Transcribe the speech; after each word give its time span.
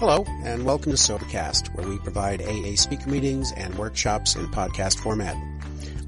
Hello, 0.00 0.24
and 0.44 0.64
welcome 0.64 0.92
to 0.92 0.96
Sobercast, 0.96 1.74
where 1.74 1.86
we 1.86 1.98
provide 1.98 2.40
AA 2.40 2.74
speaker 2.74 3.10
meetings 3.10 3.52
and 3.52 3.74
workshops 3.74 4.34
in 4.34 4.46
podcast 4.46 4.98
format. 4.98 5.36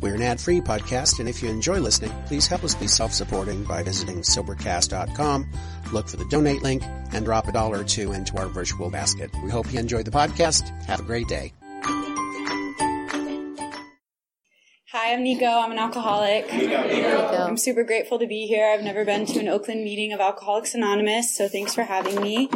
We're 0.01 0.15
an 0.15 0.23
ad-free 0.23 0.63
podcast, 0.63 1.21
and 1.21 1.29
if 1.29 1.43
you 1.43 1.51
enjoy 1.51 1.79
listening, 1.79 2.11
please 2.25 2.47
help 2.47 2.65
us 2.65 2.75
be 2.75 2.87
self-supporting 2.87 3.65
by 3.65 3.83
visiting 3.83 4.23
Sobercast.com, 4.23 5.47
look 5.93 6.09
for 6.09 6.17
the 6.17 6.25
donate 6.31 6.63
link, 6.63 6.83
and 7.13 7.27
drop 7.27 7.49
a 7.49 7.53
dollar 7.53 7.81
or 7.81 7.85
two 7.85 8.13
into 8.13 8.35
our 8.39 8.47
virtual 8.47 8.89
basket. 8.89 9.31
We 9.45 9.51
hope 9.51 9.71
you 9.71 9.79
enjoy 9.79 10.05
the 10.05 10.11
podcast. 10.11 10.71
Have 10.87 11.01
a 11.01 11.03
great 11.03 11.29
day. 11.29 11.53
Hi, 14.93 15.13
I'm 15.13 15.23
Nico. 15.23 15.45
I'm 15.45 15.71
an 15.71 15.79
alcoholic. 15.79 16.47
I'm 16.51 17.59
super 17.59 17.85
grateful 17.85 18.19
to 18.21 18.27
be 18.27 18.47
here. 18.47 18.71
I've 18.73 18.85
never 18.85 19.05
been 19.05 19.27
to 19.27 19.39
an 19.39 19.49
Oakland 19.49 19.85
meeting 19.85 20.15
of 20.15 20.21
Alcoholics 20.21 20.75
Anonymous, 20.75 21.37
so 21.37 21.47
thanks 21.47 21.75
for 21.75 21.83
having 21.83 22.19
me. 22.23 22.49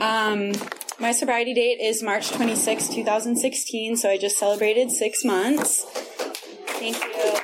Um, 0.00 0.52
my 0.98 1.12
sobriety 1.12 1.52
date 1.52 1.78
is 1.80 2.02
March 2.02 2.30
26, 2.30 2.88
2016, 2.88 3.96
so 3.96 4.08
I 4.08 4.16
just 4.16 4.38
celebrated 4.38 4.90
six 4.90 5.24
months. 5.24 5.84
Thank 6.78 6.96
you. 6.96 7.34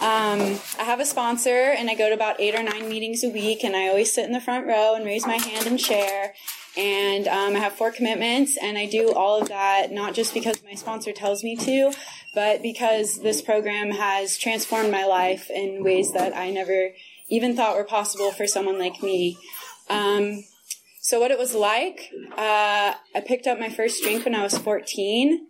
Um, 0.00 0.58
I 0.80 0.84
have 0.84 1.00
a 1.00 1.04
sponsor, 1.04 1.50
and 1.50 1.90
I 1.90 1.94
go 1.94 2.08
to 2.08 2.14
about 2.14 2.40
eight 2.40 2.54
or 2.54 2.62
nine 2.62 2.88
meetings 2.88 3.22
a 3.22 3.28
week, 3.28 3.62
and 3.62 3.76
I 3.76 3.88
always 3.88 4.12
sit 4.12 4.24
in 4.24 4.32
the 4.32 4.40
front 4.40 4.66
row 4.66 4.94
and 4.94 5.04
raise 5.04 5.26
my 5.26 5.36
hand 5.36 5.66
and 5.66 5.80
share. 5.80 6.32
And 6.78 7.28
um, 7.28 7.56
I 7.56 7.58
have 7.58 7.74
four 7.74 7.92
commitments, 7.92 8.56
and 8.56 8.78
I 8.78 8.86
do 8.86 9.12
all 9.12 9.42
of 9.42 9.48
that 9.48 9.92
not 9.92 10.14
just 10.14 10.32
because 10.32 10.62
my 10.64 10.74
sponsor 10.74 11.12
tells 11.12 11.44
me 11.44 11.56
to, 11.56 11.92
but 12.34 12.62
because 12.62 13.20
this 13.20 13.42
program 13.42 13.90
has 13.90 14.38
transformed 14.38 14.90
my 14.90 15.04
life 15.04 15.50
in 15.50 15.84
ways 15.84 16.12
that 16.14 16.34
I 16.34 16.50
never 16.50 16.92
even 17.28 17.54
thought 17.54 17.76
were 17.76 17.84
possible 17.84 18.32
for 18.32 18.46
someone 18.46 18.78
like 18.78 19.02
me. 19.02 19.36
Um, 19.90 20.44
so, 21.04 21.18
what 21.18 21.32
it 21.32 21.38
was 21.38 21.52
like, 21.52 22.12
uh, 22.38 22.94
I 22.94 23.20
picked 23.26 23.48
up 23.48 23.58
my 23.58 23.68
first 23.68 24.04
drink 24.04 24.24
when 24.24 24.36
I 24.36 24.44
was 24.44 24.56
14. 24.56 25.48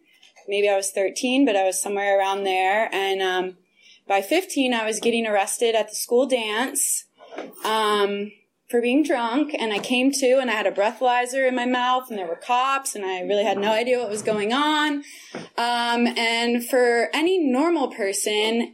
Maybe 0.49 0.67
I 0.67 0.77
was 0.77 0.91
13, 0.93 1.45
but 1.45 1.57
I 1.57 1.65
was 1.65 1.81
somewhere 1.81 2.19
around 2.19 2.45
there. 2.45 2.89
And 2.91 3.21
um, 3.21 3.59
by 4.09 4.23
15, 4.23 4.73
I 4.73 4.87
was 4.87 4.99
getting 4.99 5.27
arrested 5.27 5.75
at 5.75 5.91
the 5.91 5.95
school 5.95 6.25
dance 6.25 7.05
um, 7.67 8.33
for 8.71 8.81
being 8.81 9.03
drunk. 9.03 9.55
And 9.59 9.75
I 9.75 9.79
came 9.79 10.11
to, 10.13 10.39
and 10.41 10.51
I 10.51 10.55
had 10.55 10.67
a 10.67 10.73
breathalyzer 10.73 11.47
in 11.47 11.55
my 11.55 11.67
mouth, 11.67 12.09
and 12.09 12.19
there 12.19 12.27
were 12.27 12.35
cops, 12.35 12.95
and 12.95 13.05
I 13.05 13.21
really 13.21 13.45
had 13.45 13.59
no 13.59 13.73
idea 13.73 13.99
what 13.99 14.09
was 14.09 14.23
going 14.23 14.55
on. 14.55 15.05
Um, 15.59 16.07
and 16.17 16.67
for 16.67 17.11
any 17.13 17.39
normal 17.39 17.89
person, 17.89 18.73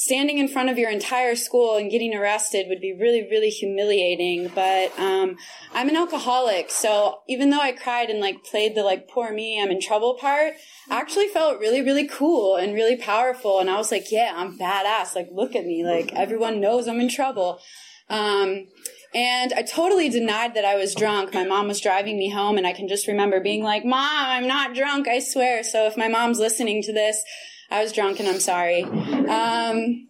standing 0.00 0.38
in 0.38 0.48
front 0.48 0.70
of 0.70 0.78
your 0.78 0.90
entire 0.90 1.36
school 1.36 1.76
and 1.76 1.90
getting 1.90 2.14
arrested 2.14 2.64
would 2.70 2.80
be 2.80 2.96
really, 2.98 3.20
really 3.30 3.50
humiliating. 3.50 4.50
But 4.54 4.98
um, 4.98 5.36
I'm 5.74 5.90
an 5.90 5.96
alcoholic, 5.96 6.70
so 6.70 7.18
even 7.28 7.50
though 7.50 7.60
I 7.60 7.72
cried 7.72 8.08
and 8.08 8.18
like 8.18 8.42
played 8.42 8.74
the 8.74 8.82
like 8.82 9.08
poor 9.08 9.30
me, 9.30 9.62
I'm 9.62 9.70
in 9.70 9.78
trouble 9.78 10.16
part, 10.18 10.54
I 10.88 10.98
actually 10.98 11.28
felt 11.28 11.60
really, 11.60 11.82
really 11.82 12.08
cool 12.08 12.56
and 12.56 12.72
really 12.72 12.96
powerful. 12.96 13.60
And 13.60 13.68
I 13.68 13.76
was 13.76 13.92
like, 13.92 14.10
yeah, 14.10 14.32
I'm 14.34 14.56
badass. 14.56 15.14
Like, 15.14 15.28
look 15.32 15.54
at 15.54 15.66
me. 15.66 15.84
Like 15.84 16.14
everyone 16.14 16.62
knows 16.62 16.88
I'm 16.88 16.98
in 16.98 17.10
trouble. 17.10 17.60
Um, 18.08 18.68
and 19.14 19.52
I 19.52 19.62
totally 19.62 20.08
denied 20.08 20.54
that 20.54 20.64
I 20.64 20.76
was 20.76 20.94
drunk. 20.94 21.34
My 21.34 21.44
mom 21.44 21.68
was 21.68 21.78
driving 21.78 22.16
me 22.16 22.30
home, 22.30 22.56
and 22.56 22.66
I 22.66 22.72
can 22.72 22.88
just 22.88 23.06
remember 23.06 23.40
being 23.40 23.62
like, 23.62 23.84
Mom, 23.84 24.00
I'm 24.00 24.46
not 24.46 24.74
drunk, 24.74 25.08
I 25.08 25.18
swear. 25.18 25.62
So 25.62 25.86
if 25.86 25.96
my 25.96 26.08
mom's 26.08 26.38
listening 26.38 26.82
to 26.84 26.92
this, 26.92 27.22
I 27.70 27.82
was 27.82 27.92
drunk 27.92 28.18
and 28.20 28.28
I'm 28.28 28.40
sorry. 28.40 28.82
Um, 28.82 30.08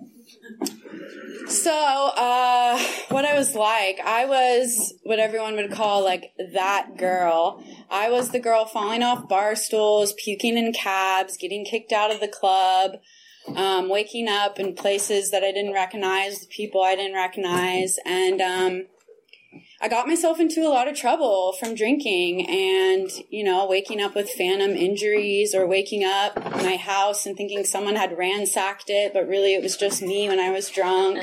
so, 1.47 1.73
uh, 1.73 2.79
what 3.09 3.25
I 3.25 3.35
was 3.35 3.57
like, 3.57 3.99
I 4.01 4.25
was 4.25 4.95
what 5.03 5.19
everyone 5.19 5.57
would 5.57 5.73
call 5.73 6.05
like 6.05 6.33
that 6.53 6.97
girl. 6.97 7.63
I 7.91 8.09
was 8.09 8.31
the 8.31 8.39
girl 8.39 8.67
falling 8.67 9.03
off 9.03 9.29
bar 9.29 9.57
stools, 9.57 10.15
puking 10.15 10.57
in 10.57 10.73
cabs, 10.73 11.37
getting 11.37 11.65
kicked 11.65 11.93
out 11.93 12.13
of 12.13 12.21
the 12.21 12.29
club, 12.29 12.93
um, 13.57 13.89
waking 13.89 14.29
up 14.29 14.61
in 14.61 14.75
places 14.75 15.31
that 15.33 15.43
I 15.43 15.51
didn't 15.51 15.75
recognize, 15.75 16.47
people 16.47 16.83
I 16.83 16.95
didn't 16.95 17.17
recognize, 17.17 17.99
and 18.07 18.41
um, 18.41 18.87
I 19.83 19.89
got 19.89 20.07
myself 20.07 20.39
into 20.39 20.61
a 20.61 20.69
lot 20.69 20.89
of 20.89 20.95
trouble 20.95 21.55
from 21.59 21.75
drinking 21.75 22.47
and, 22.51 23.11
you 23.31 23.43
know, 23.43 23.67
waking 23.67 23.99
up 23.99 24.15
with 24.15 24.29
phantom 24.29 24.73
injuries 24.73 25.55
or 25.55 25.67
waking 25.67 26.05
up 26.05 26.37
my 26.63 26.77
house 26.77 27.25
and 27.25 27.35
thinking 27.35 27.65
someone 27.65 27.97
had 27.97 28.19
ransacked 28.19 28.91
it, 28.91 29.15
but 29.15 29.27
really 29.27 29.55
it 29.55 29.63
was 29.63 29.79
just 29.79 30.03
me 30.03 30.29
when 30.29 30.39
I 30.39 30.51
was 30.51 30.69
drunk. 30.69 31.21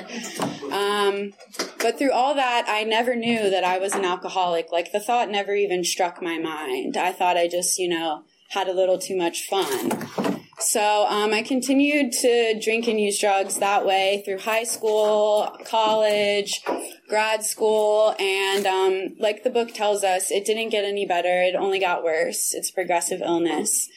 Um, 0.72 1.34
but 1.80 2.00
through 2.00 2.12
all 2.12 2.34
that, 2.34 2.66
I 2.68 2.84
never 2.84 3.16
knew 3.16 3.48
that 3.52 3.64
I 3.64 3.78
was 3.78 3.94
an 3.94 4.06
alcoholic. 4.06 4.72
Like 4.72 4.92
the 4.92 5.00
thought 5.00 5.30
never 5.30 5.54
even 5.54 5.84
struck 5.84 6.20
my 6.20 6.40
mind. 6.40 6.98
I 6.98 7.12
thought 7.12 7.38
I 7.38 7.48
just, 7.48 7.78
you 7.78 7.88
know, 7.88 8.24
had 8.50 8.68
a 8.68 8.74
little 8.74 8.98
too 8.98 9.16
much 9.16 9.46
fun. 9.46 10.37
So 10.60 11.06
um, 11.08 11.34
I 11.34 11.44
continued 11.44 12.12
to 12.14 12.60
drink 12.60 12.88
and 12.88 13.00
use 13.00 13.20
drugs 13.20 13.58
that 13.58 13.86
way 13.86 14.24
through 14.26 14.40
high 14.40 14.64
school, 14.64 15.56
college, 15.66 16.64
grad 17.08 17.44
school, 17.44 18.16
and 18.20 18.66
um, 18.66 19.16
like 19.20 19.44
the 19.44 19.52
book 19.52 19.72
tells 19.74 20.04
us, 20.04 20.32
it 20.32 20.46
didn't 20.46 20.70
get 20.70 20.84
any 20.84 21.06
better. 21.06 21.44
It 21.44 21.56
only 21.56 21.80
got 21.80 22.04
worse. 22.04 22.56
It's 22.56 22.72
progressive 22.72 23.22
illness. 23.22 23.88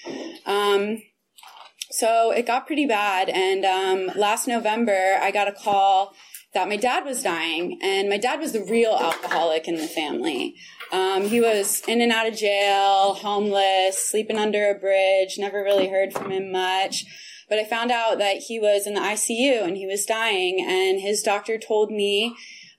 Um, 0.44 1.02
so 1.90 2.30
it 2.30 2.46
got 2.46 2.66
pretty 2.66 2.86
bad, 2.86 3.30
and 3.30 3.64
um, 3.64 4.16
last 4.16 4.46
November 4.46 5.18
I 5.20 5.30
got 5.30 5.48
a 5.48 5.52
call 5.52 6.14
that 6.52 6.68
my 6.68 6.76
dad 6.76 7.04
was 7.04 7.22
dying, 7.22 7.78
and 7.82 8.08
my 8.08 8.18
dad 8.18 8.40
was 8.40 8.52
the 8.52 8.64
real 8.64 8.92
alcoholic 8.92 9.68
in 9.68 9.76
the 9.76 9.86
family. 9.86 10.56
Um, 10.92 11.28
he 11.28 11.40
was 11.40 11.82
in 11.86 12.00
and 12.00 12.10
out 12.10 12.26
of 12.26 12.36
jail, 12.36 13.14
homeless, 13.14 13.98
sleeping 13.98 14.36
under 14.36 14.68
a 14.68 14.74
bridge, 14.74 15.36
never 15.38 15.62
really 15.62 15.88
heard 15.88 16.12
from 16.12 16.32
him 16.32 16.50
much. 16.50 17.04
But 17.48 17.58
I 17.58 17.64
found 17.64 17.90
out 17.90 18.18
that 18.18 18.38
he 18.38 18.58
was 18.58 18.86
in 18.86 18.94
the 18.94 19.00
ICU 19.00 19.62
and 19.62 19.76
he 19.76 19.86
was 19.86 20.04
dying, 20.04 20.64
and 20.66 21.00
his 21.00 21.22
doctor 21.22 21.58
told 21.58 21.90
me, 21.90 22.34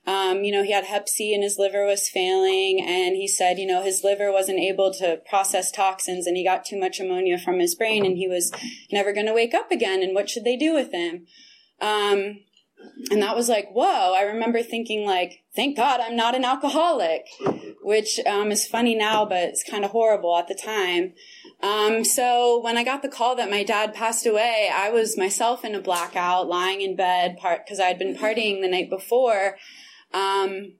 um, 0.06 0.42
you 0.42 0.50
know, 0.50 0.64
he 0.64 0.72
had 0.72 0.84
hep 0.84 1.08
C 1.08 1.32
and 1.32 1.44
his 1.44 1.58
liver 1.58 1.86
was 1.86 2.08
failing, 2.08 2.84
and 2.84 3.16
he 3.16 3.28
said, 3.28 3.58
you 3.58 3.66
know, 3.66 3.82
his 3.82 4.02
liver 4.02 4.32
wasn't 4.32 4.58
able 4.58 4.92
to 4.94 5.20
process 5.28 5.70
toxins 5.70 6.26
and 6.26 6.36
he 6.36 6.44
got 6.44 6.64
too 6.64 6.78
much 6.78 6.98
ammonia 6.98 7.38
from 7.38 7.60
his 7.60 7.74
brain 7.76 8.04
and 8.04 8.16
he 8.16 8.26
was 8.26 8.50
never 8.90 9.12
going 9.12 9.26
to 9.26 9.34
wake 9.34 9.54
up 9.54 9.70
again, 9.70 10.02
and 10.02 10.14
what 10.14 10.28
should 10.28 10.44
they 10.44 10.56
do 10.56 10.74
with 10.74 10.92
him? 10.92 11.26
Um, 11.80 12.40
and 13.10 13.22
that 13.22 13.36
was 13.36 13.48
like, 13.48 13.70
whoa, 13.72 14.14
I 14.14 14.22
remember 14.22 14.62
thinking 14.62 15.04
like, 15.06 15.42
thank 15.54 15.76
God 15.76 16.00
I'm 16.00 16.16
not 16.16 16.34
an 16.34 16.44
alcoholic, 16.44 17.26
which 17.82 18.20
um, 18.26 18.52
is 18.52 18.66
funny 18.66 18.94
now, 18.94 19.24
but 19.24 19.38
it's 19.38 19.68
kind 19.68 19.84
of 19.84 19.90
horrible 19.90 20.36
at 20.36 20.48
the 20.48 20.54
time. 20.54 21.14
Um, 21.62 22.04
so 22.04 22.60
when 22.62 22.76
I 22.76 22.84
got 22.84 23.02
the 23.02 23.08
call 23.08 23.36
that 23.36 23.50
my 23.50 23.62
dad 23.64 23.94
passed 23.94 24.26
away, 24.26 24.70
I 24.72 24.90
was 24.90 25.18
myself 25.18 25.64
in 25.64 25.74
a 25.74 25.80
blackout, 25.80 26.48
lying 26.48 26.80
in 26.80 26.96
bed, 26.96 27.38
part 27.38 27.64
because 27.64 27.80
I 27.80 27.86
had 27.86 27.98
been 27.98 28.16
partying 28.16 28.60
the 28.60 28.68
night 28.68 28.90
before. 28.90 29.56
Um, 30.12 30.74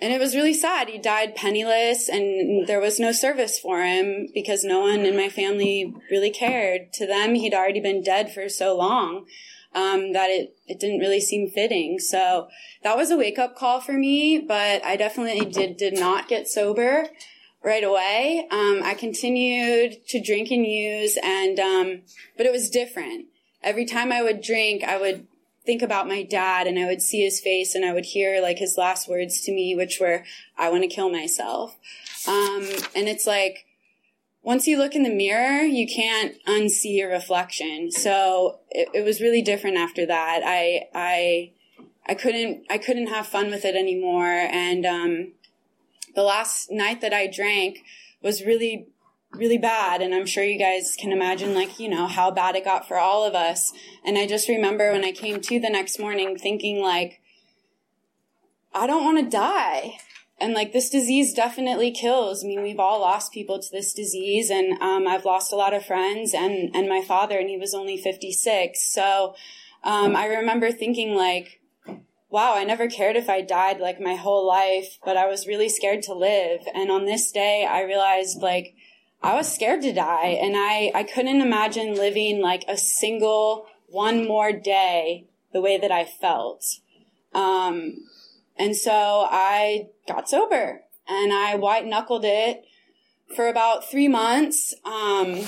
and 0.00 0.12
it 0.12 0.20
was 0.20 0.34
really 0.34 0.54
sad. 0.54 0.88
He 0.88 0.98
died 0.98 1.36
penniless, 1.36 2.08
and 2.08 2.66
there 2.66 2.80
was 2.80 3.00
no 3.00 3.12
service 3.12 3.58
for 3.58 3.82
him 3.82 4.28
because 4.34 4.64
no 4.64 4.80
one 4.80 5.00
in 5.00 5.16
my 5.16 5.28
family 5.28 5.94
really 6.10 6.30
cared. 6.30 6.92
To 6.94 7.06
them, 7.06 7.34
he'd 7.34 7.54
already 7.54 7.80
been 7.80 8.02
dead 8.02 8.32
for 8.32 8.48
so 8.48 8.76
long 8.76 9.26
um, 9.74 10.12
that 10.12 10.30
it, 10.30 10.56
it 10.66 10.78
didn't 10.80 11.00
really 11.00 11.20
seem 11.20 11.48
fitting. 11.48 11.98
So 11.98 12.48
that 12.82 12.96
was 12.96 13.10
a 13.10 13.16
wake 13.16 13.38
up 13.38 13.56
call 13.56 13.80
for 13.80 13.92
me, 13.92 14.38
but 14.38 14.84
I 14.84 14.96
definitely 14.96 15.46
did, 15.46 15.76
did 15.76 15.94
not 15.94 16.28
get 16.28 16.48
sober 16.48 17.08
right 17.62 17.84
away. 17.84 18.46
Um, 18.50 18.82
I 18.84 18.94
continued 18.94 20.06
to 20.08 20.20
drink 20.20 20.50
and 20.50 20.66
use 20.66 21.18
and, 21.22 21.58
um, 21.58 22.02
but 22.36 22.46
it 22.46 22.52
was 22.52 22.70
different. 22.70 23.26
Every 23.62 23.86
time 23.86 24.12
I 24.12 24.22
would 24.22 24.42
drink, 24.42 24.84
I 24.84 25.00
would 25.00 25.26
think 25.64 25.80
about 25.80 26.06
my 26.06 26.22
dad 26.22 26.66
and 26.66 26.78
I 26.78 26.86
would 26.86 27.00
see 27.00 27.24
his 27.24 27.40
face 27.40 27.74
and 27.74 27.84
I 27.84 27.94
would 27.94 28.04
hear 28.04 28.42
like 28.42 28.58
his 28.58 28.76
last 28.76 29.08
words 29.08 29.40
to 29.42 29.52
me, 29.52 29.74
which 29.74 29.98
were, 29.98 30.24
I 30.58 30.70
want 30.70 30.82
to 30.82 30.88
kill 30.88 31.10
myself. 31.10 31.74
Um, 32.28 32.68
and 32.94 33.08
it's 33.08 33.26
like, 33.26 33.63
once 34.44 34.66
you 34.66 34.76
look 34.76 34.94
in 34.94 35.02
the 35.02 35.10
mirror, 35.10 35.62
you 35.62 35.88
can't 35.88 36.36
unsee 36.46 36.96
your 36.98 37.10
reflection. 37.10 37.90
So 37.90 38.60
it, 38.70 38.88
it, 38.92 39.02
was 39.02 39.22
really 39.22 39.40
different 39.40 39.78
after 39.78 40.04
that. 40.04 40.42
I, 40.44 40.82
I, 40.94 41.52
I 42.06 42.14
couldn't, 42.14 42.66
I 42.68 42.76
couldn't 42.76 43.06
have 43.06 43.26
fun 43.26 43.50
with 43.50 43.64
it 43.64 43.74
anymore. 43.74 44.26
And, 44.26 44.84
um, 44.84 45.32
the 46.14 46.22
last 46.22 46.70
night 46.70 47.00
that 47.00 47.14
I 47.14 47.26
drank 47.26 47.78
was 48.22 48.44
really, 48.44 48.88
really 49.32 49.58
bad. 49.58 50.02
And 50.02 50.14
I'm 50.14 50.26
sure 50.26 50.44
you 50.44 50.58
guys 50.58 50.94
can 50.96 51.10
imagine, 51.10 51.54
like, 51.54 51.80
you 51.80 51.88
know, 51.88 52.06
how 52.06 52.30
bad 52.30 52.54
it 52.54 52.64
got 52.64 52.86
for 52.86 52.98
all 52.98 53.24
of 53.24 53.34
us. 53.34 53.72
And 54.04 54.18
I 54.18 54.26
just 54.26 54.48
remember 54.48 54.92
when 54.92 55.04
I 55.04 55.12
came 55.12 55.40
to 55.40 55.58
the 55.58 55.70
next 55.70 55.98
morning 55.98 56.36
thinking, 56.36 56.82
like, 56.82 57.20
I 58.74 58.86
don't 58.86 59.04
want 59.04 59.18
to 59.24 59.36
die 59.36 59.98
and 60.40 60.52
like 60.52 60.72
this 60.72 60.90
disease 60.90 61.32
definitely 61.32 61.90
kills. 61.90 62.44
I 62.44 62.48
mean, 62.48 62.62
we've 62.62 62.80
all 62.80 63.00
lost 63.00 63.32
people 63.32 63.58
to 63.58 63.70
this 63.70 63.92
disease, 63.92 64.50
and 64.50 64.80
um, 64.82 65.06
I've 65.06 65.24
lost 65.24 65.52
a 65.52 65.56
lot 65.56 65.74
of 65.74 65.86
friends 65.86 66.34
and 66.34 66.74
and 66.74 66.88
my 66.88 67.02
father, 67.02 67.38
and 67.38 67.48
he 67.48 67.56
was 67.56 67.74
only 67.74 67.96
fifty 67.96 68.32
six. 68.32 68.92
So 68.92 69.34
um, 69.82 70.16
I 70.16 70.26
remember 70.26 70.72
thinking 70.72 71.14
like, 71.14 71.60
wow, 72.30 72.54
I 72.56 72.64
never 72.64 72.88
cared 72.88 73.16
if 73.16 73.28
I 73.28 73.42
died 73.42 73.78
like 73.78 74.00
my 74.00 74.16
whole 74.16 74.46
life, 74.46 74.98
but 75.04 75.16
I 75.16 75.26
was 75.26 75.46
really 75.46 75.68
scared 75.68 76.02
to 76.04 76.14
live. 76.14 76.62
And 76.74 76.90
on 76.90 77.04
this 77.04 77.30
day, 77.30 77.64
I 77.64 77.82
realized 77.82 78.42
like 78.42 78.74
I 79.22 79.34
was 79.34 79.54
scared 79.54 79.82
to 79.82 79.92
die 79.92 80.38
and 80.42 80.54
I, 80.56 80.90
I 80.94 81.04
couldn't 81.04 81.40
imagine 81.40 81.94
living 81.94 82.42
like 82.42 82.64
a 82.66 82.76
single 82.76 83.66
one 83.88 84.26
more 84.26 84.52
day 84.52 85.26
the 85.52 85.60
way 85.60 85.78
that 85.78 85.92
I 85.92 86.04
felt. 86.04 86.64
Um, 87.32 87.98
and 88.56 88.76
so 88.76 89.26
I 89.30 89.90
got 90.06 90.28
sober 90.28 90.82
and 91.08 91.32
I 91.32 91.56
white 91.56 91.86
knuckled 91.86 92.24
it 92.24 92.64
for 93.34 93.48
about 93.48 93.90
three 93.90 94.08
months. 94.08 94.74
Um, 94.84 95.40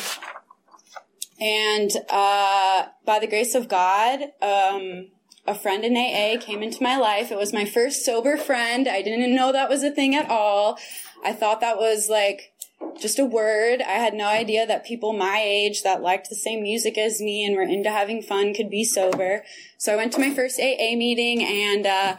and 1.41 1.91
uh, 2.09 2.87
by 3.05 3.19
the 3.19 3.27
grace 3.27 3.55
of 3.55 3.69
God, 3.69 4.21
um, 4.43 5.09
a 5.47 5.55
friend 5.55 5.85
in 5.85 5.97
AA 5.97 6.41
came 6.41 6.63
into 6.63 6.83
my 6.83 6.97
life. 6.97 7.31
It 7.31 7.39
was 7.39 7.53
my 7.53 7.65
first 7.65 8.05
sober 8.05 8.37
friend. 8.37 8.89
I 8.89 9.03
didn't 9.03 9.35
know 9.35 9.53
that 9.53 9.69
was 9.69 9.83
a 9.83 9.91
thing 9.91 10.15
at 10.15 10.31
all. 10.31 10.79
I 11.25 11.33
thought 11.33 11.61
that 11.61 11.77
was 11.77 12.09
like 12.09 12.53
just 13.01 13.19
a 13.19 13.25
word. 13.25 13.81
I 13.83 13.93
had 13.93 14.15
no 14.15 14.27
idea 14.27 14.67
that 14.67 14.85
people 14.85 15.13
my 15.13 15.43
age 15.45 15.83
that 15.83 16.03
liked 16.03 16.29
the 16.29 16.37
same 16.37 16.63
music 16.63 16.99
as 16.99 17.21
me 17.21 17.45
and 17.45 17.55
were 17.55 17.63
into 17.63 17.91
having 17.91 18.23
fun 18.23 18.55
could 18.55 18.71
be 18.71 18.85
sober. 18.85 19.45
So 19.79 19.93
I 19.93 19.97
went 19.97 20.13
to 20.15 20.21
my 20.21 20.35
first 20.35 20.59
AA 20.59 20.97
meeting 20.97 21.45
and, 21.45 21.87
uh, 21.87 22.17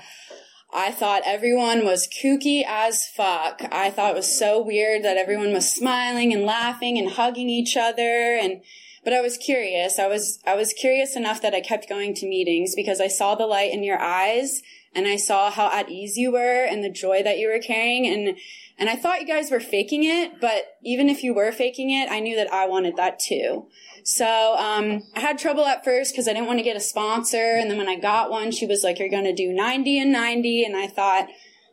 I 0.74 0.92
thought 0.92 1.24
everyone 1.26 1.86
was 1.86 2.08
kooky 2.08 2.64
as 2.68 3.08
fuck. 3.08 3.62
I 3.72 3.90
thought 3.90 4.12
it 4.12 4.18
was 4.18 4.38
so 4.38 4.62
weird 4.62 5.04
that 5.04 5.18
everyone 5.18 5.54
was 5.54 5.72
smiling 5.72 6.34
and 6.34 6.44
laughing 6.44 6.98
and 6.98 7.12
hugging 7.12 7.50
each 7.50 7.78
other 7.78 8.38
and 8.42 8.62
but 9.04 9.14
I 9.14 9.22
was 9.22 9.38
curious. 9.38 10.00
I 10.00 10.08
was 10.08 10.40
I 10.46 10.56
was 10.56 10.74
curious 10.74 11.16
enough 11.16 11.42
that 11.42 11.54
I 11.54 11.62
kept 11.62 11.88
going 11.88 12.14
to 12.16 12.28
meetings 12.28 12.76
because 12.76 13.00
I 13.00 13.08
saw 13.08 13.36
the 13.36 13.48
light 13.48 13.72
in 13.72 13.82
your 13.82 14.02
eyes 14.02 14.62
and 14.94 15.08
I 15.08 15.16
saw 15.16 15.50
how 15.50 15.72
at 15.72 15.90
ease 15.90 16.18
you 16.18 16.34
were 16.34 16.66
and 16.66 16.84
the 16.84 16.90
joy 16.90 17.24
that 17.24 17.38
you 17.38 17.48
were 17.48 17.60
carrying 17.60 18.06
and 18.06 18.38
and 18.78 18.90
I 18.90 18.96
thought 18.96 19.22
you 19.22 19.28
guys 19.28 19.50
were 19.50 19.60
faking 19.60 20.04
it, 20.04 20.40
but 20.40 20.66
even 20.84 21.10
if 21.10 21.24
you 21.24 21.34
were 21.34 21.52
faking 21.52 21.90
it, 21.92 22.10
I 22.10 22.20
knew 22.20 22.36
that 22.36 22.52
I 22.52 22.68
wanted 22.68 22.96
that 22.98 23.20
too. 23.20 23.68
So 24.04 24.56
um, 24.58 25.04
I 25.16 25.20
had 25.20 25.38
trouble 25.38 25.66
at 25.66 25.84
first 25.84 26.14
because 26.14 26.28
I 26.28 26.34
didn't 26.34 26.48
want 26.48 26.60
to 26.60 26.64
get 26.64 26.78
a 26.78 26.82
sponsor, 26.82 27.58
and 27.58 27.70
then 27.70 27.78
when 27.78 27.90
I 27.90 28.00
got 28.00 28.30
one, 28.30 28.52
she 28.52 28.66
was 28.66 28.84
like, 28.84 29.00
"You're 29.00 29.10
going 29.10 29.26
to 29.26 29.34
do 29.34 29.52
90 29.54 30.00
and 30.00 30.12
90," 30.12 30.64
and 30.64 30.76
I 30.76 30.88
thought. 30.88 31.28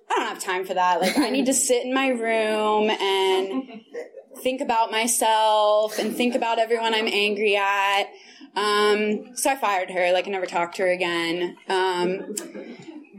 I 0.07 0.17
don't 0.17 0.29
have 0.29 0.39
time 0.39 0.67
for 0.67 0.75
that. 0.75 1.01
Like, 1.01 1.17
I 1.17 1.31
need 1.31 1.47
to 1.47 1.55
sit 1.55 1.83
in 1.83 1.95
my 1.95 2.09
room 2.09 2.91
and 2.91 3.81
think 4.43 4.61
about 4.61 4.91
myself 4.91 5.99
and 5.99 6.15
think 6.15 6.35
about 6.35 6.59
everyone 6.59 6.95
I'm 6.95 7.09
angry 7.09 7.57
at. 7.57 8.05
Um, 8.57 9.35
so 9.35 9.51
I 9.51 9.57
fired 9.57 9.91
her, 9.91 10.13
like 10.13 10.29
I 10.29 10.31
never 10.31 10.47
talked 10.47 10.77
to 10.77 10.83
her 10.83 10.93
again. 10.93 11.57
Um, 11.69 12.35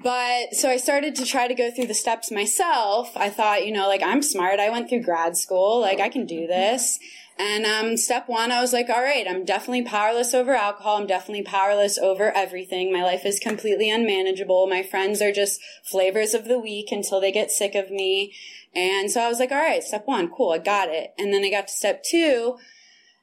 but 0.06 0.54
so 0.54 0.69
I 0.69 0.78
started 0.78 1.16
to 1.16 1.25
try 1.25 1.48
to 1.48 1.56
go 1.56 1.72
through 1.72 1.88
the 1.88 1.96
steps 1.96 2.30
myself. 2.30 3.18
I 3.18 3.31
thought, 3.31 3.66
you 3.66 3.74
know, 3.74 3.88
like 3.88 4.04
I'm 4.04 4.22
smart. 4.22 4.60
I 4.60 4.69
went 4.69 4.88
through 4.88 5.02
grad 5.02 5.36
school. 5.36 5.81
Like 5.81 6.00
I 6.00 6.10
can 6.10 6.28
do 6.28 6.46
this. 6.46 7.00
And 7.40 7.66
um, 7.66 7.98
step 7.98 8.30
one, 8.30 8.52
I 8.52 8.62
was 8.62 8.72
like, 8.72 8.88
all 8.88 9.02
right, 9.02 9.25
I'm 9.28 9.46
definitely 9.46 9.81
powerless 9.81 10.36
over 10.36 10.54
alcohol. 10.54 10.98
I'm 10.98 11.07
definitely 11.07 11.42
powerless 11.42 11.98
over 11.98 12.31
everything. 12.38 12.94
My 12.94 13.02
life 13.02 13.25
is 13.25 13.40
completely 13.40 13.90
unmanageable. 13.90 14.68
My 14.68 14.84
friends 14.84 15.24
are 15.24 15.31
just 15.31 15.60
flavors 15.84 16.36
of 16.36 16.46
the 16.46 16.60
week 16.60 16.92
until 16.92 17.19
they 17.19 17.31
get 17.31 17.50
sick 17.50 17.74
of 17.74 17.90
me. 17.90 18.36
And 18.75 19.10
so 19.10 19.22
I 19.22 19.28
was 19.28 19.40
like, 19.40 19.51
all 19.51 19.58
right, 19.58 19.81
step 19.81 20.04
one, 20.06 20.30
cool, 20.30 20.51
I 20.51 20.60
got 20.60 20.90
it. 20.90 21.16
And 21.18 21.34
then 21.34 21.44
I 21.44 21.50
got 21.50 21.68
to 21.68 21.74
step 21.74 22.04
two, 22.04 22.58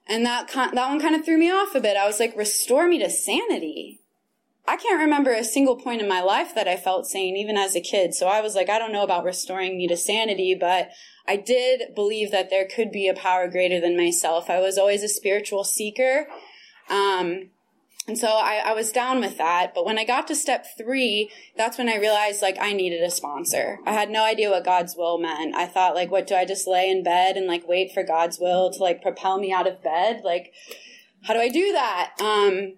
and 0.09 0.27
that 0.27 0.49
that 0.49 0.75
one 0.75 1.01
kind 1.01 1.15
of 1.15 1.25
threw 1.25 1.39
me 1.39 1.51
off 1.51 1.77
a 1.77 1.81
bit. 1.81 1.97
I 1.97 2.09
was 2.09 2.19
like, 2.19 2.37
restore 2.37 2.89
me 2.89 2.99
to 2.99 3.09
sanity. 3.09 4.02
I 4.67 4.77
can't 4.77 5.01
remember 5.01 5.33
a 5.33 5.43
single 5.43 5.77
point 5.77 6.01
in 6.01 6.09
my 6.09 6.21
life 6.21 6.55
that 6.55 6.69
I 6.69 6.77
felt 6.77 7.07
sane, 7.07 7.37
even 7.37 7.57
as 7.57 7.75
a 7.75 7.81
kid. 7.81 8.15
So 8.15 8.29
I 8.29 8.41
was 8.41 8.55
like, 8.55 8.69
I 8.69 8.79
don't 8.79 8.93
know 8.93 9.03
about 9.03 9.25
restoring 9.25 9.77
me 9.77 9.89
to 9.89 9.97
sanity, 9.97 10.57
but 10.59 10.91
I 11.27 11.37
did 11.37 11.95
believe 11.95 12.31
that 12.31 12.49
there 12.49 12.67
could 12.67 12.93
be 12.93 13.09
a 13.09 13.15
power 13.15 13.49
greater 13.49 13.81
than 13.81 13.97
myself. 13.97 14.49
I 14.49 14.61
was 14.61 14.79
always 14.79 15.03
a 15.03 15.09
spiritual 15.09 15.65
seeker. 15.65 16.27
Um, 16.89 17.51
and 18.09 18.19
so 18.19 18.27
I, 18.27 18.63
I, 18.67 18.73
was 18.73 18.91
down 18.91 19.21
with 19.21 19.39
that. 19.39 19.75
But 19.75 19.85
when 19.85 19.99
I 19.99 20.05
got 20.05 20.27
to 20.29 20.35
step 20.35 20.67
three, 20.77 21.31
that's 21.57 21.79
when 21.79 21.89
I 21.89 21.97
realized 21.97 22.43
like 22.43 22.57
I 22.61 22.73
needed 22.73 23.03
a 23.03 23.11
sponsor. 23.11 23.79
I 23.87 23.93
had 23.93 24.11
no 24.11 24.25
idea 24.25 24.51
what 24.51 24.65
God's 24.65 24.97
will 24.97 25.19
meant. 25.19 25.55
I 25.55 25.67
thought 25.67 25.95
like, 25.95 26.11
what 26.11 26.27
do 26.27 26.35
I 26.35 26.45
just 26.45 26.67
lay 26.67 26.91
in 26.91 27.05
bed 27.05 27.37
and 27.37 27.47
like 27.47 27.67
wait 27.69 27.93
for 27.93 28.03
God's 28.03 28.41
will 28.41 28.73
to 28.73 28.83
like 28.83 29.03
propel 29.03 29.39
me 29.39 29.53
out 29.53 29.69
of 29.69 29.83
bed? 29.83 30.23
Like, 30.25 30.53
how 31.23 31.35
do 31.35 31.41
I 31.41 31.49
do 31.49 31.73
that? 31.73 32.15
Um, 32.21 32.75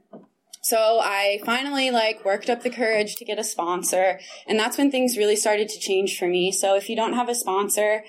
so 0.65 0.99
I 0.99 1.41
finally 1.45 1.91
like 1.91 2.25
worked 2.25 2.49
up 2.49 2.63
the 2.63 2.71
courage 2.71 3.17
to 3.17 3.25
get 3.25 3.39
a 3.39 3.45
sponsor. 3.45 4.19
And 4.47 4.59
that's 4.59 4.79
when 4.79 4.91
things 4.91 5.19
really 5.19 5.37
started 5.37 5.69
to 5.69 5.79
change 5.79 6.19
for 6.19 6.27
me. 6.27 6.53
So 6.53 6.75
if 6.75 6.89
you 6.89 6.97
don't 6.97 7.13
have 7.13 7.29
a 7.29 7.35
sponsor, 7.35 8.03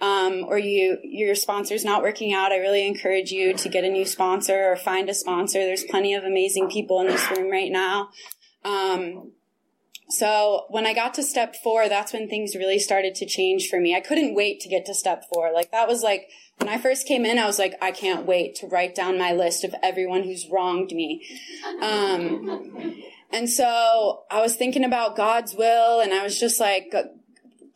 um, 0.00 0.44
or 0.48 0.58
you 0.58 0.98
your 1.04 1.36
sponsor's 1.36 1.84
not 1.84 2.02
working 2.02 2.32
out, 2.32 2.52
I 2.52 2.56
really 2.56 2.86
encourage 2.86 3.30
you 3.30 3.54
to 3.54 3.68
get 3.68 3.84
a 3.84 3.88
new 3.88 4.04
sponsor 4.04 4.72
or 4.72 4.76
find 4.76 5.08
a 5.08 5.14
sponsor. 5.14 5.60
There's 5.60 5.84
plenty 5.84 6.14
of 6.14 6.24
amazing 6.24 6.68
people 6.68 7.00
in 7.00 7.06
this 7.06 7.30
room 7.30 7.50
right 7.50 7.70
now. 7.70 8.08
Um, 8.64 9.32
so 10.10 10.66
when 10.68 10.86
I 10.86 10.94
got 10.94 11.14
to 11.14 11.22
step 11.22 11.56
four, 11.56 11.88
that's 11.88 12.12
when 12.12 12.28
things 12.28 12.54
really 12.54 12.78
started 12.78 13.14
to 13.16 13.26
change 13.26 13.68
for 13.68 13.80
me. 13.80 13.94
I 13.94 14.00
couldn't 14.00 14.34
wait 14.34 14.60
to 14.60 14.68
get 14.68 14.84
to 14.86 14.94
step 14.94 15.24
four. 15.32 15.52
Like 15.52 15.70
that 15.70 15.88
was 15.88 16.02
like 16.02 16.28
when 16.60 16.68
I 16.68 16.78
first 16.78 17.06
came 17.06 17.24
in, 17.24 17.38
I 17.38 17.46
was 17.46 17.58
like, 17.58 17.74
I 17.80 17.90
can't 17.90 18.26
wait 18.26 18.56
to 18.56 18.66
write 18.66 18.94
down 18.94 19.18
my 19.18 19.32
list 19.32 19.64
of 19.64 19.74
everyone 19.82 20.24
who's 20.24 20.46
wronged 20.50 20.90
me. 20.90 21.24
Um, 21.80 23.02
and 23.32 23.48
so 23.48 24.24
I 24.30 24.42
was 24.42 24.56
thinking 24.56 24.84
about 24.84 25.16
God's 25.16 25.54
will, 25.54 26.00
and 26.00 26.12
I 26.12 26.22
was 26.22 26.38
just 26.38 26.60
like, 26.60 26.92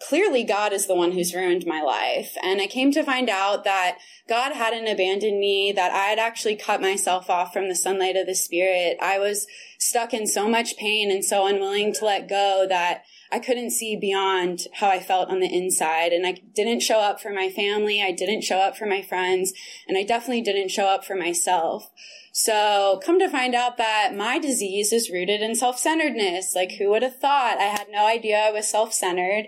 clearly 0.09 0.45
God 0.45 0.73
is 0.73 0.87
the 0.87 0.95
one 0.95 1.12
who's 1.12 1.35
ruined 1.35 1.65
my 1.67 1.81
life. 1.81 2.37
And 2.43 2.61
I 2.61 2.67
came 2.67 2.93
to 2.93 3.03
find 3.03 3.29
out 3.29 3.65
that 3.65 3.99
God 4.29 4.53
hadn't 4.53 4.87
abandoned 4.87 5.39
me, 5.39 5.73
that 5.73 5.93
I 5.93 6.06
had 6.06 6.19
actually 6.19 6.56
cut 6.56 6.81
myself 6.81 7.31
off 7.31 7.53
from 7.53 7.69
the 7.69 7.75
sunlight 7.75 8.17
of 8.17 8.27
the 8.27 8.35
spirit. 8.35 8.97
I 9.01 9.19
was 9.19 9.47
stuck 9.79 10.15
in 10.15 10.27
so 10.27 10.49
much 10.49 10.77
pain 10.77 11.11
and 11.11 11.25
so 11.25 11.47
unwilling 11.47 11.93
to 11.95 12.05
let 12.05 12.29
go 12.29 12.67
that 12.69 13.05
I 13.33 13.39
couldn't 13.39 13.71
see 13.71 13.97
beyond 13.97 14.61
how 14.75 14.89
I 14.89 15.01
felt 15.01 15.29
on 15.29 15.41
the 15.41 15.53
inside. 15.53 16.12
And 16.12 16.27
I 16.27 16.41
didn't 16.55 16.81
show 16.81 17.01
up 17.01 17.21
for 17.21 17.31
my 17.31 17.51
family. 17.51 18.03
I 18.03 18.12
didn't 18.12 18.43
show 18.43 18.59
up 18.59 18.77
for 18.77 18.87
my 18.87 19.03
friends. 19.03 19.53
And 19.89 19.99
I 19.99 20.05
definitely 20.05 20.43
didn't 20.43 20.71
show 20.71 20.87
up 20.87 21.05
for 21.05 21.17
myself. 21.17 21.91
So 22.33 23.01
come 23.05 23.21
to 23.21 23.29
find 23.29 23.55
out 23.55 23.77
that 23.77 24.12
my 24.17 24.41
disease 24.41 24.93
is 24.93 25.11
rooted 25.11 25.41
in 25.41 25.55
self-centeredness. 25.55 26.55
Like 26.55 26.73
who 26.73 26.91
would 26.91 27.03
have 27.03 27.19
thought? 27.20 27.58
I 27.58 27.65
had 27.65 27.87
no 27.91 28.06
idea 28.06 28.39
I 28.39 28.51
was 28.51 28.69
self-centered. 28.69 29.46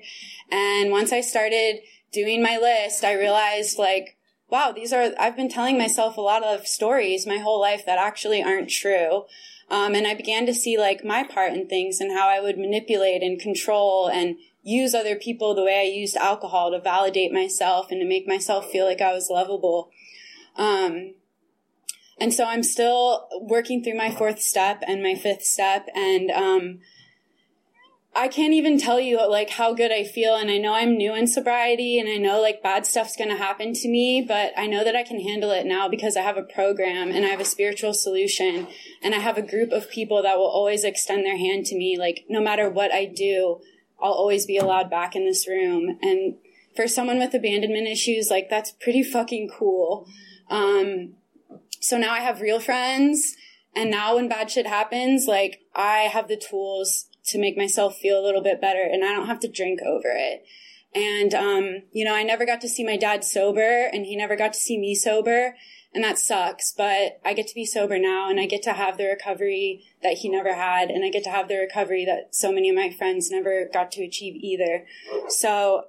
And 0.51 0.91
once 0.91 1.13
I 1.13 1.21
started 1.21 1.81
doing 2.13 2.43
my 2.43 2.57
list, 2.57 3.05
I 3.05 3.15
realized 3.15 3.79
like, 3.79 4.17
wow, 4.49 4.73
these 4.73 4.93
are, 4.93 5.11
I've 5.19 5.37
been 5.37 5.49
telling 5.49 5.77
myself 5.77 6.17
a 6.17 6.21
lot 6.21 6.45
of 6.45 6.67
stories 6.67 7.27
my 7.27 7.39
whole 7.39 7.61
life 7.61 7.85
that 7.87 7.99
actually 7.99 8.43
aren't 8.43 8.71
true. 8.71 9.25
Um, 9.69 9.95
and 9.95 10.07
I 10.07 10.15
began 10.15 10.47
to 10.47 10.55
see 10.55 10.79
like 10.79 11.05
my 11.05 11.25
part 11.25 11.53
in 11.53 11.67
things 11.67 12.01
and 12.01 12.13
how 12.13 12.29
I 12.29 12.41
would 12.41 12.59
manipulate 12.59 13.23
and 13.23 13.41
control 13.41 14.09
and 14.09 14.37
use 14.63 14.95
other 14.95 15.17
people 15.17 15.55
the 15.55 15.65
way 15.65 15.81
I 15.81 15.99
used 15.99 16.17
alcohol 16.17 16.71
to 16.71 16.81
validate 16.81 17.33
myself 17.33 17.91
and 17.91 18.01
to 18.01 18.07
make 18.07 18.29
myself 18.29 18.71
feel 18.71 18.87
like 18.87 19.01
I 19.01 19.13
was 19.13 19.29
lovable. 19.31 19.91
Um, 20.57 21.15
and 22.19 22.33
so 22.33 22.45
I'm 22.45 22.63
still 22.63 23.29
working 23.41 23.83
through 23.83 23.97
my 23.97 24.11
fourth 24.11 24.41
step 24.41 24.83
and 24.87 25.03
my 25.03 25.15
fifth 25.15 25.43
step 25.43 25.89
and, 25.95 26.31
um, 26.31 26.81
I 28.17 28.29
can't 28.29 28.55
even 28.55 28.79
tell 28.79 28.99
you 28.99 29.29
like 29.29 29.51
how 29.51 29.75
good 29.75 29.93
I 29.93 30.03
feel. 30.03 30.37
And 30.37 30.51
I 30.51 30.57
know 30.57 30.73
I'm 30.73 30.97
new 30.97 31.15
in 31.15 31.27
sobriety 31.27 31.99
and 31.99 32.09
I 32.09 32.17
know 32.17 32.41
like 32.41 32.63
bad 32.63 32.87
stuff's 32.87 33.15
going 33.15 33.29
to 33.29 33.37
happen 33.37 33.75
to 33.75 33.89
me, 33.89 34.23
but 34.23 34.55
I 34.57 34.67
know 34.67 34.83
that 34.85 34.97
I 34.97 35.03
can 35.03 35.21
handle 35.21 35.51
it 35.51 35.67
now 35.67 35.87
because 35.87 36.17
I 36.17 36.23
have 36.23 36.39
a 36.39 36.43
program 36.43 37.11
and 37.11 37.27
I 37.27 37.29
have 37.29 37.41
a 37.41 37.45
spiritual 37.45 37.93
solution 37.93 38.69
and 39.03 39.15
I 39.15 39.19
have 39.19 39.37
a 39.37 39.43
group 39.43 39.71
of 39.71 39.91
people 39.91 40.23
that 40.23 40.39
will 40.39 40.49
always 40.49 40.83
extend 40.83 41.27
their 41.27 41.37
hand 41.37 41.67
to 41.67 41.77
me. 41.77 41.99
Like 41.99 42.25
no 42.27 42.41
matter 42.41 42.71
what 42.71 42.91
I 42.91 43.05
do, 43.05 43.61
I'll 44.01 44.13
always 44.13 44.47
be 44.47 44.57
allowed 44.57 44.89
back 44.89 45.15
in 45.15 45.27
this 45.27 45.47
room. 45.47 45.99
And 46.01 46.37
for 46.75 46.89
someone 46.89 47.19
with 47.19 47.35
abandonment 47.35 47.87
issues, 47.87 48.31
like 48.31 48.49
that's 48.49 48.73
pretty 48.73 49.03
fucking 49.03 49.51
cool. 49.55 50.09
Um, 50.49 51.17
so 51.81 51.99
now 51.99 52.13
I 52.13 52.21
have 52.21 52.41
real 52.41 52.61
friends. 52.61 53.37
And 53.75 53.91
now 53.91 54.15
when 54.15 54.27
bad 54.27 54.51
shit 54.51 54.67
happens, 54.67 55.27
like 55.27 55.61
I 55.75 56.09
have 56.11 56.29
the 56.29 56.37
tools 56.39 57.09
to 57.27 57.39
make 57.39 57.57
myself 57.57 57.97
feel 57.97 58.21
a 58.21 58.25
little 58.25 58.43
bit 58.43 58.61
better 58.61 58.83
and 58.83 59.05
I 59.05 59.13
don't 59.13 59.27
have 59.27 59.41
to 59.41 59.49
drink 59.49 59.81
over 59.83 60.09
it. 60.15 60.45
And, 60.95 61.35
um, 61.35 61.83
you 61.93 62.05
know, 62.05 62.15
I 62.15 62.23
never 62.23 62.47
got 62.47 62.61
to 62.63 62.69
see 62.69 62.85
my 62.85 62.97
dad 62.97 63.25
sober 63.25 63.87
and 63.93 64.07
he 64.07 64.17
never 64.17 64.37
got 64.37 64.55
to 64.55 64.59
see 64.59 64.79
me 64.79 64.95
sober. 64.95 65.55
And 65.93 66.05
that 66.05 66.19
sucks, 66.19 66.73
but 66.73 67.21
I 67.25 67.33
get 67.33 67.47
to 67.49 67.55
be 67.55 67.65
sober 67.65 67.99
now 67.99 68.29
and 68.29 68.39
I 68.39 68.47
get 68.47 68.63
to 68.65 68.73
have 68.73 68.99
the 68.99 69.07
recovery 69.07 69.85
that 70.03 70.15
he 70.15 70.29
never 70.29 70.55
had. 70.55 70.91
And 70.91 71.05
I 71.05 71.11
get 71.11 71.25
to 71.25 71.31
have 71.31 71.49
the 71.49 71.57
recovery 71.57 72.05
that 72.05 72.35
so 72.35 72.53
many 72.53 72.69
of 72.69 72.77
my 72.77 72.91
friends 72.91 73.31
never 73.31 73.69
got 73.73 73.91
to 73.93 74.05
achieve 74.05 74.37
either. 74.37 74.85
So, 75.29 75.85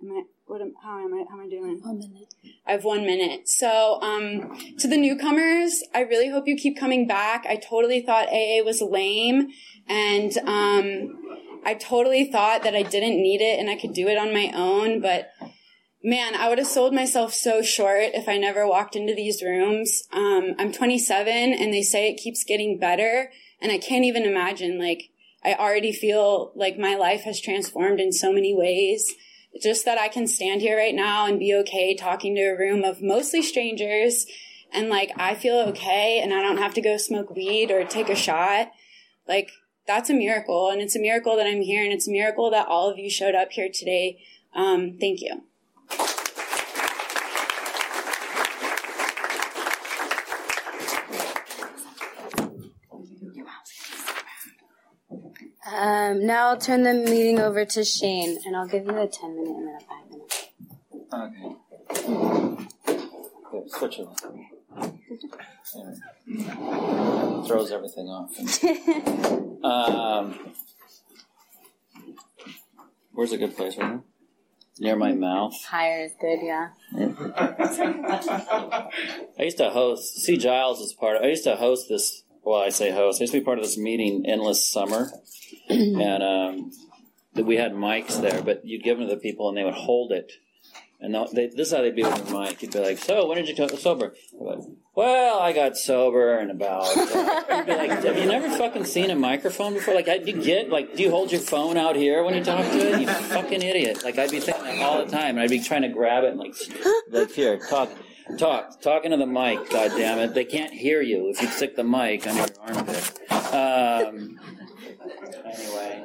am 0.00 0.12
I, 0.12 0.22
what 0.46 0.60
am, 0.60 0.74
how 0.82 1.04
am 1.04 1.14
I, 1.14 1.24
how 1.28 1.38
am 1.38 1.46
I 1.46 1.48
doing? 1.48 1.80
One 1.82 1.98
minute. 1.98 2.34
I 2.66 2.72
have 2.72 2.84
one 2.84 3.04
minute. 3.04 3.48
So, 3.48 4.00
um, 4.02 4.56
to 4.78 4.86
the 4.86 4.96
newcomers, 4.96 5.82
I 5.94 6.00
really 6.00 6.30
hope 6.30 6.46
you 6.46 6.56
keep 6.56 6.78
coming 6.78 7.08
back. 7.08 7.44
I 7.48 7.56
totally 7.56 8.00
thought 8.02 8.28
AA 8.28 8.62
was 8.64 8.80
lame 8.80 9.48
and 9.90 10.38
um, 10.46 11.18
I 11.64 11.74
totally 11.74 12.24
thought 12.24 12.62
that 12.62 12.76
I 12.76 12.82
didn't 12.82 13.20
need 13.20 13.40
it 13.40 13.58
and 13.58 13.68
I 13.68 13.76
could 13.76 13.92
do 13.92 14.06
it 14.06 14.16
on 14.16 14.32
my 14.32 14.52
own, 14.54 15.00
but 15.00 15.32
man, 16.02 16.36
I 16.36 16.48
would 16.48 16.58
have 16.58 16.68
sold 16.68 16.94
myself 16.94 17.34
so 17.34 17.60
short 17.60 18.10
if 18.14 18.28
I 18.28 18.38
never 18.38 18.66
walked 18.66 18.94
into 18.94 19.14
these 19.14 19.42
rooms. 19.42 20.04
Um, 20.12 20.54
I'm 20.58 20.72
27 20.72 21.52
and 21.52 21.74
they 21.74 21.82
say 21.82 22.08
it 22.08 22.20
keeps 22.20 22.44
getting 22.44 22.78
better. 22.78 23.32
And 23.60 23.72
I 23.72 23.78
can't 23.78 24.04
even 24.04 24.24
imagine, 24.24 24.78
like, 24.78 25.10
I 25.44 25.54
already 25.54 25.92
feel 25.92 26.52
like 26.54 26.78
my 26.78 26.94
life 26.94 27.22
has 27.22 27.40
transformed 27.40 27.98
in 27.98 28.12
so 28.12 28.32
many 28.32 28.54
ways. 28.54 29.12
Just 29.60 29.84
that 29.84 29.98
I 29.98 30.08
can 30.08 30.28
stand 30.28 30.60
here 30.60 30.76
right 30.76 30.94
now 30.94 31.26
and 31.26 31.38
be 31.38 31.52
okay 31.56 31.96
talking 31.96 32.36
to 32.36 32.42
a 32.42 32.56
room 32.56 32.84
of 32.84 33.02
mostly 33.02 33.42
strangers 33.42 34.24
and 34.72 34.88
like 34.88 35.10
I 35.16 35.34
feel 35.34 35.56
okay 35.70 36.20
and 36.22 36.32
I 36.32 36.40
don't 36.40 36.58
have 36.58 36.74
to 36.74 36.80
go 36.80 36.96
smoke 36.96 37.34
weed 37.34 37.72
or 37.72 37.84
take 37.84 38.08
a 38.08 38.14
shot. 38.14 38.70
Like, 39.26 39.50
that's 39.90 40.08
a 40.08 40.14
miracle. 40.14 40.70
And 40.70 40.80
it's 40.80 40.94
a 40.94 41.00
miracle 41.00 41.36
that 41.36 41.46
I'm 41.46 41.62
here 41.62 41.82
and 41.82 41.92
it's 41.92 42.06
a 42.06 42.12
miracle 42.12 42.50
that 42.52 42.66
all 42.68 42.88
of 42.88 42.98
you 42.98 43.10
showed 43.10 43.34
up 43.34 43.50
here 43.50 43.68
today. 43.72 44.22
Um, 44.54 44.96
thank 45.00 45.20
you. 45.20 45.42
Um, 55.72 56.26
now 56.26 56.48
I'll 56.48 56.58
turn 56.58 56.82
the 56.82 56.94
meeting 56.94 57.38
over 57.38 57.64
to 57.64 57.84
Shane, 57.84 58.38
and 58.44 58.56
I'll 58.56 58.66
give 58.66 58.84
you 58.86 58.98
a 58.98 59.06
10 59.06 59.36
minute 59.36 59.56
and 59.56 59.68
then 59.68 59.76
a 59.76 59.80
5 59.80 60.10
minute. 60.10 60.50
Okay. 61.14 61.56
Good. 63.50 63.70
Switch 63.70 63.98
it. 64.00 64.08
Yeah. 65.74 67.42
Throws 67.46 67.72
everything 67.72 68.06
off. 68.08 68.30
um, 69.64 70.54
where's 73.12 73.32
a 73.32 73.38
good 73.38 73.56
place 73.56 73.76
right 73.76 73.90
here? 73.90 74.02
Near 74.78 74.96
my 74.96 75.12
mouth. 75.12 75.54
Higher 75.64 76.04
is 76.04 76.12
good, 76.18 76.38
yeah. 76.42 76.68
I 79.38 79.42
used 79.42 79.58
to 79.58 79.68
host. 79.68 80.22
C. 80.22 80.38
Giles 80.38 80.80
is 80.80 80.94
part. 80.94 81.16
Of, 81.18 81.22
I 81.24 81.26
used 81.26 81.44
to 81.44 81.56
host 81.56 81.90
this. 81.90 82.22
Well, 82.42 82.62
I 82.62 82.70
say 82.70 82.90
host. 82.90 83.20
I 83.20 83.24
used 83.24 83.34
to 83.34 83.40
be 83.40 83.44
part 83.44 83.58
of 83.58 83.64
this 83.64 83.76
meeting, 83.76 84.24
Endless 84.26 84.66
Summer, 84.66 85.10
and 85.68 86.22
um, 86.22 86.72
we 87.34 87.56
had 87.56 87.72
mics 87.72 88.22
there. 88.22 88.42
But 88.42 88.64
you'd 88.64 88.82
give 88.82 88.96
them 88.96 89.06
to 89.06 89.14
the 89.14 89.20
people, 89.20 89.50
and 89.50 89.58
they 89.58 89.64
would 89.64 89.74
hold 89.74 90.12
it. 90.12 90.32
And 90.98 91.14
they, 91.32 91.48
this 91.48 91.68
is 91.68 91.72
how 91.74 91.82
they'd 91.82 91.94
be 91.94 92.02
with 92.02 92.26
the 92.26 92.38
mic. 92.38 92.62
You'd 92.62 92.72
be 92.72 92.78
like, 92.78 92.98
"So, 92.98 93.26
when 93.26 93.36
did 93.36 93.48
you 93.48 93.54
get 93.54 93.78
sober?" 93.78 94.14
Like, 94.32 94.60
well, 95.00 95.38
I 95.38 95.54
got 95.54 95.78
sober 95.78 96.36
and 96.36 96.50
about. 96.50 96.94
Uh, 96.94 97.06
like, 97.66 98.04
"Have 98.04 98.18
you 98.18 98.26
never 98.26 98.50
fucking 98.50 98.84
seen 98.84 99.08
a 99.08 99.14
microphone 99.14 99.72
before? 99.72 99.94
Like, 99.94 100.04
do 100.04 100.30
you 100.30 100.42
get 100.42 100.68
like, 100.68 100.94
do 100.94 101.02
you 101.02 101.10
hold 101.10 101.32
your 101.32 101.40
phone 101.40 101.78
out 101.78 101.96
here 101.96 102.22
when 102.22 102.34
you 102.34 102.44
talk 102.44 102.66
to 102.66 102.76
it? 102.76 103.00
You 103.00 103.06
fucking 103.06 103.62
idiot! 103.62 104.04
Like, 104.04 104.18
I'd 104.18 104.30
be 104.30 104.40
thinking 104.40 104.62
that 104.62 104.82
all 104.82 105.02
the 105.02 105.10
time, 105.10 105.36
and 105.36 105.40
I'd 105.40 105.48
be 105.48 105.60
trying 105.60 105.82
to 105.82 105.88
grab 105.88 106.24
it 106.24 106.32
and 106.32 106.38
like, 106.38 106.54
like 107.08 107.30
here, 107.30 107.58
talk, 107.58 107.90
talk, 108.36 108.82
talking 108.82 109.12
to 109.12 109.16
the 109.16 109.26
mic. 109.26 109.70
God 109.70 109.92
damn 109.96 110.18
it, 110.18 110.34
they 110.34 110.44
can't 110.44 110.74
hear 110.74 111.00
you 111.00 111.30
if 111.30 111.40
you 111.40 111.48
stick 111.48 111.76
the 111.76 111.84
mic 111.84 112.26
under 112.26 112.40
your 112.42 112.76
armpit. 112.76 113.20
Um, 113.54 114.38
anyway, 115.46 116.04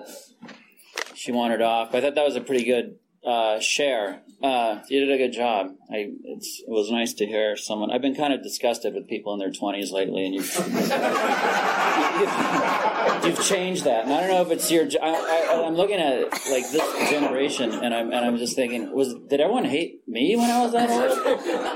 she 1.15 1.33
wandered 1.33 1.61
off. 1.61 1.93
I 1.93 1.99
thought 1.99 2.15
that 2.15 2.23
was 2.23 2.37
a 2.37 2.41
pretty 2.41 2.63
good 2.63 2.95
uh, 3.25 3.59
share. 3.59 4.21
Uh, 4.43 4.81
you 4.89 4.99
did 4.99 5.11
a 5.11 5.17
good 5.17 5.31
job. 5.33 5.71
I, 5.89 6.11
it 6.23 6.43
was 6.67 6.91
nice 6.91 7.13
to 7.15 7.25
hear 7.25 7.57
someone. 7.57 7.89
I've 7.91 8.01
been 8.01 8.15
kind 8.15 8.31
of 8.33 8.43
disgusted 8.43 8.93
with 8.93 9.07
people 9.07 9.33
in 9.33 9.39
their 9.39 9.51
twenties 9.51 9.91
lately, 9.91 10.25
and 10.25 10.35
you've, 10.35 10.55
you've, 10.55 10.67
you've 13.25 13.43
changed 13.43 13.85
that. 13.85 14.03
And 14.03 14.13
I 14.13 14.19
don't 14.19 14.29
know 14.29 14.41
if 14.41 14.51
it's 14.51 14.69
your. 14.69 14.87
I, 15.01 15.63
am 15.65 15.75
looking 15.75 15.99
at 15.99 16.31
like 16.51 16.69
this 16.69 17.09
generation, 17.09 17.71
and 17.71 17.91
I'm 17.93 18.11
and 18.11 18.25
I'm 18.25 18.37
just 18.37 18.55
thinking, 18.55 18.93
was 18.93 19.15
did 19.15 19.39
everyone 19.39 19.65
hate 19.65 20.07
me 20.07 20.35
when 20.35 20.51
I 20.51 20.61
was 20.61 20.73
that 20.73 20.89
old? 20.89 21.11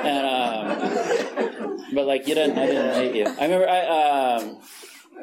And 0.05 0.27
um, 0.27 1.79
but 1.93 2.05
like 2.05 2.27
you 2.27 2.35
didn't. 2.35 2.59
I 2.59 2.65
didn't 2.67 2.93
hate 2.93 3.15
you. 3.15 3.25
I 3.25 3.43
remember. 3.43 3.67
I 3.67 4.35
um, 4.35 4.59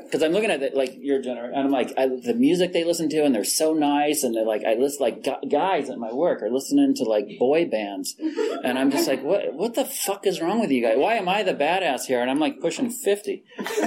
because 0.06 0.22
I'm 0.22 0.32
looking 0.32 0.50
at 0.50 0.62
it 0.62 0.74
like 0.74 0.94
your 0.98 1.20
generation, 1.20 1.54
and 1.54 1.66
I'm 1.66 1.72
like 1.72 1.92
I, 1.98 2.06
the 2.08 2.34
music 2.34 2.72
they 2.72 2.84
listen 2.84 3.08
to, 3.10 3.24
and 3.24 3.34
they're 3.34 3.44
so 3.44 3.74
nice, 3.74 4.22
and 4.22 4.34
they're 4.34 4.46
like 4.46 4.64
I 4.64 4.74
listen 4.74 4.98
like 5.00 5.22
gu- 5.24 5.48
guys 5.48 5.90
at 5.90 5.98
my 5.98 6.12
work 6.12 6.42
are 6.42 6.50
listening 6.50 6.94
to 6.96 7.04
like 7.04 7.38
boy 7.38 7.66
bands, 7.66 8.16
and 8.18 8.78
I'm 8.78 8.90
just 8.90 9.08
like 9.08 9.22
what 9.22 9.52
what 9.54 9.74
the 9.74 9.84
fuck 9.84 10.26
is 10.26 10.40
wrong 10.40 10.60
with 10.60 10.70
you 10.70 10.82
guys? 10.82 10.96
Why 10.96 11.14
am 11.14 11.28
I 11.28 11.42
the 11.42 11.54
badass 11.54 12.04
here? 12.06 12.20
And 12.20 12.30
I'm 12.30 12.38
like 12.38 12.60
pushing 12.60 12.90
fifty. 12.90 13.44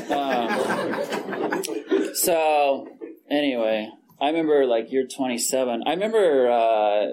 Um, 0.10 1.64
so 2.14 2.88
anyway, 3.30 3.90
I 4.20 4.28
remember 4.28 4.66
like 4.66 4.92
you're 4.92 5.08
27. 5.08 5.84
I 5.86 5.92
remember. 5.92 6.50
Uh, 6.50 7.06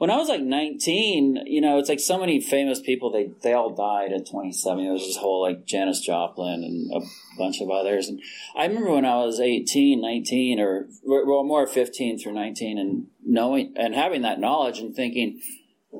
when 0.00 0.08
I 0.08 0.16
was 0.16 0.30
like 0.30 0.40
19, 0.40 1.44
you 1.44 1.60
know, 1.60 1.78
it's 1.78 1.90
like 1.90 2.00
so 2.00 2.18
many 2.18 2.40
famous 2.40 2.80
people, 2.80 3.12
they, 3.12 3.32
they 3.42 3.52
all 3.52 3.74
died 3.74 4.14
at 4.14 4.26
27. 4.30 4.82
There 4.82 4.94
was 4.94 5.06
this 5.06 5.18
whole 5.18 5.42
like 5.42 5.66
Janis 5.66 6.00
Joplin 6.00 6.64
and 6.64 6.90
a 6.90 7.06
bunch 7.36 7.60
of 7.60 7.68
others. 7.68 8.08
And 8.08 8.18
I 8.56 8.64
remember 8.64 8.92
when 8.92 9.04
I 9.04 9.16
was 9.16 9.38
18, 9.38 10.00
19, 10.00 10.58
or 10.58 10.86
well, 11.04 11.44
more 11.44 11.66
15 11.66 12.18
through 12.18 12.32
19 12.32 12.78
and 12.78 13.08
knowing 13.26 13.74
and 13.76 13.94
having 13.94 14.22
that 14.22 14.40
knowledge 14.40 14.78
and 14.78 14.96
thinking, 14.96 15.38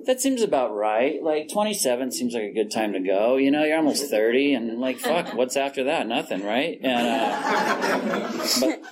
that 0.06 0.22
seems 0.22 0.40
about 0.40 0.74
right. 0.74 1.22
Like 1.22 1.50
27 1.52 2.10
seems 2.10 2.32
like 2.32 2.44
a 2.44 2.54
good 2.54 2.70
time 2.70 2.94
to 2.94 3.00
go. 3.00 3.36
You 3.36 3.50
know, 3.50 3.64
you're 3.64 3.76
almost 3.76 4.10
30 4.10 4.54
and 4.54 4.80
like, 4.80 4.98
fuck, 4.98 5.34
what's 5.34 5.58
after 5.58 5.84
that? 5.84 6.06
Nothing, 6.06 6.42
right? 6.42 6.78
And, 6.82 7.06
uh, 7.06 8.46
but 8.60 8.82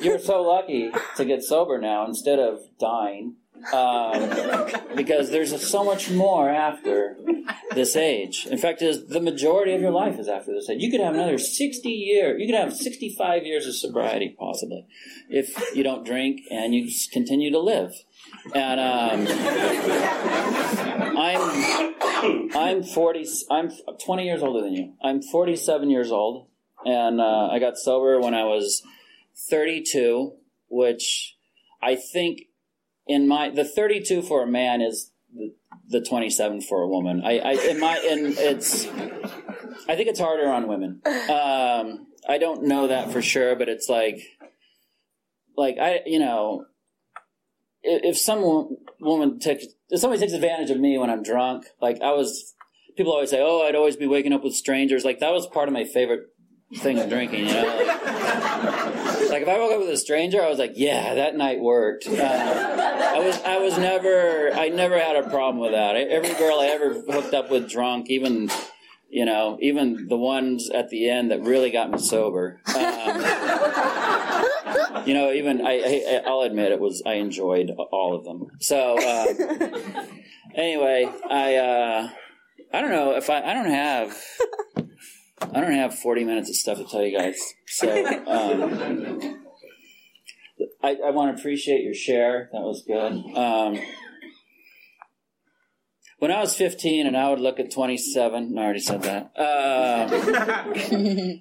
you're 0.00 0.18
so 0.18 0.40
lucky 0.40 0.90
to 1.18 1.26
get 1.26 1.42
sober 1.42 1.78
now 1.78 2.06
instead 2.06 2.38
of 2.38 2.60
dying 2.80 3.36
um, 3.72 4.96
because 4.96 5.30
there's 5.30 5.66
so 5.66 5.84
much 5.84 6.10
more 6.10 6.50
after 6.50 7.16
this 7.74 7.96
age. 7.96 8.46
In 8.46 8.58
fact, 8.58 8.82
is 8.82 9.06
the 9.06 9.20
majority 9.20 9.72
of 9.74 9.80
your 9.80 9.90
life 9.90 10.18
is 10.18 10.28
after 10.28 10.52
this 10.52 10.68
age. 10.68 10.82
You 10.82 10.90
could 10.90 11.00
have 11.00 11.14
another 11.14 11.38
60 11.38 11.88
years. 11.88 12.40
You 12.40 12.46
could 12.46 12.58
have 12.58 12.74
65 12.74 13.44
years 13.44 13.66
of 13.66 13.74
sobriety, 13.74 14.34
possibly, 14.38 14.86
if 15.28 15.74
you 15.74 15.82
don't 15.82 16.04
drink 16.04 16.40
and 16.50 16.74
you 16.74 16.90
continue 17.12 17.50
to 17.50 17.60
live. 17.60 17.92
And 18.54 18.80
um, 18.80 19.26
I'm 21.16 21.94
I'm 22.54 22.82
40. 22.82 23.26
I'm 23.50 23.70
20 24.04 24.24
years 24.24 24.42
older 24.42 24.62
than 24.62 24.72
you. 24.72 24.94
I'm 25.02 25.22
47 25.22 25.90
years 25.90 26.10
old, 26.10 26.48
and 26.84 27.20
uh, 27.20 27.48
I 27.50 27.58
got 27.58 27.76
sober 27.76 28.20
when 28.20 28.34
I 28.34 28.44
was 28.44 28.82
32, 29.50 30.32
which 30.68 31.36
I 31.82 31.96
think 31.96 32.42
in 33.06 33.28
my 33.28 33.50
the 33.50 33.64
32 33.64 34.22
for 34.22 34.42
a 34.42 34.46
man 34.46 34.80
is 34.80 35.10
the, 35.34 35.54
the 35.88 36.00
27 36.00 36.62
for 36.62 36.82
a 36.82 36.88
woman. 36.88 37.22
I, 37.24 37.38
I 37.38 37.52
in 37.52 37.80
my 37.80 37.96
in 37.98 38.34
it's 38.36 38.86
I 39.88 39.96
think 39.96 40.08
it's 40.08 40.20
harder 40.20 40.48
on 40.48 40.68
women. 40.68 41.00
Um, 41.06 42.06
I 42.28 42.38
don't 42.38 42.64
know 42.64 42.88
that 42.88 43.12
for 43.12 43.20
sure, 43.20 43.56
but 43.56 43.68
it's 43.68 43.88
like 43.88 44.20
like 45.56 45.76
I 45.78 46.00
you 46.06 46.18
know 46.18 46.66
if, 47.82 48.16
if 48.16 48.18
some 48.18 48.76
woman 49.00 49.38
takes 49.38 49.66
if 49.90 50.00
somebody 50.00 50.20
takes 50.20 50.32
advantage 50.32 50.70
of 50.70 50.80
me 50.80 50.98
when 50.98 51.10
I'm 51.10 51.22
drunk, 51.22 51.66
like 51.80 52.00
I 52.00 52.12
was 52.12 52.54
people 52.96 53.12
always 53.12 53.30
say, 53.30 53.40
"Oh, 53.42 53.62
I'd 53.62 53.74
always 53.74 53.96
be 53.96 54.06
waking 54.06 54.32
up 54.32 54.42
with 54.42 54.54
strangers." 54.54 55.04
Like 55.04 55.20
that 55.20 55.32
was 55.32 55.46
part 55.46 55.68
of 55.68 55.74
my 55.74 55.84
favorite 55.84 56.28
thing 56.76 56.98
of 56.98 57.08
drinking, 57.08 57.46
you 57.46 57.52
know. 57.52 58.90
Like, 59.34 59.42
if 59.42 59.48
I 59.48 59.58
woke 59.58 59.72
up 59.72 59.80
with 59.80 59.88
a 59.90 59.96
stranger, 59.96 60.40
I 60.40 60.48
was 60.48 60.60
like, 60.60 60.74
yeah, 60.76 61.14
that 61.14 61.34
night 61.34 61.58
worked. 61.58 62.06
Uh, 62.06 62.12
I 62.14 63.18
was 63.18 63.40
I 63.42 63.58
was 63.58 63.76
never 63.76 64.52
I 64.52 64.68
never 64.68 64.96
had 64.96 65.16
a 65.16 65.28
problem 65.28 65.58
with 65.58 65.72
that. 65.72 65.96
Every 65.96 66.34
girl 66.34 66.60
I 66.60 66.66
ever 66.66 66.94
hooked 66.94 67.34
up 67.34 67.50
with 67.50 67.68
drunk, 67.68 68.10
even 68.10 68.48
you 69.08 69.24
know, 69.24 69.58
even 69.60 70.08
the 70.08 70.16
ones 70.16 70.70
at 70.70 70.88
the 70.90 71.08
end 71.08 71.30
that 71.30 71.42
really 71.42 71.70
got 71.70 71.90
me 71.90 71.98
sober. 71.98 72.60
Um, 72.76 73.22
you 75.06 75.14
know, 75.14 75.32
even 75.32 75.66
I, 75.66 76.22
I 76.26 76.30
will 76.30 76.42
admit 76.42 76.72
it 76.72 76.80
was 76.80 77.02
I 77.06 77.14
enjoyed 77.14 77.70
all 77.92 78.16
of 78.16 78.24
them. 78.24 78.48
So 78.60 78.96
uh, 78.98 79.26
anyway, 80.54 81.08
I 81.30 81.56
uh, 81.56 82.08
I 82.72 82.80
don't 82.80 82.90
know 82.90 83.16
if 83.16 83.30
I 83.30 83.40
I 83.40 83.54
don't 83.54 83.70
have 83.70 84.16
I 85.52 85.60
don't 85.60 85.72
have 85.72 85.98
40 85.98 86.24
minutes 86.24 86.48
of 86.48 86.56
stuff 86.56 86.78
to 86.78 86.84
tell 86.84 87.02
you 87.02 87.16
guys. 87.16 87.38
So 87.66 87.88
um, 88.26 89.40
I, 90.82 90.96
I 91.06 91.10
want 91.10 91.34
to 91.34 91.40
appreciate 91.40 91.82
your 91.82 91.94
share. 91.94 92.48
That 92.52 92.60
was 92.60 92.84
good. 92.86 93.36
Um, 93.36 93.78
when 96.18 96.30
I 96.30 96.40
was 96.40 96.54
15 96.56 97.06
and 97.06 97.16
I 97.16 97.30
would 97.30 97.40
look 97.40 97.60
at 97.60 97.70
27, 97.70 98.56
I 98.56 98.62
already 98.62 98.80
said 98.80 99.02
that. 99.02 99.32
Uh, 99.36 100.08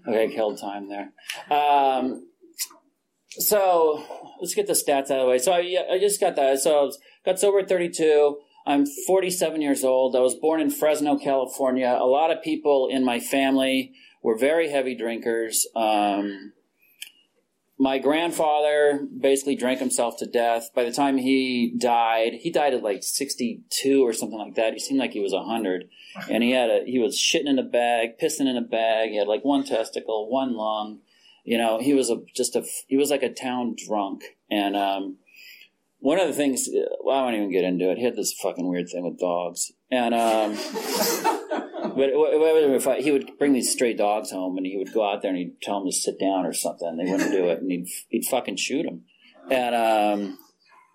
okay, 0.10 0.34
killed 0.34 0.60
time 0.60 0.90
there. 0.90 1.12
Um, 1.58 2.28
so 3.30 4.04
let's 4.42 4.54
get 4.54 4.68
the 4.68 4.74
stats 4.74 5.10
out 5.10 5.20
of 5.20 5.22
the 5.22 5.28
way. 5.28 5.38
So 5.40 5.54
I, 5.54 5.86
I 5.92 6.00
just 6.00 6.20
got 6.20 6.36
that. 6.36 6.60
So 6.60 6.80
I 6.80 6.82
was, 6.84 7.00
got 7.26 7.40
sober 7.40 7.60
at 7.60 7.70
32. 7.70 8.38
I'm 8.66 8.86
47 8.86 9.62
years 9.62 9.84
old. 9.84 10.16
I 10.16 10.20
was 10.20 10.36
born 10.36 10.62
in 10.62 10.70
Fresno, 10.70 11.18
California. 11.18 11.98
A 12.00 12.06
lot 12.06 12.32
of 12.32 12.42
people 12.42 12.88
in 12.90 13.04
my 13.04 13.20
family 13.20 13.94
were 14.22 14.38
very 14.38 14.70
heavy 14.70 14.96
drinkers. 14.96 15.68
Um, 15.76 16.54
my 17.78 17.98
grandfather 17.98 19.06
basically 19.20 19.56
drank 19.56 19.80
himself 19.80 20.18
to 20.20 20.26
death. 20.26 20.70
By 20.74 20.86
the 20.86 20.92
time 20.92 21.18
he 21.18 21.74
died, 21.78 22.36
he 22.36 22.50
died 22.50 22.74
at 22.74 22.84
like 22.84 23.04
62 23.04 24.06
or 24.06 24.14
something 24.14 24.40
like 24.40 24.56
that. 24.56 24.74
He 24.74 24.80
seemed 24.80 25.00
like 25.00 25.12
he 25.12 25.20
was 25.20 25.34
100. 25.34 25.90
And 26.30 26.44
he 26.44 26.52
had 26.52 26.70
a, 26.70 26.84
he 26.86 27.00
was 27.00 27.20
shitting 27.20 27.50
in 27.50 27.60
a 27.60 27.64
bag, 27.64 28.18
pissing 28.22 28.48
in 28.48 28.56
a 28.56 28.62
bag. 28.62 29.10
He 29.10 29.18
had 29.18 29.28
like 29.28 29.44
one 29.44 29.66
testicle, 29.66 30.30
one 30.30 30.56
lung. 30.56 31.00
You 31.44 31.58
know, 31.58 31.82
he 31.82 31.94
was 31.94 32.10
a, 32.10 32.22
just 32.34 32.56
a, 32.56 32.64
he 32.88 32.96
was 32.96 33.10
like 33.10 33.24
a 33.24 33.34
town 33.34 33.76
drunk. 33.76 34.24
And, 34.50 34.78
um, 34.78 35.18
one 36.04 36.20
of 36.20 36.28
the 36.28 36.34
things, 36.34 36.68
well, 37.02 37.18
I 37.18 37.22
won't 37.22 37.38
even 37.38 37.50
get 37.50 37.64
into 37.64 37.90
it. 37.90 37.98
He 37.98 38.04
had 38.04 38.18
this 38.18 38.34
fucking 38.34 38.68
weird 38.68 38.90
thing 38.90 39.06
with 39.06 39.18
dogs. 39.18 39.72
And, 39.90 40.14
um, 40.14 40.52
but 41.96 42.10
if 42.12 42.86
I, 42.86 43.00
he 43.00 43.10
would 43.10 43.38
bring 43.40 43.54
these 43.54 43.72
stray 43.72 43.94
dogs 43.94 44.30
home, 44.30 44.58
and 44.58 44.66
he 44.66 44.76
would 44.76 44.92
go 44.94 45.10
out 45.10 45.22
there 45.22 45.30
and 45.30 45.38
he'd 45.38 45.62
tell 45.62 45.80
them 45.80 45.90
to 45.90 45.96
sit 45.96 46.20
down 46.20 46.46
or 46.46 46.52
something. 46.52 46.98
They 46.98 47.10
wouldn't 47.10 47.32
do 47.32 47.48
it, 47.48 47.62
and 47.62 47.72
he'd 47.72 47.88
he'd 48.10 48.26
fucking 48.26 48.58
shoot 48.58 48.84
them, 48.84 49.04
and 49.50 49.74
um, 49.76 50.38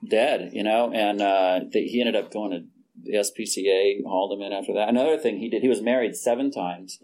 dead, 0.06 0.50
you 0.52 0.62
know. 0.62 0.92
And 0.92 1.22
uh, 1.22 1.60
they, 1.72 1.84
he 1.84 2.00
ended 2.00 2.14
up 2.14 2.30
going 2.30 2.50
to 2.50 2.66
the 3.02 3.16
SPCA, 3.16 4.04
hauled 4.06 4.38
him 4.38 4.42
in 4.42 4.52
after 4.52 4.74
that. 4.74 4.90
Another 4.90 5.16
thing 5.16 5.38
he 5.38 5.48
did, 5.48 5.62
he 5.62 5.68
was 5.68 5.80
married 5.80 6.16
seven 6.16 6.50
times, 6.50 6.98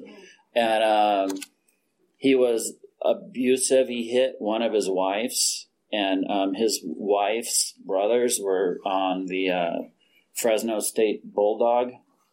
and 0.54 0.84
um, 0.84 1.38
he 2.18 2.34
was 2.34 2.74
abusive. 3.02 3.88
He 3.88 4.10
hit 4.10 4.34
one 4.40 4.60
of 4.60 4.74
his 4.74 4.90
wives, 4.90 5.68
and 5.94 6.24
um, 6.30 6.54
his 6.54 6.80
wife's 6.84 7.74
brothers 7.84 8.40
were 8.42 8.80
on 8.84 9.26
the 9.26 9.50
uh, 9.50 9.72
Fresno 10.34 10.80
State 10.80 11.32
Bulldog 11.32 11.92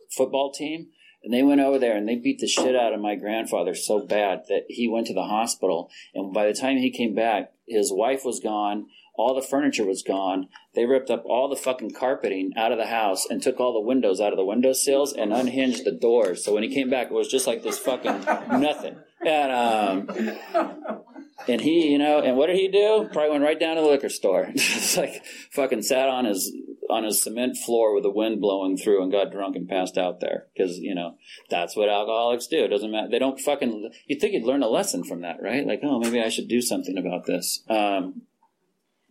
football 0.09 0.51
team 0.51 0.87
and 1.23 1.33
they 1.33 1.43
went 1.43 1.61
over 1.61 1.77
there 1.77 1.95
and 1.95 2.07
they 2.07 2.15
beat 2.15 2.39
the 2.39 2.47
shit 2.47 2.75
out 2.75 2.93
of 2.93 2.99
my 2.99 3.15
grandfather 3.15 3.75
so 3.75 3.99
bad 3.99 4.43
that 4.49 4.65
he 4.69 4.87
went 4.87 5.07
to 5.07 5.13
the 5.13 5.23
hospital. 5.23 5.89
And 6.15 6.33
by 6.33 6.47
the 6.47 6.53
time 6.53 6.77
he 6.77 6.89
came 6.89 7.13
back, 7.13 7.53
his 7.67 7.91
wife 7.93 8.25
was 8.25 8.39
gone. 8.39 8.87
All 9.15 9.35
the 9.35 9.45
furniture 9.45 9.85
was 9.85 10.01
gone. 10.01 10.47
They 10.73 10.85
ripped 10.85 11.11
up 11.11 11.23
all 11.25 11.47
the 11.47 11.55
fucking 11.55 11.93
carpeting 11.93 12.53
out 12.57 12.71
of 12.71 12.79
the 12.79 12.87
house 12.87 13.27
and 13.29 13.41
took 13.41 13.59
all 13.59 13.73
the 13.73 13.87
windows 13.87 14.19
out 14.19 14.33
of 14.33 14.37
the 14.37 14.45
windowsills 14.45 15.13
and 15.13 15.31
unhinged 15.31 15.85
the 15.85 15.91
doors. 15.91 16.43
So 16.43 16.53
when 16.53 16.63
he 16.63 16.73
came 16.73 16.89
back, 16.89 17.07
it 17.07 17.13
was 17.13 17.27
just 17.27 17.45
like 17.45 17.61
this 17.61 17.77
fucking 17.77 18.21
nothing. 18.59 18.95
And 19.23 19.51
um, 19.51 21.03
and 21.47 21.61
he, 21.61 21.91
you 21.91 21.97
know, 21.97 22.19
and 22.19 22.37
what 22.37 22.47
did 22.47 22.57
he 22.57 22.67
do? 22.67 23.09
Probably 23.11 23.31
went 23.31 23.43
right 23.43 23.59
down 23.59 23.75
to 23.75 23.81
the 23.81 23.87
liquor 23.87 24.09
store. 24.09 24.49
Just 24.55 24.97
like 24.97 25.23
fucking 25.51 25.81
sat 25.81 26.09
on 26.09 26.25
his 26.25 26.53
on 26.89 27.03
his 27.03 27.23
cement 27.23 27.55
floor 27.57 27.93
with 27.93 28.03
the 28.03 28.11
wind 28.11 28.41
blowing 28.41 28.77
through 28.77 29.01
and 29.01 29.11
got 29.11 29.31
drunk 29.31 29.55
and 29.55 29.69
passed 29.69 29.97
out 29.97 30.19
there 30.19 30.47
because 30.53 30.77
you 30.77 30.93
know 30.93 31.15
that's 31.49 31.75
what 31.75 31.89
alcoholics 31.89 32.47
do. 32.47 32.65
It 32.65 32.69
doesn't 32.69 32.91
matter. 32.91 33.09
They 33.09 33.19
don't 33.19 33.39
fucking. 33.39 33.91
You'd 34.07 34.19
think 34.19 34.33
you'd 34.33 34.43
learn 34.43 34.63
a 34.63 34.67
lesson 34.67 35.03
from 35.03 35.21
that, 35.21 35.41
right? 35.41 35.65
Like, 35.65 35.81
oh, 35.83 35.99
maybe 35.99 36.21
I 36.21 36.29
should 36.29 36.47
do 36.47 36.61
something 36.61 36.97
about 36.97 37.25
this. 37.25 37.63
Um, 37.69 38.23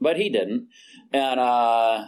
but 0.01 0.17
he 0.17 0.31
didn't, 0.31 0.69
and 1.13 1.39
uh, 1.39 2.07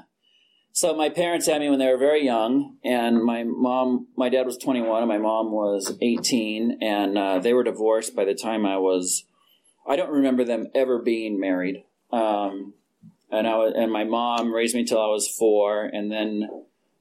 so 0.72 0.96
my 0.96 1.10
parents 1.10 1.46
had 1.46 1.60
me 1.60 1.68
when 1.68 1.78
they 1.78 1.88
were 1.88 1.98
very 1.98 2.24
young, 2.24 2.78
and 2.82 3.22
my 3.22 3.44
mom, 3.44 4.08
my 4.16 4.30
dad 4.30 4.46
was 4.46 4.56
21, 4.56 5.02
and 5.02 5.08
my 5.08 5.18
mom 5.18 5.52
was 5.52 5.94
18, 6.00 6.78
and 6.80 7.18
uh, 7.18 7.38
they 7.38 7.52
were 7.52 7.62
divorced 7.62 8.16
by 8.16 8.24
the 8.24 8.34
time 8.34 8.64
I 8.64 8.78
was. 8.78 9.24
I 9.86 9.96
don't 9.96 10.10
remember 10.10 10.44
them 10.44 10.68
ever 10.74 10.98
being 10.98 11.40
married. 11.40 11.84
Um, 12.10 12.74
and 13.30 13.46
I 13.46 13.56
was, 13.56 13.72
and 13.76 13.90
my 13.90 14.04
mom 14.04 14.52
raised 14.52 14.74
me 14.74 14.84
till 14.84 15.00
I 15.00 15.06
was 15.06 15.28
four, 15.28 15.84
and 15.84 16.12
then 16.12 16.48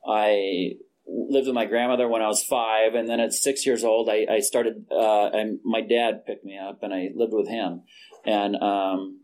I 0.07 0.77
lived 1.05 1.47
with 1.47 1.55
my 1.55 1.65
grandmother 1.65 2.07
when 2.07 2.21
I 2.21 2.27
was 2.27 2.43
five, 2.43 2.95
and 2.95 3.07
then 3.07 3.19
at 3.19 3.33
six 3.33 3.65
years 3.65 3.83
old, 3.83 4.09
I, 4.09 4.25
I 4.29 4.39
started. 4.39 4.85
Uh, 4.89 5.27
and 5.27 5.59
my 5.63 5.81
dad 5.81 6.25
picked 6.25 6.45
me 6.45 6.57
up, 6.57 6.83
and 6.83 6.93
I 6.93 7.09
lived 7.13 7.33
with 7.33 7.49
him, 7.49 7.83
and 8.25 8.55
um, 8.55 9.19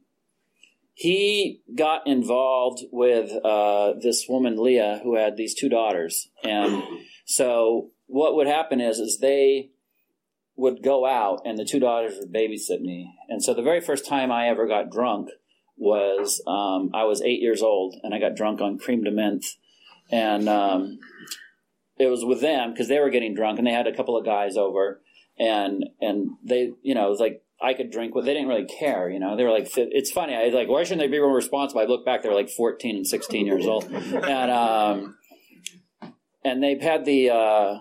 he 0.93 1.61
got 1.73 2.05
involved 2.05 2.83
with 2.91 3.31
uh, 3.43 3.93
this 4.01 4.25
woman 4.27 4.61
Leah, 4.61 4.99
who 5.01 5.15
had 5.15 5.37
these 5.37 5.55
two 5.55 5.69
daughters, 5.69 6.29
and 6.43 6.83
so 7.25 7.91
what 8.07 8.35
would 8.35 8.47
happen 8.47 8.81
is, 8.81 8.99
is 8.99 9.19
they 9.19 9.69
would 10.57 10.83
go 10.83 11.05
out, 11.05 11.41
and 11.45 11.57
the 11.57 11.65
two 11.65 11.79
daughters 11.79 12.15
would 12.19 12.33
babysit 12.33 12.81
me, 12.81 13.13
and 13.29 13.43
so 13.43 13.53
the 13.53 13.61
very 13.61 13.79
first 13.79 14.05
time 14.05 14.31
I 14.31 14.49
ever 14.49 14.67
got 14.67 14.91
drunk 14.91 15.29
was 15.77 16.41
um, 16.47 16.89
I 16.93 17.03
was 17.03 17.21
eight 17.21 17.39
years 17.39 17.61
old 17.61 17.95
and 18.03 18.13
I 18.13 18.19
got 18.19 18.35
drunk 18.35 18.61
on 18.61 18.79
creme 18.79 19.03
de 19.03 19.11
menthe, 19.11 19.55
and 20.11 20.49
um, 20.49 20.99
it 21.97 22.07
was 22.07 22.25
with 22.25 22.41
them 22.41 22.71
because 22.71 22.87
they 22.87 22.99
were 22.99 23.09
getting 23.09 23.35
drunk 23.35 23.59
and 23.59 23.67
they 23.67 23.71
had 23.71 23.87
a 23.87 23.95
couple 23.95 24.17
of 24.17 24.25
guys 24.25 24.57
over, 24.57 25.01
and 25.37 25.85
and 26.01 26.31
they 26.43 26.71
you 26.81 26.95
know 26.95 27.07
it 27.07 27.09
was 27.09 27.19
like 27.19 27.43
I 27.61 27.73
could 27.73 27.91
drink 27.91 28.15
what 28.15 28.25
they 28.25 28.33
didn't 28.33 28.49
really 28.49 28.65
care, 28.65 29.09
you 29.09 29.19
know. 29.19 29.35
They 29.35 29.43
were 29.43 29.51
like, 29.51 29.71
it's 29.75 30.11
funny. 30.11 30.35
I 30.35 30.45
was 30.45 30.53
like, 30.53 30.67
why 30.67 30.83
shouldn't 30.83 31.01
they 31.01 31.07
be 31.07 31.19
more 31.19 31.35
responsible? 31.35 31.81
I 31.81 31.85
look 31.85 32.05
back, 32.05 32.21
they 32.21 32.29
were 32.29 32.35
like 32.35 32.49
14 32.49 32.97
and 32.97 33.07
16 33.07 33.47
years 33.47 33.65
old, 33.65 33.85
and 33.85 34.51
um, 34.51 35.15
and 36.43 36.63
they've 36.63 36.81
had 36.81 37.05
the. 37.05 37.29
Uh, 37.29 37.79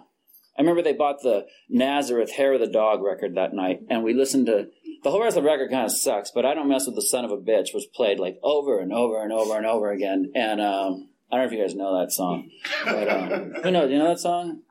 I 0.59 0.63
remember 0.63 0.83
they 0.83 0.93
bought 0.93 1.23
the 1.23 1.47
Nazareth 1.69 2.33
Hair 2.33 2.55
of 2.55 2.61
the 2.61 2.67
Dog 2.67 3.03
record 3.03 3.35
that 3.35 3.53
night, 3.53 3.81
and 3.91 4.03
we 4.03 4.15
listened 4.15 4.47
to 4.47 4.69
the 5.03 5.11
whole 5.11 5.23
rest 5.23 5.37
of 5.37 5.43
the 5.45 5.49
record 5.49 5.71
kind 5.71 5.85
of 5.85 5.93
sucks, 5.93 6.31
but 6.31 6.45
I 6.45 6.55
don't 6.55 6.69
mess 6.69 6.87
with 6.87 6.95
the 6.95 7.03
son 7.03 7.25
of 7.25 7.31
a 7.31 7.37
bitch 7.37 7.75
was 7.75 7.87
played 7.87 8.19
like 8.19 8.39
over 8.43 8.81
and 8.81 8.93
over 8.93 9.23
and 9.23 9.33
over 9.33 9.57
and 9.57 9.67
over 9.67 9.93
again. 9.93 10.33
And 10.35 10.61
um, 10.61 11.09
I 11.31 11.37
don't 11.37 11.47
know 11.47 11.47
if 11.47 11.53
you 11.53 11.63
guys 11.63 11.75
know 11.75 12.01
that 12.01 12.13
song, 12.13 12.51
but 12.85 13.09
um, 13.09 13.53
who 13.63 13.71
knows? 13.71 13.91
You 13.91 13.99
know 13.99 14.09
that 14.09 14.19
song? 14.19 14.63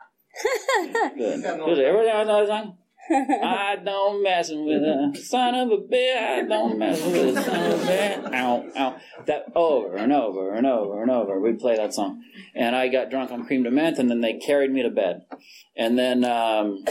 Good. 1.17 1.45
Everybody 1.45 2.07
know 2.27 2.39
that 2.39 2.47
song? 2.47 2.77
I 3.09 3.77
don't 3.83 4.23
mess 4.23 4.49
with 4.49 4.81
a 4.81 5.11
son 5.23 5.55
of 5.55 5.71
a 5.71 5.77
bitch. 5.77 6.17
I 6.17 6.41
don't 6.43 6.77
mess 6.77 7.03
with 7.05 7.37
a 7.37 7.43
son 7.43 7.71
of 7.71 7.81
a 7.81 7.85
bitch. 7.85 8.33
Ow, 8.33 8.65
ow. 8.77 8.97
That 9.25 9.45
over 9.55 9.95
and 9.95 10.11
over 10.11 10.53
and 10.53 10.65
over 10.65 11.01
and 11.01 11.11
over. 11.11 11.39
We'd 11.39 11.59
play 11.59 11.75
that 11.77 11.93
song. 11.93 12.23
And 12.55 12.75
I 12.75 12.87
got 12.87 13.09
drunk 13.09 13.31
on 13.31 13.45
creme 13.45 13.63
de 13.63 13.69
menthe, 13.69 13.99
and 13.99 14.09
then 14.09 14.21
they 14.21 14.33
carried 14.33 14.71
me 14.71 14.83
to 14.83 14.89
bed. 14.89 15.25
And 15.75 15.97
then 15.97 16.23
um, 16.23 16.83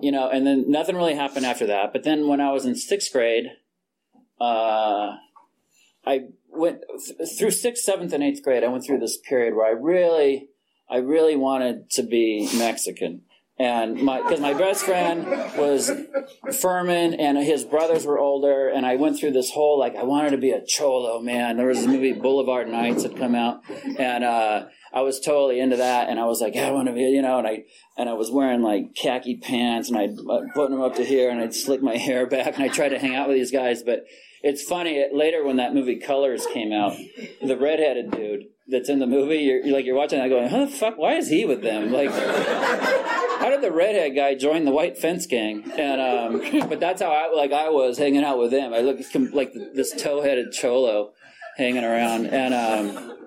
you 0.00 0.10
know, 0.10 0.28
and 0.28 0.46
then 0.46 0.70
nothing 0.70 0.96
really 0.96 1.14
happened 1.14 1.46
after 1.46 1.66
that. 1.66 1.92
But 1.92 2.02
then 2.02 2.26
when 2.26 2.40
I 2.40 2.52
was 2.52 2.64
in 2.64 2.74
sixth 2.74 3.12
grade, 3.12 3.46
uh, 4.40 5.16
I 6.04 6.20
went 6.48 6.80
th- 7.06 7.28
through 7.38 7.52
sixth, 7.52 7.84
seventh, 7.84 8.12
and 8.12 8.22
eighth 8.22 8.42
grade. 8.42 8.64
I 8.64 8.68
went 8.68 8.84
through 8.84 8.98
this 8.98 9.18
period 9.18 9.54
where 9.54 9.66
I 9.66 9.70
really, 9.70 10.48
I 10.90 10.96
really 10.96 11.36
wanted 11.36 11.90
to 11.90 12.02
be 12.02 12.48
Mexican. 12.56 13.22
And 13.62 14.02
my, 14.02 14.20
because 14.20 14.40
my 14.40 14.54
best 14.54 14.84
friend 14.84 15.24
was 15.56 15.88
Furman 16.60 17.14
and 17.14 17.38
his 17.38 17.62
brothers 17.62 18.04
were 18.04 18.18
older. 18.18 18.68
And 18.68 18.84
I 18.84 18.96
went 18.96 19.20
through 19.20 19.32
this 19.32 19.52
whole, 19.52 19.78
like, 19.78 19.94
I 19.94 20.02
wanted 20.02 20.30
to 20.30 20.38
be 20.38 20.50
a 20.50 20.64
cholo, 20.66 21.20
man. 21.20 21.58
There 21.58 21.68
was 21.68 21.78
this 21.78 21.86
movie 21.86 22.12
Boulevard 22.12 22.68
Nights 22.68 23.04
had 23.04 23.16
come 23.16 23.36
out. 23.36 23.62
And, 23.98 24.24
uh, 24.24 24.64
I 24.94 25.00
was 25.00 25.20
totally 25.20 25.58
into 25.58 25.76
that, 25.76 26.10
and 26.10 26.20
I 26.20 26.26
was 26.26 26.42
like, 26.42 26.54
yeah, 26.54 26.68
I 26.68 26.70
want 26.70 26.88
to 26.88 26.92
be, 26.92 27.00
you 27.00 27.22
know, 27.22 27.38
and 27.38 27.46
I 27.46 27.64
and 27.96 28.10
I 28.10 28.12
was 28.12 28.30
wearing 28.30 28.60
like 28.60 28.94
khaki 28.94 29.38
pants, 29.38 29.88
and 29.88 29.96
I'd 29.96 30.16
button 30.54 30.72
them 30.72 30.82
up 30.82 30.96
to 30.96 31.04
here, 31.04 31.30
and 31.30 31.40
I'd 31.40 31.54
slick 31.54 31.82
my 31.82 31.96
hair 31.96 32.26
back, 32.26 32.54
and 32.56 32.62
I 32.62 32.68
tried 32.68 32.90
to 32.90 32.98
hang 32.98 33.14
out 33.14 33.28
with 33.28 33.38
these 33.38 33.50
guys. 33.50 33.82
But 33.82 34.04
it's 34.42 34.62
funny 34.62 35.06
later 35.10 35.44
when 35.44 35.56
that 35.56 35.72
movie 35.72 35.98
Colors 35.98 36.46
came 36.46 36.72
out, 36.74 36.94
the 37.40 37.56
redheaded 37.56 38.10
dude 38.10 38.42
that's 38.68 38.88
in 38.88 38.98
the 38.98 39.06
movie, 39.06 39.38
you're, 39.38 39.64
you're 39.64 39.74
like 39.74 39.84
you're 39.84 39.96
watching 39.96 40.18
that 40.18 40.28
going, 40.28 40.48
how 40.48 40.64
the 40.64 40.70
fuck? 40.70 40.98
Why 40.98 41.14
is 41.14 41.28
he 41.28 41.44
with 41.44 41.62
them? 41.62 41.92
Like, 41.92 42.10
how 42.10 43.50
did 43.50 43.60
the 43.60 43.72
redhead 43.72 44.14
guy 44.14 44.34
join 44.34 44.64
the 44.64 44.70
white 44.70 44.96
fence 44.96 45.26
gang? 45.26 45.70
And 45.76 46.00
um, 46.00 46.68
but 46.68 46.80
that's 46.80 47.02
how 47.02 47.10
I 47.10 47.34
like 47.34 47.52
I 47.52 47.70
was 47.70 47.98
hanging 47.98 48.24
out 48.24 48.38
with 48.38 48.50
them. 48.50 48.72
I 48.72 48.80
looked 48.80 49.14
like 49.32 49.52
this 49.74 49.92
tow-headed 50.00 50.52
cholo 50.52 51.12
hanging 51.56 51.84
around, 51.84 52.26
and 52.26 52.54
um, 52.54 53.18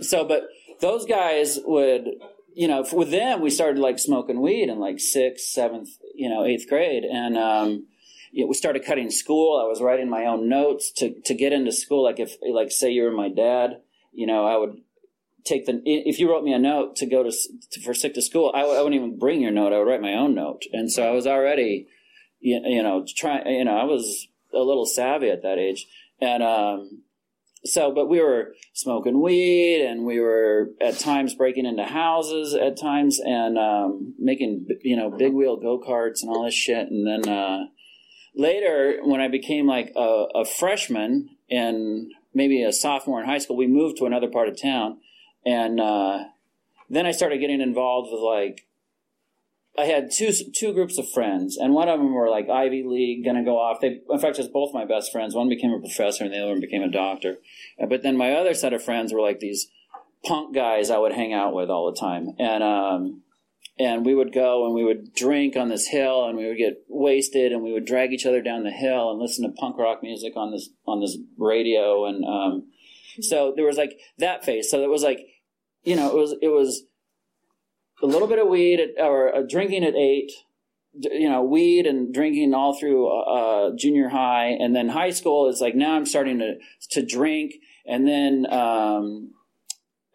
so 0.00 0.24
but 0.24 0.48
those 0.80 1.06
guys 1.06 1.58
would, 1.64 2.08
you 2.54 2.68
know, 2.68 2.84
with 2.92 3.10
them, 3.10 3.40
we 3.40 3.50
started 3.50 3.80
like 3.80 3.98
smoking 3.98 4.40
weed 4.40 4.68
in 4.68 4.78
like 4.78 5.00
sixth, 5.00 5.46
seventh, 5.46 5.90
you 6.14 6.28
know, 6.28 6.44
eighth 6.44 6.68
grade. 6.68 7.04
And, 7.04 7.36
um, 7.36 7.86
you 8.30 8.44
know, 8.44 8.48
we 8.48 8.54
started 8.54 8.84
cutting 8.84 9.10
school. 9.10 9.60
I 9.60 9.68
was 9.68 9.80
writing 9.80 10.08
my 10.08 10.26
own 10.26 10.48
notes 10.48 10.92
to, 10.98 11.20
to 11.22 11.34
get 11.34 11.52
into 11.52 11.72
school. 11.72 12.04
Like 12.04 12.20
if, 12.20 12.36
like 12.48 12.70
say 12.70 12.90
you 12.90 13.04
were 13.04 13.10
my 13.10 13.28
dad, 13.28 13.80
you 14.18 14.26
know, 14.26 14.44
I 14.44 14.56
would 14.56 14.80
take 15.44 15.64
the, 15.66 15.80
if 15.84 16.18
you 16.18 16.28
wrote 16.28 16.42
me 16.42 16.52
a 16.52 16.58
note 16.58 16.96
to 16.96 17.06
go 17.06 17.22
to, 17.22 17.30
to 17.30 17.80
for 17.80 17.94
sick 17.94 18.14
to 18.14 18.20
school, 18.20 18.50
I 18.52 18.62
w- 18.62 18.76
I 18.76 18.82
wouldn't 18.82 19.00
even 19.00 19.16
bring 19.16 19.40
your 19.40 19.52
note. 19.52 19.72
I 19.72 19.78
would 19.78 19.86
write 19.86 20.02
my 20.02 20.14
own 20.14 20.34
note. 20.34 20.62
And 20.72 20.90
so 20.90 21.06
I 21.06 21.12
was 21.12 21.24
already, 21.24 21.86
you, 22.40 22.60
you 22.66 22.82
know, 22.82 23.06
trying, 23.16 23.46
you 23.46 23.64
know, 23.64 23.76
I 23.76 23.84
was 23.84 24.26
a 24.52 24.58
little 24.58 24.86
savvy 24.86 25.30
at 25.30 25.42
that 25.42 25.58
age. 25.58 25.86
And, 26.20 26.42
um, 26.42 27.02
so, 27.64 27.92
but 27.92 28.08
we 28.08 28.20
were 28.20 28.54
smoking 28.72 29.22
weed 29.22 29.86
and 29.86 30.04
we 30.04 30.18
were 30.18 30.70
at 30.80 30.98
times 30.98 31.34
breaking 31.34 31.66
into 31.66 31.84
houses 31.84 32.54
at 32.54 32.80
times 32.80 33.20
and 33.20 33.56
um, 33.56 34.14
making, 34.18 34.66
you 34.82 34.96
know, 34.96 35.10
big 35.10 35.32
wheel 35.32 35.56
go 35.56 35.80
karts 35.80 36.22
and 36.22 36.30
all 36.30 36.44
this 36.44 36.54
shit. 36.54 36.88
And 36.88 37.06
then 37.06 37.32
uh, 37.32 37.66
later, 38.34 38.98
when 39.04 39.20
I 39.20 39.28
became 39.28 39.68
like 39.68 39.92
a, 39.96 40.26
a 40.34 40.44
freshman 40.44 41.30
and 41.48 42.10
maybe 42.38 42.62
a 42.62 42.72
sophomore 42.72 43.20
in 43.20 43.26
high 43.26 43.38
school, 43.38 43.56
we 43.56 43.66
moved 43.66 43.98
to 43.98 44.06
another 44.06 44.28
part 44.28 44.48
of 44.48 44.60
town. 44.60 44.98
And 45.44 45.78
uh, 45.78 46.24
then 46.88 47.04
I 47.04 47.10
started 47.10 47.38
getting 47.38 47.60
involved 47.60 48.08
with 48.10 48.22
like 48.22 48.66
I 49.78 49.84
had 49.84 50.10
two 50.10 50.32
two 50.32 50.72
groups 50.72 50.98
of 50.98 51.08
friends, 51.10 51.56
and 51.56 51.72
one 51.72 51.88
of 51.88 52.00
them 52.00 52.12
were 52.12 52.28
like 52.28 52.48
Ivy 52.48 52.82
League, 52.82 53.24
to 53.24 53.42
go 53.44 53.58
off. 53.58 53.80
They, 53.80 54.00
in 54.10 54.18
fact, 54.18 54.38
it's 54.38 54.48
both 54.48 54.74
my 54.74 54.84
best 54.84 55.12
friends. 55.12 55.36
One 55.36 55.48
became 55.48 55.72
a 55.72 55.78
professor, 55.78 56.24
and 56.24 56.32
the 56.32 56.38
other 56.38 56.50
one 56.50 56.60
became 56.60 56.82
a 56.82 56.90
doctor. 56.90 57.36
But 57.88 58.02
then 58.02 58.16
my 58.16 58.32
other 58.32 58.54
set 58.54 58.72
of 58.72 58.82
friends 58.82 59.12
were 59.12 59.20
like 59.20 59.38
these 59.38 59.68
punk 60.24 60.52
guys 60.52 60.90
I 60.90 60.98
would 60.98 61.12
hang 61.12 61.32
out 61.32 61.54
with 61.54 61.70
all 61.70 61.92
the 61.92 61.98
time, 61.98 62.34
and 62.40 62.64
um, 62.64 63.22
and 63.78 64.04
we 64.04 64.14
would 64.14 64.32
go 64.32 64.66
and 64.66 64.74
we 64.74 64.84
would 64.84 65.14
drink 65.14 65.56
on 65.56 65.68
this 65.68 65.86
hill, 65.88 66.26
and 66.26 66.36
we 66.36 66.46
would 66.46 66.58
get 66.58 66.84
wasted, 66.88 67.52
and 67.52 67.62
we 67.62 67.72
would 67.72 67.86
drag 67.86 68.12
each 68.12 68.26
other 68.26 68.42
down 68.42 68.64
the 68.64 68.70
hill 68.70 69.10
and 69.10 69.20
listen 69.20 69.44
to 69.44 69.60
punk 69.60 69.78
rock 69.78 70.02
music 70.02 70.32
on 70.36 70.50
this 70.50 70.70
on 70.86 71.00
this 71.00 71.16
radio, 71.36 72.06
and 72.06 72.24
um, 72.24 72.70
so 73.20 73.52
there 73.54 73.66
was 73.66 73.76
like 73.76 73.98
that 74.18 74.44
phase. 74.44 74.70
So 74.70 74.82
it 74.82 74.90
was 74.90 75.02
like, 75.02 75.20
you 75.82 75.96
know, 75.96 76.08
it 76.10 76.16
was 76.16 76.34
it 76.42 76.48
was 76.48 76.84
a 78.02 78.06
little 78.06 78.28
bit 78.28 78.38
of 78.38 78.48
weed 78.48 78.80
at, 78.80 79.04
or 79.04 79.34
uh, 79.34 79.42
drinking 79.48 79.84
at 79.84 79.94
eight, 79.94 80.30
you 80.92 81.28
know, 81.28 81.42
weed 81.42 81.86
and 81.86 82.12
drinking 82.12 82.54
all 82.54 82.78
through 82.78 83.08
uh, 83.08 83.70
junior 83.76 84.08
high, 84.08 84.46
and 84.46 84.74
then 84.74 84.88
high 84.88 85.10
school 85.10 85.48
is 85.48 85.60
like 85.60 85.74
now 85.74 85.94
I'm 85.94 86.06
starting 86.06 86.38
to 86.38 86.54
to 86.90 87.04
drink, 87.04 87.54
and 87.86 88.06
then 88.06 88.46
um, 88.50 89.32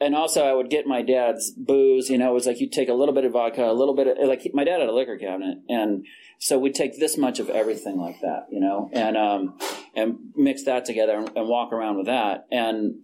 and 0.04 0.16
also 0.16 0.46
I 0.46 0.54
would 0.54 0.70
get 0.70 0.86
my 0.86 1.02
dad's 1.02 1.52
booze. 1.52 2.10
You 2.10 2.18
know, 2.18 2.32
it 2.32 2.34
was 2.34 2.46
like 2.46 2.60
you 2.60 2.70
take 2.70 2.90
a 2.90 2.94
little 2.94 3.14
bit 3.14 3.26
of 3.26 3.34
vodka, 3.34 3.64
a 3.64 3.74
little 3.74 3.96
bit 3.96 4.08
of 4.08 4.28
like 4.28 4.50
my 4.54 4.64
dad 4.64 4.80
had 4.80 4.90
a 4.90 4.94
liquor 4.94 5.18
cabinet, 5.18 5.60
and 5.70 6.06
so 6.40 6.60
we'd 6.60 6.76
take 6.76 7.00
this 7.00 7.18
much 7.18 7.40
of 7.40 7.50
everything 7.50 7.98
like 7.98 8.20
that, 8.22 8.48
you 8.52 8.60
know, 8.60 8.90
and 8.94 9.16
um, 9.18 9.58
and 9.96 10.18
mix 10.36 10.64
that 10.66 10.86
together 10.86 11.14
and, 11.18 11.32
and 11.36 11.48
walk 11.48 11.72
around 11.72 11.98
with 11.98 12.08
that, 12.08 12.46
and 12.52 13.00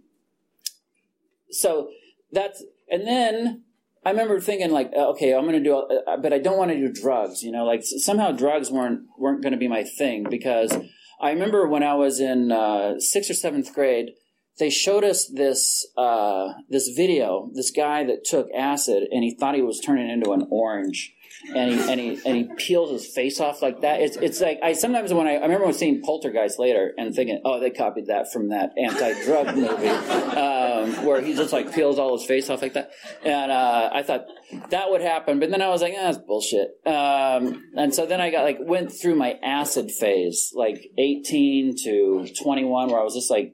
so 1.52 1.90
that's 2.32 2.64
and 2.90 3.08
then 3.08 3.64
I 4.06 4.12
remember 4.12 4.40
thinking 4.40 4.72
like, 4.72 4.92
okay, 4.94 5.34
I'm 5.34 5.44
going 5.44 5.62
to 5.62 5.64
do, 5.64 5.76
uh, 5.76 6.18
but 6.18 6.32
I 6.34 6.40
don't 6.40 6.58
want 6.58 6.72
to 6.72 6.78
do 6.78 6.92
drugs. 6.92 7.44
You 7.44 7.52
know, 7.52 7.66
like 7.66 7.82
somehow 7.84 8.32
drugs 8.32 8.72
weren't 8.72 9.02
weren't 9.18 9.42
going 9.42 9.54
to 9.54 9.60
be 9.60 9.68
my 9.68 9.84
thing 9.84 10.26
because 10.30 10.76
I 11.22 11.32
remember 11.32 11.68
when 11.68 11.84
I 11.84 11.96
was 11.96 12.20
in 12.20 12.52
uh, 12.52 13.00
sixth 13.00 13.30
or 13.30 13.34
seventh 13.34 13.74
grade, 13.74 14.12
they 14.60 14.70
showed 14.70 15.04
us 15.04 15.28
this 15.28 15.88
uh, 15.98 16.50
this 16.70 16.90
video. 16.90 17.50
This 17.54 17.72
guy 17.72 18.04
that 18.04 18.26
took 18.26 18.48
acid 18.56 19.04
and 19.12 19.24
he 19.24 19.36
thought 19.36 19.56
he 19.56 19.62
was 19.62 19.80
turning 19.80 20.10
into 20.10 20.32
an 20.32 20.48
orange, 20.52 21.14
and 21.56 21.72
he 21.72 21.92
and 21.92 22.00
he 22.00 22.20
and 22.26 22.36
he 22.36 22.50
peels 22.58 22.92
his 22.92 23.08
face 23.14 23.40
off 23.40 23.62
like 23.62 23.82
that. 23.82 24.02
It's 24.02 24.18
it's 24.18 24.42
like 24.42 24.60
I 24.62 24.74
sometimes 24.74 25.14
when 25.14 25.28
I, 25.28 25.36
I 25.36 25.44
remember 25.44 25.72
seeing 25.72 26.02
Poltergeist 26.02 26.60
later 26.60 26.92
and 26.98 27.16
thinking, 27.16 27.42
oh, 27.46 27.62
they 27.62 27.70
copied 27.70 28.08
that 28.08 28.32
from 28.34 28.50
that 28.50 28.72
anti-drug 28.78 29.56
movie 29.56 29.88
um, 29.88 31.06
where 31.06 31.22
he 31.22 31.34
just 31.34 31.54
like 31.54 31.74
peels 31.74 31.98
all 31.98 32.18
his 32.18 32.28
face 32.28 32.50
off 32.50 32.62
like 32.62 32.74
that. 32.74 32.92
And 33.24 33.52
uh, 33.52 33.90
I 33.94 34.04
thought 34.04 34.26
that 34.72 34.92
would 34.92 35.02
happen, 35.02 35.40
but 35.40 35.52
then 35.52 35.62
I 35.62 35.70
was 35.70 35.82
like, 35.82 35.94
ah, 35.98 36.12
that's 36.12 36.18
bullshit. 36.18 36.70
Um, 36.86 37.64
and 37.78 37.96
so 37.96 38.06
then 38.06 38.20
I 38.20 38.30
got 38.30 38.44
like 38.44 38.58
went 38.60 38.92
through 38.92 39.16
my 39.16 39.40
acid 39.42 39.90
phase, 39.92 40.52
like 40.54 40.92
18 40.98 41.76
to 41.86 42.28
21, 42.44 42.90
where 42.90 43.00
I 43.00 43.04
was 43.04 43.14
just 43.14 43.32
like 43.32 43.54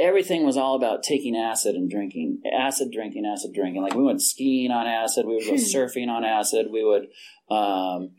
everything 0.00 0.44
was 0.44 0.56
all 0.56 0.74
about 0.74 1.02
taking 1.02 1.36
acid 1.36 1.74
and 1.74 1.90
drinking, 1.90 2.40
acid 2.58 2.90
drinking, 2.92 3.24
acid 3.26 3.52
drinking. 3.54 3.82
Like 3.82 3.94
we 3.94 4.02
went 4.02 4.22
skiing 4.22 4.70
on 4.70 4.86
acid, 4.86 5.26
we 5.26 5.36
would 5.36 5.44
go 5.44 5.52
hmm. 5.52 5.56
surfing 5.56 6.08
on 6.08 6.24
acid, 6.24 6.66
we 6.70 6.84
would. 6.84 7.04
Um, 7.50 8.10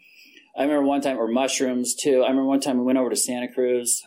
I 0.58 0.64
remember 0.64 0.84
one 0.84 1.02
time, 1.02 1.18
or 1.18 1.28
mushrooms 1.28 1.96
too. 1.96 2.24
I 2.24 2.30
remember 2.30 2.46
one 2.46 2.62
time 2.62 2.78
we 2.78 2.86
went 2.86 2.98
over 2.98 3.10
to 3.10 3.16
Santa 3.16 3.52
Cruz, 3.54 4.02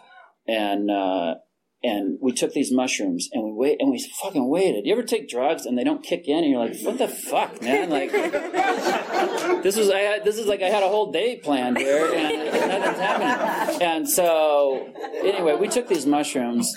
and 0.46 0.90
uh, 0.90 1.35
and 1.82 2.18
we 2.20 2.32
took 2.32 2.52
these 2.52 2.72
mushrooms 2.72 3.28
and 3.32 3.44
we 3.44 3.52
wait 3.52 3.76
and 3.80 3.90
we 3.90 4.04
fucking 4.22 4.48
waited. 4.48 4.84
You 4.84 4.92
ever 4.92 5.02
take 5.02 5.28
drugs 5.28 5.64
and 5.64 5.78
they 5.78 5.84
don't 5.84 6.02
kick 6.02 6.26
in 6.26 6.38
and 6.38 6.50
you're 6.50 6.66
like, 6.66 6.80
what 6.82 6.98
the 6.98 7.08
fuck, 7.08 7.62
man? 7.62 7.90
Like 7.90 8.10
this 9.62 9.76
was 9.76 9.88
I 9.90 9.98
had 9.98 10.24
this 10.24 10.38
is 10.38 10.46
like 10.46 10.62
I 10.62 10.68
had 10.68 10.82
a 10.82 10.88
whole 10.88 11.12
day 11.12 11.36
planned 11.36 11.78
here 11.78 12.12
and 12.12 12.46
nothing's 12.46 12.98
happening. 12.98 13.82
And 13.82 14.08
so 14.08 14.92
anyway, 15.22 15.54
we 15.56 15.68
took 15.68 15.86
these 15.88 16.06
mushrooms 16.06 16.74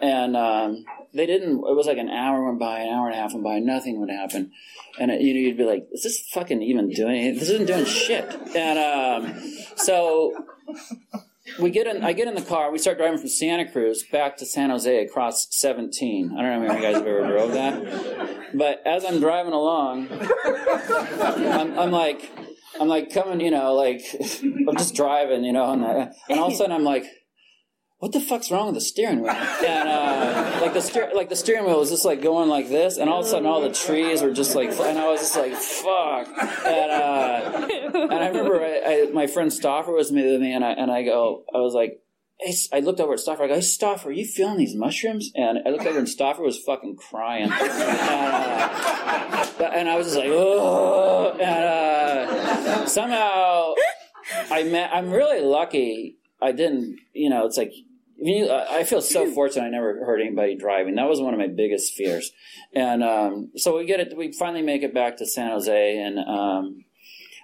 and 0.00 0.36
um, 0.36 0.84
they 1.14 1.26
didn't. 1.26 1.58
It 1.58 1.76
was 1.76 1.86
like 1.86 1.98
an 1.98 2.10
hour 2.10 2.44
went 2.44 2.58
by, 2.58 2.80
an 2.80 2.88
hour 2.92 3.06
and 3.06 3.14
a 3.14 3.20
half 3.20 3.32
went 3.32 3.44
by, 3.44 3.58
nothing 3.60 4.00
would 4.00 4.10
happen, 4.10 4.52
and 4.98 5.10
it, 5.10 5.20
you 5.20 5.32
know 5.32 5.40
you'd 5.40 5.56
be 5.56 5.64
like, 5.64 5.86
"Is 5.92 6.02
this 6.02 6.20
fucking 6.32 6.62
even 6.62 6.90
doing? 6.90 7.34
This 7.34 7.48
isn't 7.50 7.66
doing 7.66 7.84
shit." 7.84 8.24
And 8.54 8.78
um, 8.78 9.52
so 9.76 10.34
we 11.58 11.70
get 11.70 11.86
in. 11.86 12.02
I 12.02 12.12
get 12.12 12.28
in 12.28 12.34
the 12.34 12.42
car. 12.42 12.70
We 12.70 12.78
start 12.78 12.98
driving 12.98 13.18
from 13.18 13.28
Santa 13.28 13.70
Cruz 13.70 14.02
back 14.02 14.36
to 14.38 14.46
San 14.46 14.70
Jose 14.70 15.04
across 15.04 15.46
17. 15.50 16.32
I 16.36 16.42
don't 16.42 16.64
know 16.64 16.72
if 16.72 16.76
you 16.76 16.82
guys 16.82 16.96
have 16.96 17.06
ever 17.06 17.26
drove 17.26 17.52
that, 17.52 18.50
but 18.54 18.82
as 18.86 19.04
I'm 19.04 19.20
driving 19.20 19.52
along, 19.52 20.08
I'm, 20.10 21.78
I'm 21.78 21.90
like, 21.90 22.30
I'm 22.80 22.88
like 22.88 23.12
coming, 23.12 23.40
you 23.40 23.50
know, 23.50 23.74
like 23.74 24.02
I'm 24.42 24.76
just 24.76 24.94
driving, 24.94 25.44
you 25.44 25.52
know, 25.52 25.72
and, 25.72 25.84
uh, 25.84 26.06
and 26.28 26.40
all 26.40 26.48
of 26.48 26.54
a 26.54 26.56
sudden 26.56 26.72
I'm 26.72 26.84
like 26.84 27.04
what 28.04 28.12
the 28.12 28.20
fuck's 28.20 28.50
wrong 28.50 28.66
with 28.66 28.74
the 28.74 28.82
steering 28.82 29.22
wheel? 29.22 29.30
And 29.30 29.88
uh, 29.88 30.58
like 30.60 30.74
the 30.74 30.82
steer, 30.82 31.10
like 31.14 31.30
the 31.30 31.36
steering 31.36 31.64
wheel 31.64 31.78
was 31.78 31.88
just 31.88 32.04
like 32.04 32.20
going 32.20 32.50
like 32.50 32.68
this, 32.68 32.98
and 32.98 33.08
all 33.08 33.20
of 33.20 33.26
a 33.26 33.30
sudden 33.30 33.46
all 33.46 33.62
the 33.62 33.72
trees 33.72 34.20
were 34.20 34.30
just 34.30 34.54
like, 34.54 34.78
and 34.78 34.98
I 34.98 35.08
was 35.08 35.20
just 35.20 35.34
like, 35.34 35.54
fuck. 35.54 36.28
And 36.66 36.92
uh, 36.92 37.66
and 37.94 38.12
I 38.12 38.28
remember 38.28 38.60
I, 38.60 38.82
I, 38.84 39.06
my 39.10 39.26
friend 39.26 39.50
Stoffer 39.50 39.96
was 39.96 40.12
with 40.12 40.38
me, 40.38 40.52
and 40.52 40.62
I 40.62 40.72
and 40.72 40.90
I 40.90 41.02
go, 41.02 41.44
I 41.54 41.60
was 41.60 41.72
like, 41.72 42.02
hey, 42.40 42.52
I 42.74 42.80
looked 42.80 43.00
over 43.00 43.14
at 43.14 43.20
Stoffer. 43.20 43.40
I 43.40 43.48
go, 43.48 43.54
hey, 43.54 43.60
Stoffer, 43.60 44.08
are 44.08 44.12
you 44.12 44.26
feeling 44.26 44.58
these 44.58 44.74
mushrooms? 44.74 45.30
And 45.34 45.60
I 45.66 45.70
looked 45.70 45.86
over, 45.86 45.98
and 45.98 46.06
Stoffer 46.06 46.40
was 46.40 46.58
fucking 46.58 46.96
crying. 46.96 47.44
And, 47.44 47.52
uh, 47.52 47.56
and 49.74 49.88
I 49.88 49.96
was 49.96 50.08
just 50.08 50.18
like, 50.18 50.28
oh. 50.28 51.30
And 51.40 51.64
uh, 51.64 52.84
somehow 52.86 53.72
I 54.50 54.64
met. 54.64 54.90
I'm 54.92 55.10
really 55.10 55.40
lucky. 55.40 56.18
I 56.42 56.52
didn't, 56.52 56.98
you 57.14 57.30
know, 57.30 57.46
it's 57.46 57.56
like 57.56 57.72
you, 58.18 58.50
I 58.50 58.84
feel 58.84 59.00
so 59.00 59.30
fortunate. 59.34 59.66
I 59.66 59.70
never 59.70 60.04
heard 60.04 60.20
anybody 60.20 60.56
driving. 60.56 60.94
That 60.96 61.08
was 61.08 61.20
one 61.20 61.34
of 61.34 61.40
my 61.40 61.48
biggest 61.48 61.94
fears. 61.94 62.32
And 62.74 63.02
um, 63.02 63.50
so 63.56 63.78
we 63.78 63.86
get 63.86 64.00
it. 64.00 64.16
We 64.16 64.32
finally 64.32 64.62
make 64.62 64.82
it 64.82 64.94
back 64.94 65.18
to 65.18 65.26
San 65.26 65.50
Jose, 65.50 65.98
and 65.98 66.18
um, 66.18 66.84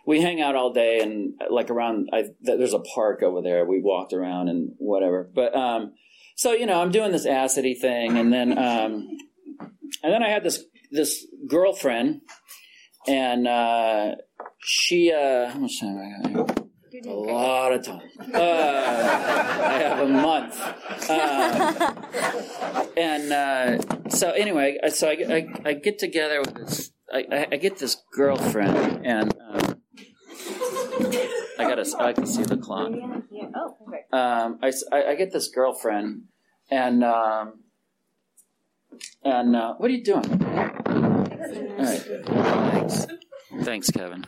we 0.07 0.21
hang 0.21 0.41
out 0.41 0.57
all 0.57 0.73
day. 0.73 1.01
And 1.01 1.35
like 1.51 1.71
around, 1.71 2.11
I, 2.13 2.25
there's 2.41 2.75
a 2.75 2.81
park 2.81 3.23
over 3.23 3.43
there. 3.43 3.65
We 3.65 3.81
walked 3.81 4.13
around 4.13 4.49
and 4.49 4.73
whatever. 4.79 5.29
But 5.33 5.55
um, 5.55 5.95
so 6.37 6.53
you 6.53 6.67
know, 6.67 6.81
I'm 6.81 6.91
doing 6.91 7.13
this 7.13 7.27
acidy 7.27 7.79
thing, 7.79 8.17
and 8.17 8.33
then 8.33 8.57
um, 8.57 9.09
and 10.03 10.13
then 10.13 10.23
I 10.23 10.29
had 10.29 10.45
this 10.45 10.65
this 10.91 11.27
girlfriend, 11.47 12.23
and 13.07 13.47
uh, 13.47 14.15
she 14.61 15.13
uh, 15.13 15.53
how 17.05 17.13
much 17.13 17.25
time 17.25 17.31
I 17.31 17.31
got? 17.31 17.31
A 17.31 17.33
lot 17.33 17.73
of 17.73 17.85
time. 17.85 18.11
Uh, 18.35 18.39
I 19.65 19.79
have 19.79 20.01
a 20.01 20.09
month. 20.09 20.61
Um, 21.11 22.91
and 22.97 23.33
uh, 23.33 24.09
so 24.11 24.31
anyway, 24.31 24.79
so 24.89 25.09
I, 25.09 25.13
I, 25.13 25.49
I, 25.65 25.73
get 25.75 25.99
together 25.99 26.41
with 26.41 26.55
this. 26.55 26.93
I, 27.13 27.47
I 27.53 27.57
get 27.57 27.79
this 27.79 27.97
girlfriend, 28.13 29.07
and 29.07 29.35
um, 29.51 29.81
I 31.59 31.65
got 31.65 31.77
to. 31.77 31.97
I 31.99 32.13
can 32.13 32.27
see 32.27 32.43
the 32.43 32.57
clock. 32.57 32.93
Oh, 32.93 33.77
perfect. 33.85 34.13
Um, 34.15 34.59
I, 34.63 34.73
I 34.93 35.15
get 35.15 35.33
this 35.33 35.49
girlfriend, 35.49 36.25
and 36.71 37.03
um, 37.03 37.61
and 39.25 39.57
uh, 39.57 39.75
what 39.75 39.91
are 39.91 39.95
you 39.95 40.05
doing? 40.05 40.45
All 40.47 41.85
right. 41.85 42.03
Thanks. 42.03 43.07
Thanks, 43.63 43.91
Kevin. 43.91 44.25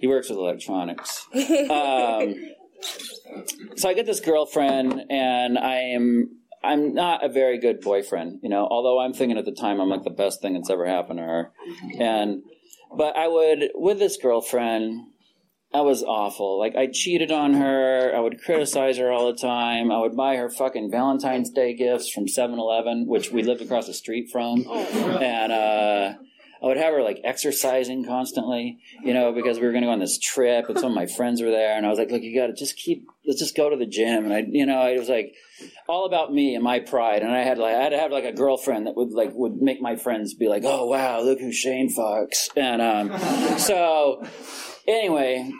He 0.00 0.06
works 0.06 0.28
with 0.28 0.38
electronics. 0.38 1.26
Um, 1.70 2.34
so 3.76 3.88
I 3.88 3.94
get 3.94 4.06
this 4.06 4.20
girlfriend, 4.20 5.04
and 5.10 5.58
I 5.58 5.76
am 5.94 6.40
I'm 6.64 6.94
not 6.94 7.24
a 7.24 7.28
very 7.28 7.58
good 7.58 7.80
boyfriend, 7.80 8.40
you 8.42 8.48
know. 8.48 8.66
Although 8.66 8.98
I'm 8.98 9.12
thinking 9.12 9.38
at 9.38 9.44
the 9.44 9.52
time 9.52 9.80
I'm 9.80 9.88
like 9.88 10.02
the 10.02 10.10
best 10.10 10.40
thing 10.40 10.54
that's 10.54 10.70
ever 10.70 10.86
happened 10.86 11.18
to 11.18 11.24
her, 11.24 11.52
and 11.98 12.42
but 12.96 13.16
I 13.16 13.28
would 13.28 13.70
with 13.74 13.98
this 13.98 14.16
girlfriend. 14.16 15.06
I 15.72 15.82
was 15.82 16.02
awful. 16.02 16.58
Like 16.58 16.74
I 16.74 16.88
cheated 16.92 17.30
on 17.30 17.54
her. 17.54 18.12
I 18.12 18.18
would 18.18 18.42
criticize 18.42 18.98
her 18.98 19.12
all 19.12 19.30
the 19.30 19.38
time. 19.38 19.92
I 19.92 19.98
would 19.98 20.16
buy 20.16 20.34
her 20.34 20.50
fucking 20.50 20.90
Valentine's 20.90 21.48
Day 21.50 21.76
gifts 21.76 22.10
from 22.10 22.26
7-Eleven, 22.26 23.06
which 23.06 23.30
we 23.30 23.44
lived 23.44 23.62
across 23.62 23.86
the 23.86 23.94
street 23.94 24.30
from, 24.32 24.66
and 24.66 25.52
uh, 25.52 26.14
I 26.62 26.66
would 26.66 26.76
have 26.76 26.92
her 26.92 27.02
like 27.02 27.20
exercising 27.24 28.04
constantly, 28.04 28.80
you 29.02 29.14
know, 29.14 29.32
because 29.32 29.58
we 29.58 29.66
were 29.66 29.72
going 29.72 29.82
to 29.82 29.88
go 29.88 29.92
on 29.92 29.98
this 29.98 30.18
trip 30.18 30.68
and 30.68 30.78
some 30.78 30.92
of 30.92 30.94
my 30.94 31.06
friends 31.06 31.40
were 31.40 31.50
there. 31.50 31.76
And 31.76 31.86
I 31.86 31.88
was 31.88 31.98
like, 31.98 32.10
look, 32.10 32.22
you 32.22 32.38
got 32.38 32.48
to 32.48 32.52
just 32.52 32.76
keep, 32.76 33.06
let's 33.26 33.40
just 33.40 33.56
go 33.56 33.70
to 33.70 33.76
the 33.76 33.86
gym. 33.86 34.24
And 34.24 34.34
I, 34.34 34.44
you 34.46 34.66
know, 34.66 34.86
it 34.86 34.98
was 34.98 35.08
like 35.08 35.34
all 35.88 36.04
about 36.06 36.32
me 36.32 36.54
and 36.54 36.62
my 36.62 36.80
pride. 36.80 37.22
And 37.22 37.32
I 37.32 37.44
had 37.44 37.56
like, 37.56 37.74
I 37.74 37.82
had 37.82 37.90
to 37.90 37.98
have 37.98 38.12
like 38.12 38.24
a 38.24 38.32
girlfriend 38.32 38.86
that 38.86 38.96
would 38.96 39.12
like, 39.12 39.30
would 39.32 39.56
make 39.62 39.80
my 39.80 39.96
friends 39.96 40.34
be 40.34 40.48
like, 40.48 40.62
oh, 40.64 40.86
wow, 40.86 41.22
look 41.22 41.40
who 41.40 41.52
Shane 41.52 41.94
fucks. 41.94 42.48
And, 42.56 42.82
um, 42.82 43.58
so 43.58 44.22
anyway, 44.86 45.50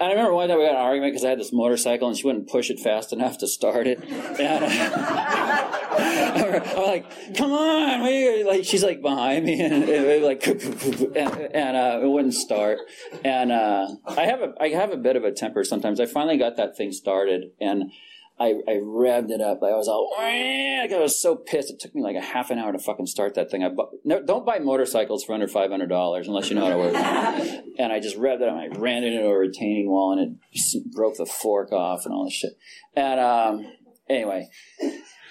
I 0.00 0.08
remember 0.10 0.32
one 0.32 0.48
time 0.48 0.58
we 0.58 0.64
got 0.64 0.74
an 0.74 0.80
argument 0.80 1.12
because 1.12 1.24
I 1.24 1.30
had 1.30 1.38
this 1.38 1.52
motorcycle 1.52 2.08
and 2.08 2.16
she 2.16 2.26
wouldn't 2.26 2.48
push 2.48 2.70
it 2.70 2.80
fast 2.80 3.12
enough 3.12 3.38
to 3.38 3.46
start 3.46 3.86
it. 3.86 4.02
And, 4.02 4.64
I'm 5.98 6.82
like, 6.82 7.36
come 7.36 7.52
on, 7.52 8.02
we 8.02 8.44
like 8.44 8.64
she's 8.64 8.82
like 8.82 9.00
behind 9.00 9.44
me, 9.44 9.60
and 9.60 9.84
it, 9.84 10.22
like, 10.22 10.46
and, 11.16 11.16
and 11.16 11.76
uh, 11.76 12.00
it 12.02 12.08
wouldn't 12.08 12.34
start. 12.34 12.78
And 13.24 13.52
uh, 13.52 13.88
I 14.06 14.22
have 14.24 14.42
a 14.42 14.52
I 14.60 14.68
have 14.68 14.92
a 14.92 14.96
bit 14.96 15.16
of 15.16 15.24
a 15.24 15.32
temper 15.32 15.64
sometimes. 15.64 16.00
I 16.00 16.06
finally 16.06 16.36
got 16.36 16.56
that 16.56 16.76
thing 16.76 16.92
started, 16.92 17.52
and 17.60 17.92
I, 18.38 18.48
I 18.68 18.72
revved 18.82 19.30
it 19.30 19.40
up. 19.40 19.62
I 19.62 19.74
was 19.74 19.88
all, 19.88 20.10
like 20.18 20.92
I 20.92 21.00
was 21.00 21.20
so 21.20 21.36
pissed. 21.36 21.70
It 21.70 21.80
took 21.80 21.94
me 21.94 22.02
like 22.02 22.16
a 22.16 22.20
half 22.20 22.50
an 22.50 22.58
hour 22.58 22.70
to 22.70 22.78
fucking 22.78 23.06
start 23.06 23.34
that 23.34 23.50
thing. 23.50 23.64
I 23.64 23.70
bu- 23.70 23.96
no, 24.04 24.22
don't 24.22 24.44
buy 24.44 24.58
motorcycles 24.58 25.24
for 25.24 25.32
under 25.32 25.48
five 25.48 25.70
hundred 25.70 25.88
dollars 25.88 26.28
unless 26.28 26.50
you 26.50 26.56
know 26.56 26.64
how 26.66 26.70
to 26.70 26.78
work. 26.78 26.94
and 27.78 27.92
I 27.92 27.98
just 27.98 28.16
revved 28.18 28.42
it. 28.42 28.48
up. 28.48 28.54
I 28.56 28.66
ran 28.78 29.04
it 29.04 29.14
into 29.14 29.26
a 29.26 29.38
retaining 29.38 29.88
wall 29.88 30.12
and 30.12 30.38
it 30.52 30.92
broke 30.94 31.16
the 31.16 31.24
fork 31.24 31.72
off 31.72 32.04
and 32.04 32.12
all 32.12 32.24
this 32.24 32.34
shit. 32.34 32.58
And 32.94 33.18
um, 33.20 33.72
anyway, 34.08 34.48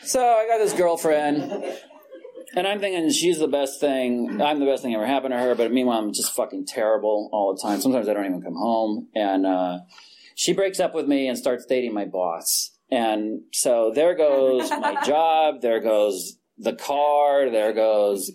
so 0.03 0.21
I 0.21 0.47
got 0.47 0.57
this 0.57 0.73
girlfriend. 0.73 1.63
And 2.55 2.65
I'm 2.65 2.79
thinking 2.79 3.09
she's 3.11 3.37
the 3.37 3.47
best 3.47 3.81
thing. 3.81 4.41
I'm 4.41 4.59
the 4.59 4.65
best 4.65 4.81
thing 4.81 4.95
ever 4.95 5.05
happened 5.05 5.33
to 5.33 5.37
her. 5.37 5.55
But 5.55 5.73
meanwhile, 5.73 5.99
I'm 5.99 6.13
just 6.13 6.33
fucking 6.33 6.67
terrible 6.67 7.29
all 7.33 7.53
the 7.53 7.61
time. 7.61 7.81
Sometimes 7.81 8.07
I 8.07 8.13
don't 8.13 8.25
even 8.25 8.41
come 8.41 8.53
home. 8.53 9.09
And 9.13 9.45
uh, 9.45 9.79
she 10.35 10.53
breaks 10.53 10.79
up 10.79 10.95
with 10.95 11.05
me 11.05 11.27
and 11.27 11.37
starts 11.37 11.65
dating 11.65 11.93
my 11.93 12.05
boss. 12.05 12.71
And 12.91 13.41
so 13.52 13.91
there 13.93 14.15
goes 14.15 14.69
my 14.69 15.02
job, 15.06 15.62
there 15.62 15.80
goes 15.80 16.38
the 16.58 16.74
car, 16.74 17.50
there 17.50 17.74
goes 17.74 18.32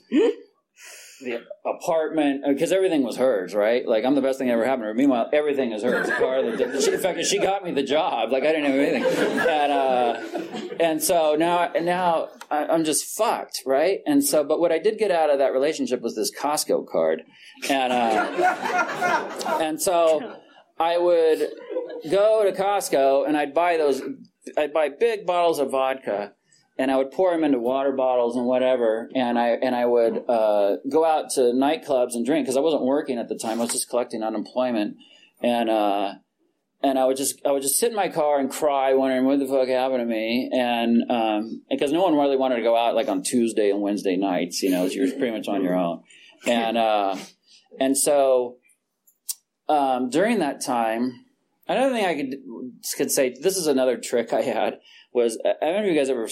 the 1.21 1.43
apartment, 1.65 2.45
because 2.47 2.73
everything 2.73 3.03
was 3.03 3.17
hers, 3.17 3.55
right? 3.55 3.87
Like 3.87 4.05
I'm 4.05 4.15
the 4.15 4.23
best 4.23 4.39
thing 4.39 4.49
that 4.49 4.55
ever 4.55 4.65
happened 4.65 4.85
to 4.85 4.89
her. 4.89 4.95
Meanwhile, 4.95 5.31
everything 5.33 5.73
is 5.73 5.83
hers. 5.83 6.07
The 6.07 6.13
car, 6.13 6.43
the, 6.43 6.81
she, 6.81 6.93
in 6.93 7.01
fact, 7.01 7.25
she 7.27 7.39
got 7.39 7.65
me 7.65 7.73
the 7.73 7.83
job. 7.83 8.33
Like 8.33 8.43
I 8.43 8.53
didn't 8.53 8.71
have 8.71 8.75
anything, 8.75 9.05
and 9.49 9.73
uh, 9.73 10.75
and 10.81 11.03
so 11.03 11.37
now 11.39 11.71
now 11.81 12.29
I'm 12.51 12.85
just 12.85 13.05
fucked, 13.17 13.63
right? 13.67 14.01
And 14.07 14.25
so, 14.25 14.43
but 14.45 14.61
what 14.61 14.73
I 14.73 14.79
did 14.79 14.99
get 14.99 15.11
out 15.11 15.31
of 15.31 15.39
that 15.39 15.53
relationship 15.53 16.01
was 16.01 16.17
this 16.17 16.33
Costco 16.35 16.89
card, 16.89 17.23
and 17.69 17.93
uh, 17.93 19.59
and 19.61 19.81
so 19.81 20.39
I 20.79 20.97
would 20.97 21.51
go 22.11 22.45
to 22.45 22.53
Costco 22.53 23.29
and 23.29 23.37
I'd 23.37 23.53
buy 23.53 23.77
those 23.77 24.01
I'd 24.57 24.73
buy 24.73 24.89
big 24.89 25.27
bottles 25.27 25.59
of 25.59 25.71
vodka 25.71 26.35
and 26.81 26.91
I 26.91 26.97
would 26.97 27.11
pour 27.11 27.33
them 27.33 27.45
into 27.45 27.59
water 27.59 27.93
bottles 27.93 28.37
and 28.37 28.47
whatever, 28.47 29.11
and 29.15 29.39
I 29.39 29.49
and 29.49 29.75
I 29.75 29.85
would 29.85 30.25
uh, 30.27 30.77
go 30.91 31.05
out 31.05 31.29
to 31.33 31.41
nightclubs 31.53 32.15
and 32.15 32.25
drink 32.25 32.47
because 32.47 32.57
I 32.57 32.61
wasn't 32.61 32.85
working 32.85 33.19
at 33.19 33.29
the 33.29 33.37
time. 33.37 33.59
I 33.59 33.65
was 33.65 33.73
just 33.73 33.91
collecting 33.91 34.23
unemployment, 34.23 34.97
and 35.43 35.69
uh, 35.69 36.15
and 36.83 36.99
I 36.99 37.05
would 37.05 37.19
just 37.19 37.39
I 37.45 37.53
would 37.53 37.61
just 37.61 37.79
sit 37.79 37.91
in 37.91 37.97
my 37.97 38.09
car 38.09 38.41
and 38.41 38.51
cry, 38.51 38.95
wondering 38.95 39.27
what 39.27 39.39
the 39.39 39.47
fuck 39.47 39.69
happened 39.69 40.01
to 40.01 40.07
me, 40.07 40.49
and 40.55 41.03
um, 41.11 41.63
because 41.69 41.93
no 41.93 42.03
one 42.03 42.15
really 42.17 42.39
wanted 42.39 42.57
to 42.57 42.63
go 42.63 42.75
out 42.75 42.95
like 42.95 43.09
on 43.09 43.23
Tuesday 43.23 43.71
and 43.71 43.83
Wednesday 43.83 44.17
nights, 44.17 44.63
you 44.63 44.71
know, 44.71 44.87
you 44.87 45.03
were 45.03 45.11
pretty 45.19 45.33
much 45.33 45.49
on 45.49 45.63
your 45.63 45.77
own, 45.77 46.03
and 46.47 46.79
uh, 46.79 47.15
and 47.79 47.95
so 47.95 48.57
um, 49.69 50.09
during 50.09 50.39
that 50.39 50.65
time 50.65 51.27
Another 51.71 51.95
thing 51.95 52.05
I 52.05 52.15
could 52.17 52.35
could 52.97 53.13
say, 53.13 53.33
this 53.41 53.57
is 53.57 53.69
another 53.69 53.97
trick 53.97 54.33
I 54.33 54.43
had 54.43 54.81
was 55.13 55.39
I 55.45 55.65
don't 55.65 55.77
know 55.77 55.83
if 55.85 55.93
you 55.93 55.99
guys 55.99 56.11
ever 56.11 56.29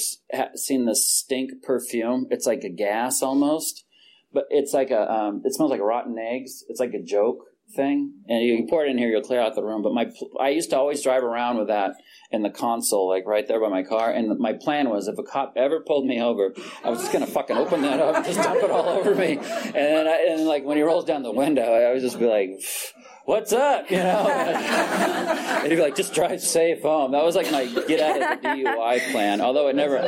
seen 0.56 0.84
the 0.84 0.96
stink 0.96 1.62
perfume. 1.62 2.26
It's 2.30 2.44
like 2.44 2.64
a 2.64 2.68
gas 2.68 3.22
almost, 3.22 3.84
but 4.32 4.46
it's 4.50 4.72
like 4.72 4.90
a 4.90 5.08
um, 5.08 5.42
it 5.44 5.54
smells 5.54 5.70
like 5.70 5.80
rotten 5.80 6.18
eggs. 6.18 6.64
It's 6.68 6.80
like 6.80 6.92
a 6.92 7.00
joke 7.00 7.44
thing, 7.76 8.14
and 8.26 8.42
you 8.42 8.66
pour 8.68 8.84
it 8.84 8.90
in 8.90 8.98
here, 8.98 9.10
you'll 9.10 9.22
clear 9.22 9.40
out 9.40 9.54
the 9.54 9.62
room. 9.62 9.82
But 9.82 9.92
my 9.92 10.10
I 10.40 10.48
used 10.48 10.70
to 10.70 10.76
always 10.76 11.04
drive 11.04 11.22
around 11.22 11.58
with 11.58 11.68
that 11.68 11.92
in 12.32 12.42
the 12.42 12.50
console, 12.50 13.08
like 13.08 13.24
right 13.24 13.46
there 13.46 13.60
by 13.60 13.68
my 13.68 13.84
car. 13.84 14.10
And 14.10 14.40
my 14.40 14.54
plan 14.54 14.90
was, 14.90 15.06
if 15.06 15.18
a 15.18 15.22
cop 15.22 15.52
ever 15.56 15.84
pulled 15.86 16.06
me 16.06 16.20
over, 16.20 16.52
I 16.82 16.90
was 16.90 16.98
just 16.98 17.12
gonna 17.12 17.28
fucking 17.28 17.56
open 17.56 17.82
that 17.82 18.00
up, 18.00 18.16
and 18.16 18.24
just 18.24 18.42
dump 18.42 18.60
it 18.60 18.72
all 18.72 18.88
over 18.88 19.14
me, 19.14 19.36
and 19.36 19.74
then 19.74 20.08
I, 20.08 20.26
and 20.30 20.46
like 20.46 20.64
when 20.64 20.78
he 20.78 20.82
rolls 20.82 21.04
down 21.04 21.22
the 21.22 21.30
window, 21.30 21.62
I 21.62 21.92
would 21.92 22.02
just 22.02 22.18
be 22.18 22.26
like 22.26 22.50
what's 23.28 23.52
up? 23.52 23.90
You 23.90 23.98
know? 23.98 24.26
and 24.26 25.64
he'd 25.64 25.76
be 25.76 25.82
like, 25.82 25.94
just 25.94 26.14
drive 26.14 26.40
safe 26.40 26.80
home. 26.80 27.12
That 27.12 27.22
was 27.22 27.36
like 27.36 27.52
my 27.52 27.66
get 27.66 28.00
out 28.00 28.22
of 28.22 28.42
the 28.42 28.48
DUI 28.48 29.12
plan. 29.12 29.42
Although 29.42 29.68
it 29.68 29.76
never, 29.76 29.98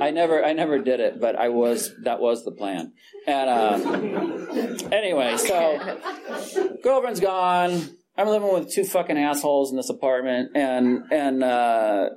I 0.00 0.12
never, 0.12 0.44
I 0.44 0.52
never 0.52 0.78
did 0.78 1.00
it, 1.00 1.20
but 1.20 1.34
I 1.34 1.48
was, 1.48 1.90
that 2.04 2.20
was 2.20 2.44
the 2.44 2.52
plan. 2.52 2.92
And, 3.26 3.50
uh, 3.50 4.88
anyway, 4.92 5.36
so 5.36 6.78
girlfriend's 6.84 7.18
gone. 7.18 7.88
I'm 8.16 8.28
living 8.28 8.52
with 8.52 8.72
two 8.72 8.84
fucking 8.84 9.18
assholes 9.18 9.72
in 9.72 9.76
this 9.76 9.90
apartment 9.90 10.52
and, 10.54 11.10
and, 11.10 11.42
uh, 11.42 12.10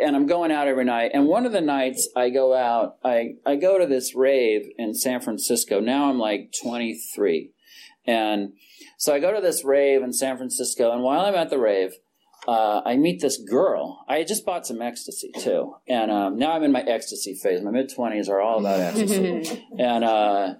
and 0.00 0.16
I'm 0.16 0.26
going 0.26 0.50
out 0.50 0.66
every 0.66 0.84
night. 0.84 1.12
And 1.14 1.26
one 1.26 1.46
of 1.46 1.52
the 1.52 1.60
nights 1.60 2.08
I 2.16 2.30
go 2.30 2.56
out, 2.56 2.96
I, 3.04 3.34
I 3.46 3.54
go 3.54 3.78
to 3.78 3.86
this 3.86 4.16
rave 4.16 4.62
in 4.78 4.94
San 4.94 5.20
Francisco. 5.20 5.78
Now 5.78 6.10
I'm 6.10 6.18
like 6.18 6.52
23. 6.60 7.52
And 8.04 8.54
so 9.02 9.12
I 9.12 9.18
go 9.18 9.34
to 9.34 9.40
this 9.40 9.64
rave 9.64 10.00
in 10.00 10.12
San 10.12 10.36
Francisco, 10.36 10.92
and 10.92 11.02
while 11.02 11.22
I'm 11.22 11.34
at 11.34 11.50
the 11.50 11.58
rave, 11.58 11.90
uh, 12.46 12.82
I 12.86 12.96
meet 12.96 13.20
this 13.20 13.36
girl. 13.36 14.04
I 14.08 14.22
just 14.22 14.46
bought 14.46 14.64
some 14.64 14.80
ecstasy 14.80 15.32
too, 15.40 15.74
and 15.88 16.08
um, 16.12 16.38
now 16.38 16.52
I'm 16.52 16.62
in 16.62 16.70
my 16.70 16.82
ecstasy 16.82 17.34
phase. 17.34 17.62
My 17.62 17.72
mid 17.72 17.92
twenties 17.92 18.28
are 18.28 18.40
all 18.40 18.60
about 18.60 18.78
ecstasy, 18.94 19.66
and 19.76 20.04
uh, 20.04 20.54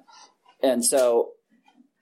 and 0.61 0.85
so 0.85 1.35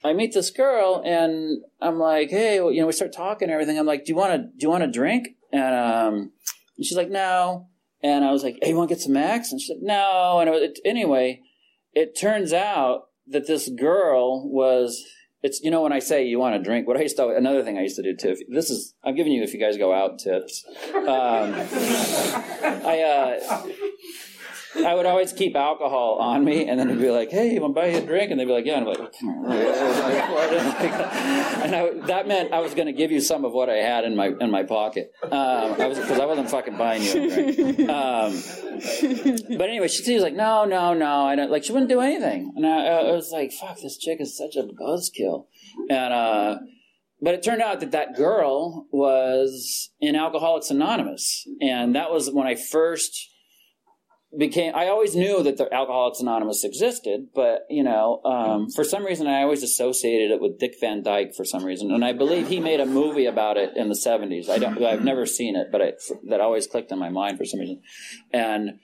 I 0.03 0.15
meet 0.15 0.33
this 0.33 0.49
girl, 0.49 1.03
and 1.05 1.63
I'm 1.79 1.99
like, 1.99 2.31
hey, 2.31 2.59
well, 2.59 2.73
you 2.73 2.81
know, 2.81 2.87
we 2.87 2.95
start 2.95 3.13
talking 3.13 3.49
and 3.49 3.53
everything. 3.53 3.79
I'm 3.79 3.85
like, 3.85 4.07
do 4.07 4.13
you 4.13 4.17
want 4.17 4.33
to 4.33 4.39
do 4.39 4.63
you 4.63 4.71
want 4.71 4.83
a 4.83 4.91
drink? 4.91 5.29
And 5.53 5.75
um, 5.75 6.15
and 6.79 6.87
she's 6.87 6.97
like, 6.97 7.11
no. 7.11 7.69
And 8.03 8.25
I 8.25 8.33
was 8.33 8.43
like, 8.43 8.57
hey, 8.63 8.71
you 8.71 8.77
want 8.77 8.89
to 8.89 8.95
get 8.95 9.03
some 9.03 9.15
X? 9.15 9.53
And 9.53 9.61
she's 9.61 9.77
like, 9.77 9.83
no. 9.83 10.39
And 10.41 10.49
it 10.49 10.53
was, 10.53 10.63
it, 10.63 10.79
anyway, 10.87 11.43
it 11.93 12.19
turns 12.19 12.55
out 12.55 13.09
that 13.27 13.47
this 13.47 13.69
girl 13.69 14.51
was 14.51 15.05
it's 15.43 15.61
you 15.63 15.71
know 15.71 15.83
when 15.83 15.93
I 15.93 15.99
say 15.99 16.27
you 16.27 16.39
want 16.39 16.57
to 16.57 16.63
drink, 16.63 16.87
what 16.87 16.97
I 16.97 17.03
used 17.03 17.17
to 17.17 17.29
another 17.29 17.63
thing 17.63 17.79
I 17.79 17.83
used 17.83 17.97
to 17.97 18.03
do 18.03 18.15
too. 18.15 18.31
If, 18.31 18.41
This 18.49 18.71
is 18.71 18.95
I'm 19.05 19.15
giving 19.15 19.33
you 19.33 19.43
if 19.43 19.55
you 19.55 19.61
guys 19.61 19.77
go 19.77 19.93
out 19.93 20.19
tips. 20.19 20.65
Um, 20.95 21.55
I 22.85 23.39
uh, 23.43 23.63
I 24.77 24.95
would 24.95 25.07
always 25.07 25.33
keep 25.33 25.57
alcohol 25.57 26.19
on 26.21 26.45
me, 26.45 26.69
and 26.69 26.79
then 26.79 26.89
it'd 26.89 27.03
be 27.03 27.11
like, 27.11 27.31
"Hey, 27.31 27.55
you 27.55 27.61
want 27.61 27.75
to 27.75 27.81
buy 27.81 27.89
you 27.89 27.99
a 27.99 28.01
drink?" 28.01 28.31
And 28.31 28.39
they'd 28.39 28.45
be 28.45 28.53
like, 28.53 28.67
"Yeah." 28.67 28.79
And 28.79 28.89
I'm 28.89 28.95
like, 28.95 29.15
and 31.65 31.75
I, 31.75 32.07
that 32.07 32.29
meant 32.29 32.53
I 32.53 32.61
was 32.61 32.75
going 32.75 32.87
to 32.87 32.93
give 32.93 33.11
you 33.11 33.21
some 33.21 33.45
of 33.45 33.53
what 33.53 33.69
I 33.69 33.77
had 33.77 34.05
in 34.05 34.15
my 34.15 34.33
in 34.41 34.51
my 34.51 34.63
pocket. 34.63 35.13
Um, 35.23 35.33
I 35.33 35.87
was 35.87 35.99
because 35.99 36.21
I 36.21 36.25
wasn't 36.25 36.51
fucking 36.51 36.77
buying 36.77 37.03
you 37.03 37.11
a 37.11 37.29
drink. 37.29 37.81
Um, 37.91 38.41
but 39.59 39.69
anyway, 39.69 39.89
she, 39.89 40.15
was 40.15 40.23
like, 40.23 40.35
"No, 40.35 40.65
no, 40.65 40.95
no." 40.95 41.27
I 41.27 41.35
don't 41.35 41.51
like. 41.51 41.65
She 41.65 41.73
wouldn't 41.73 41.91
do 41.91 42.01
anything, 42.01 42.53
and 42.57 42.65
I, 42.65 42.87
I 42.87 43.13
was 43.13 43.31
like, 43.33 43.53
"Fuck, 43.53 43.81
this 43.81 43.97
chick 43.99 44.21
is 44.21 44.37
such 44.37 44.55
a 44.57 44.63
buzzkill." 44.63 45.47
And 45.89 46.13
uh, 46.13 46.59
but 47.21 47.35
it 47.35 47.43
turned 47.43 47.63
out 47.63 47.81
that 47.81 47.91
that 47.91 48.17
girl 48.17 48.87
was 48.93 49.91
in 50.01 50.15
Alcoholics 50.15 50.71
Anonymous, 50.71 51.47
and 51.61 51.95
that 51.95 52.11
was 52.11 52.31
when 52.31 52.47
I 52.47 52.55
first 52.55 53.31
became 54.37 54.75
I 54.75 54.87
always 54.89 55.17
knew 55.17 55.43
that 55.43 55.57
the 55.57 55.73
Alcoholics 55.73 56.21
Anonymous 56.21 56.65
existed, 56.65 57.29
but 57.35 57.67
you 57.69 57.83
know, 57.83 58.21
um, 58.25 58.71
for 58.71 58.85
some 58.85 59.05
reason 59.05 59.27
I 59.27 59.43
always 59.43 59.63
associated 59.63 60.31
it 60.31 60.41
with 60.41 60.59
Dick 60.59 60.75
Van 60.81 61.03
Dyke 61.03 61.35
for 61.35 61.45
some 61.45 61.65
reason, 61.65 61.91
and 61.91 62.05
I 62.05 62.13
believe 62.13 62.49
he 62.49 62.61
made 62.61 62.81
a 62.81 62.87
movie 62.87 63.27
about 63.27 63.57
it 63.57 63.77
in 63.77 63.89
the 63.89 63.97
seventies. 63.97 64.49
I 64.49 64.59
don't, 64.59 64.83
I've 64.83 65.05
never 65.05 65.27
seen 65.27 65.57
it, 65.57 65.69
but 65.73 65.81
it, 65.81 66.03
that 66.29 66.41
always 66.41 66.67
clicked 66.67 66.93
in 66.93 66.99
my 66.99 67.09
mind 67.09 67.39
for 67.39 67.45
some 67.45 67.61
reason, 67.61 67.83
and 68.33 68.79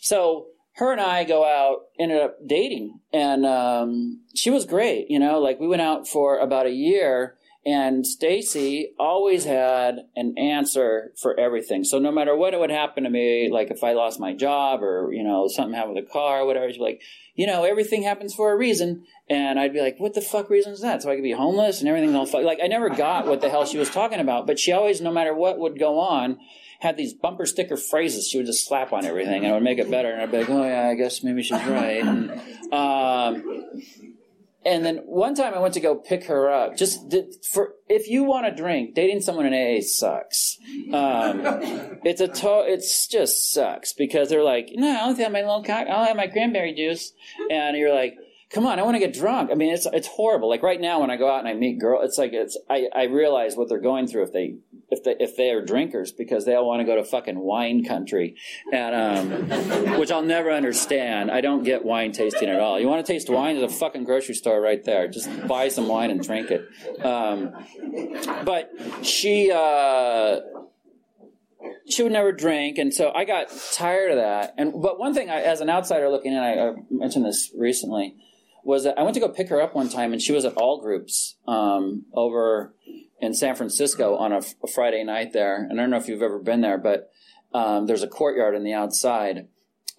so 0.00 0.46
her 0.76 0.90
and 0.90 1.00
I 1.00 1.24
go 1.24 1.44
out, 1.44 1.82
ended 1.98 2.20
up 2.20 2.38
dating, 2.46 2.98
and 3.12 3.46
um, 3.46 4.22
she 4.34 4.50
was 4.50 4.64
great. 4.64 5.10
You 5.10 5.18
know, 5.18 5.38
like 5.38 5.60
we 5.60 5.68
went 5.68 5.82
out 5.82 6.08
for 6.08 6.38
about 6.38 6.66
a 6.66 6.72
year 6.72 7.36
and 7.64 8.04
Stacy 8.04 8.92
always 8.98 9.44
had 9.44 10.06
an 10.16 10.36
answer 10.36 11.12
for 11.20 11.38
everything. 11.38 11.84
So 11.84 12.00
no 12.00 12.10
matter 12.10 12.34
what 12.34 12.54
it 12.54 12.60
would 12.60 12.70
happen 12.70 13.04
to 13.04 13.10
me, 13.10 13.50
like 13.52 13.70
if 13.70 13.84
I 13.84 13.92
lost 13.92 14.18
my 14.18 14.34
job 14.34 14.82
or, 14.82 15.12
you 15.12 15.22
know, 15.22 15.46
something 15.46 15.74
happened 15.74 15.94
with 15.94 16.06
the 16.06 16.10
car 16.10 16.40
or 16.40 16.46
whatever, 16.46 16.68
she'd 16.72 16.78
be 16.78 16.84
like, 16.84 17.02
you 17.36 17.46
know, 17.46 17.62
everything 17.62 18.02
happens 18.02 18.34
for 18.34 18.52
a 18.52 18.56
reason. 18.56 19.04
And 19.30 19.60
I'd 19.60 19.72
be 19.72 19.80
like, 19.80 19.94
what 19.98 20.14
the 20.14 20.20
fuck 20.20 20.50
reason 20.50 20.72
is 20.72 20.80
that? 20.80 21.02
So 21.02 21.10
I 21.10 21.14
could 21.14 21.22
be 21.22 21.32
homeless 21.32 21.78
and 21.78 21.88
everything's 21.88 22.16
all 22.16 22.26
fuck. 22.26 22.42
Like 22.42 22.58
I 22.62 22.66
never 22.66 22.90
got 22.90 23.26
what 23.26 23.40
the 23.40 23.48
hell 23.48 23.64
she 23.64 23.78
was 23.78 23.90
talking 23.90 24.18
about, 24.18 24.46
but 24.46 24.58
she 24.58 24.72
always, 24.72 25.00
no 25.00 25.12
matter 25.12 25.32
what 25.32 25.60
would 25.60 25.78
go 25.78 26.00
on, 26.00 26.38
had 26.80 26.96
these 26.96 27.14
bumper 27.14 27.46
sticker 27.46 27.76
phrases 27.76 28.26
she 28.26 28.38
would 28.38 28.46
just 28.46 28.66
slap 28.66 28.92
on 28.92 29.06
everything 29.06 29.44
and 29.44 29.46
it 29.46 29.52
would 29.52 29.62
make 29.62 29.78
it 29.78 29.88
better. 29.88 30.10
And 30.10 30.20
I'd 30.20 30.32
be 30.32 30.38
like, 30.38 30.50
oh 30.50 30.64
yeah, 30.64 30.88
I 30.88 30.94
guess 30.96 31.22
maybe 31.22 31.44
she's 31.44 31.62
right. 31.64 32.02
And, 32.02 32.32
um, 32.72 33.82
and 34.64 34.84
then 34.84 34.98
one 34.98 35.34
time 35.34 35.54
I 35.54 35.58
went 35.58 35.74
to 35.74 35.80
go 35.80 35.96
pick 35.96 36.24
her 36.24 36.50
up. 36.50 36.76
Just 36.76 37.08
did, 37.08 37.34
for 37.44 37.74
if 37.88 38.08
you 38.08 38.24
want 38.24 38.46
to 38.46 38.54
drink, 38.54 38.94
dating 38.94 39.20
someone 39.20 39.46
in 39.46 39.54
AA 39.54 39.80
sucks. 39.82 40.58
Um, 40.92 41.42
it's 42.04 42.20
a 42.20 42.28
to, 42.28 42.64
it's 42.66 43.06
just 43.06 43.52
sucks 43.52 43.92
because 43.92 44.28
they're 44.28 44.44
like, 44.44 44.70
no, 44.74 44.88
I 44.88 45.04
only 45.04 45.22
have 45.22 45.32
my 45.32 45.40
little 45.40 45.64
cock, 45.64 45.86
I'll 45.88 46.04
have 46.04 46.16
my 46.16 46.28
cranberry 46.28 46.74
juice, 46.74 47.12
and 47.50 47.76
you're 47.76 47.94
like, 47.94 48.16
come 48.52 48.66
on, 48.66 48.78
I 48.78 48.82
want 48.82 48.94
to 48.94 49.00
get 49.00 49.14
drunk. 49.14 49.50
I 49.50 49.54
mean, 49.54 49.72
it's 49.72 49.86
it's 49.92 50.08
horrible. 50.08 50.48
Like 50.48 50.62
right 50.62 50.80
now 50.80 51.00
when 51.00 51.10
I 51.10 51.16
go 51.16 51.30
out 51.30 51.40
and 51.40 51.48
I 51.48 51.54
meet 51.54 51.80
girls, 51.80 52.04
it's 52.04 52.18
like 52.18 52.32
it's 52.32 52.58
I 52.70 52.88
I 52.94 53.04
realize 53.04 53.56
what 53.56 53.68
they're 53.68 53.80
going 53.80 54.06
through 54.06 54.24
if 54.24 54.32
they 54.32 54.56
if 54.92 55.02
they 55.02 55.16
if 55.18 55.36
they 55.36 55.50
are 55.50 55.64
drinkers 55.64 56.12
because 56.12 56.44
they 56.44 56.54
all 56.54 56.68
want 56.68 56.80
to 56.80 56.84
go 56.84 56.94
to 56.96 57.02
fucking 57.02 57.38
wine 57.38 57.82
country, 57.84 58.36
and 58.72 58.94
um, 58.94 59.98
which 59.98 60.12
I'll 60.12 60.22
never 60.22 60.50
understand. 60.50 61.30
I 61.30 61.40
don't 61.40 61.64
get 61.64 61.84
wine 61.84 62.12
tasting 62.12 62.48
at 62.48 62.60
all. 62.60 62.78
You 62.78 62.88
want 62.88 63.04
to 63.04 63.12
taste 63.12 63.30
wine? 63.30 63.56
There's 63.56 63.72
a 63.72 63.74
fucking 63.74 64.04
grocery 64.04 64.34
store 64.34 64.60
right 64.60 64.84
there. 64.84 65.08
Just 65.08 65.28
buy 65.48 65.68
some 65.68 65.88
wine 65.88 66.10
and 66.10 66.22
drink 66.22 66.50
it. 66.50 66.68
Um, 67.04 67.52
but 68.44 68.70
she. 69.02 69.50
Uh, 69.50 70.40
she 71.88 72.02
would 72.02 72.12
never 72.12 72.32
drink, 72.32 72.78
and 72.78 72.92
so 72.92 73.12
I 73.14 73.24
got 73.24 73.48
tired 73.72 74.10
of 74.10 74.16
that. 74.16 74.54
And 74.56 74.72
but 74.82 74.98
one 74.98 75.14
thing, 75.14 75.30
I, 75.30 75.42
as 75.42 75.60
an 75.60 75.70
outsider 75.70 76.08
looking 76.08 76.32
in, 76.32 76.38
I, 76.38 76.68
I, 76.68 76.72
mentioned 76.90 77.24
this 77.24 77.52
recently, 77.56 78.16
was 78.64 78.84
that 78.84 78.98
I 78.98 79.02
went 79.02 79.14
to 79.14 79.20
go 79.20 79.28
pick 79.28 79.48
her 79.48 79.60
up 79.60 79.74
one 79.74 79.88
time, 79.88 80.12
and 80.12 80.20
she 80.20 80.32
was 80.32 80.44
at 80.44 80.54
All 80.54 80.80
Groups 80.80 81.36
um, 81.46 82.04
over 82.12 82.74
in 83.20 83.34
San 83.34 83.54
Francisco 83.54 84.16
on 84.16 84.32
a, 84.32 84.38
a, 84.38 84.66
Friday 84.72 85.04
night 85.04 85.32
there. 85.32 85.56
And 85.56 85.78
I 85.78 85.82
don't 85.82 85.90
know 85.90 85.96
if 85.96 86.08
you've 86.08 86.22
ever 86.22 86.38
been 86.38 86.60
there, 86.60 86.78
but 86.78 87.10
um, 87.54 87.86
there's 87.86 88.02
a 88.02 88.08
courtyard 88.08 88.54
in 88.54 88.64
the 88.64 88.72
outside, 88.72 89.48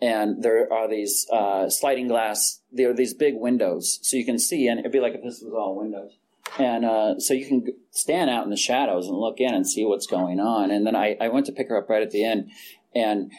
and 0.02 0.44
there 0.44 0.72
are 0.72 0.90
these 0.90 1.28
uh, 1.32 1.70
sliding 1.70 2.08
glass. 2.08 2.62
There 2.72 2.90
are 2.90 2.96
these 2.96 3.14
big 3.14 3.36
windows, 3.36 4.00
so 4.02 4.18
you 4.18 4.26
can 4.26 4.40
see, 4.40 4.68
and 4.68 4.80
it'd 4.80 4.92
be 4.92 5.00
like 5.00 5.14
if 5.14 5.24
this 5.24 5.42
was 5.42 5.54
all 5.54 5.78
windows 5.78 6.18
and 6.60 6.86
uh, 6.86 7.20
so 7.20 7.34
you 7.34 7.46
can 7.46 7.66
stand 7.92 8.30
out 8.30 8.44
in 8.44 8.50
the 8.50 8.58
shadows 8.58 9.08
and 9.08 9.18
look 9.18 9.40
in 9.40 9.54
and 9.54 9.68
see 9.68 9.86
what's 9.86 10.06
going 10.06 10.40
on. 10.40 10.72
And 10.72 10.86
then 10.86 10.96
I, 10.96 11.16
I 11.20 11.30
went 11.30 11.46
to 11.48 11.52
pick 11.52 11.70
her 11.70 11.78
up 11.78 11.90
right 11.90 12.02
at 12.02 12.12
the 12.12 12.24
end, 12.24 12.52
and 12.94 13.32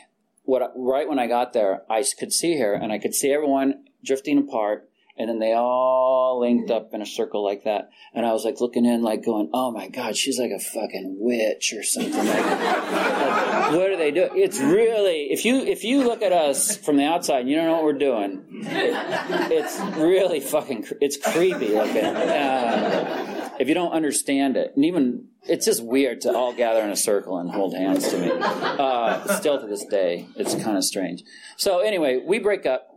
what 0.44 0.72
right 0.76 1.08
when 1.08 1.18
I 1.18 1.26
got 1.26 1.52
there, 1.52 1.82
I 1.90 2.04
could 2.18 2.32
see 2.32 2.58
her, 2.58 2.74
and 2.74 2.92
I 2.92 2.98
could 2.98 3.14
see 3.14 3.32
everyone 3.32 3.84
drifting 4.04 4.38
apart, 4.38 4.88
and 5.16 5.28
then 5.28 5.38
they 5.38 5.52
all 5.52 6.40
linked 6.40 6.70
up 6.70 6.92
in 6.92 7.00
a 7.00 7.06
circle 7.06 7.44
like 7.44 7.64
that. 7.64 7.90
And 8.12 8.26
I 8.26 8.32
was 8.32 8.44
like 8.44 8.60
looking 8.60 8.84
in, 8.84 9.02
like 9.02 9.24
going, 9.24 9.50
"Oh 9.52 9.70
my 9.70 9.88
god, 9.88 10.16
she's 10.16 10.38
like 10.38 10.50
a 10.50 10.58
fucking 10.58 11.16
witch 11.20 11.72
or 11.76 11.82
something." 11.82 12.26
Like, 12.26 12.44
like, 12.44 13.72
what 13.72 13.90
are 13.90 13.96
they 13.96 14.10
doing? 14.10 14.30
It's 14.34 14.60
really 14.60 15.28
if 15.30 15.44
you 15.44 15.58
if 15.58 15.84
you 15.84 16.04
look 16.04 16.22
at 16.22 16.32
us 16.32 16.76
from 16.76 16.96
the 16.96 17.04
outside, 17.04 17.48
you 17.48 17.56
don't 17.56 17.66
know 17.66 17.74
what 17.74 17.84
we're 17.84 17.92
doing. 17.92 18.44
It's 18.50 19.78
really 19.96 20.40
fucking 20.40 20.86
it's 21.00 21.16
creepy 21.16 21.68
looking. 21.68 22.04
Uh, 22.04 23.50
if 23.60 23.68
you 23.68 23.74
don't 23.74 23.92
understand 23.92 24.56
it, 24.56 24.72
and 24.74 24.84
even 24.84 25.28
it's 25.44 25.66
just 25.66 25.84
weird 25.84 26.22
to 26.22 26.34
all 26.34 26.52
gather 26.52 26.80
in 26.80 26.90
a 26.90 26.96
circle 26.96 27.38
and 27.38 27.50
hold 27.50 27.74
hands 27.74 28.08
to 28.08 28.18
me. 28.18 28.30
Uh, 28.32 29.36
still 29.38 29.60
to 29.60 29.66
this 29.66 29.84
day, 29.84 30.26
it's 30.36 30.54
kind 30.54 30.76
of 30.76 30.84
strange. 30.84 31.22
So 31.56 31.80
anyway, 31.80 32.20
we 32.24 32.38
break 32.38 32.66
up 32.66 32.93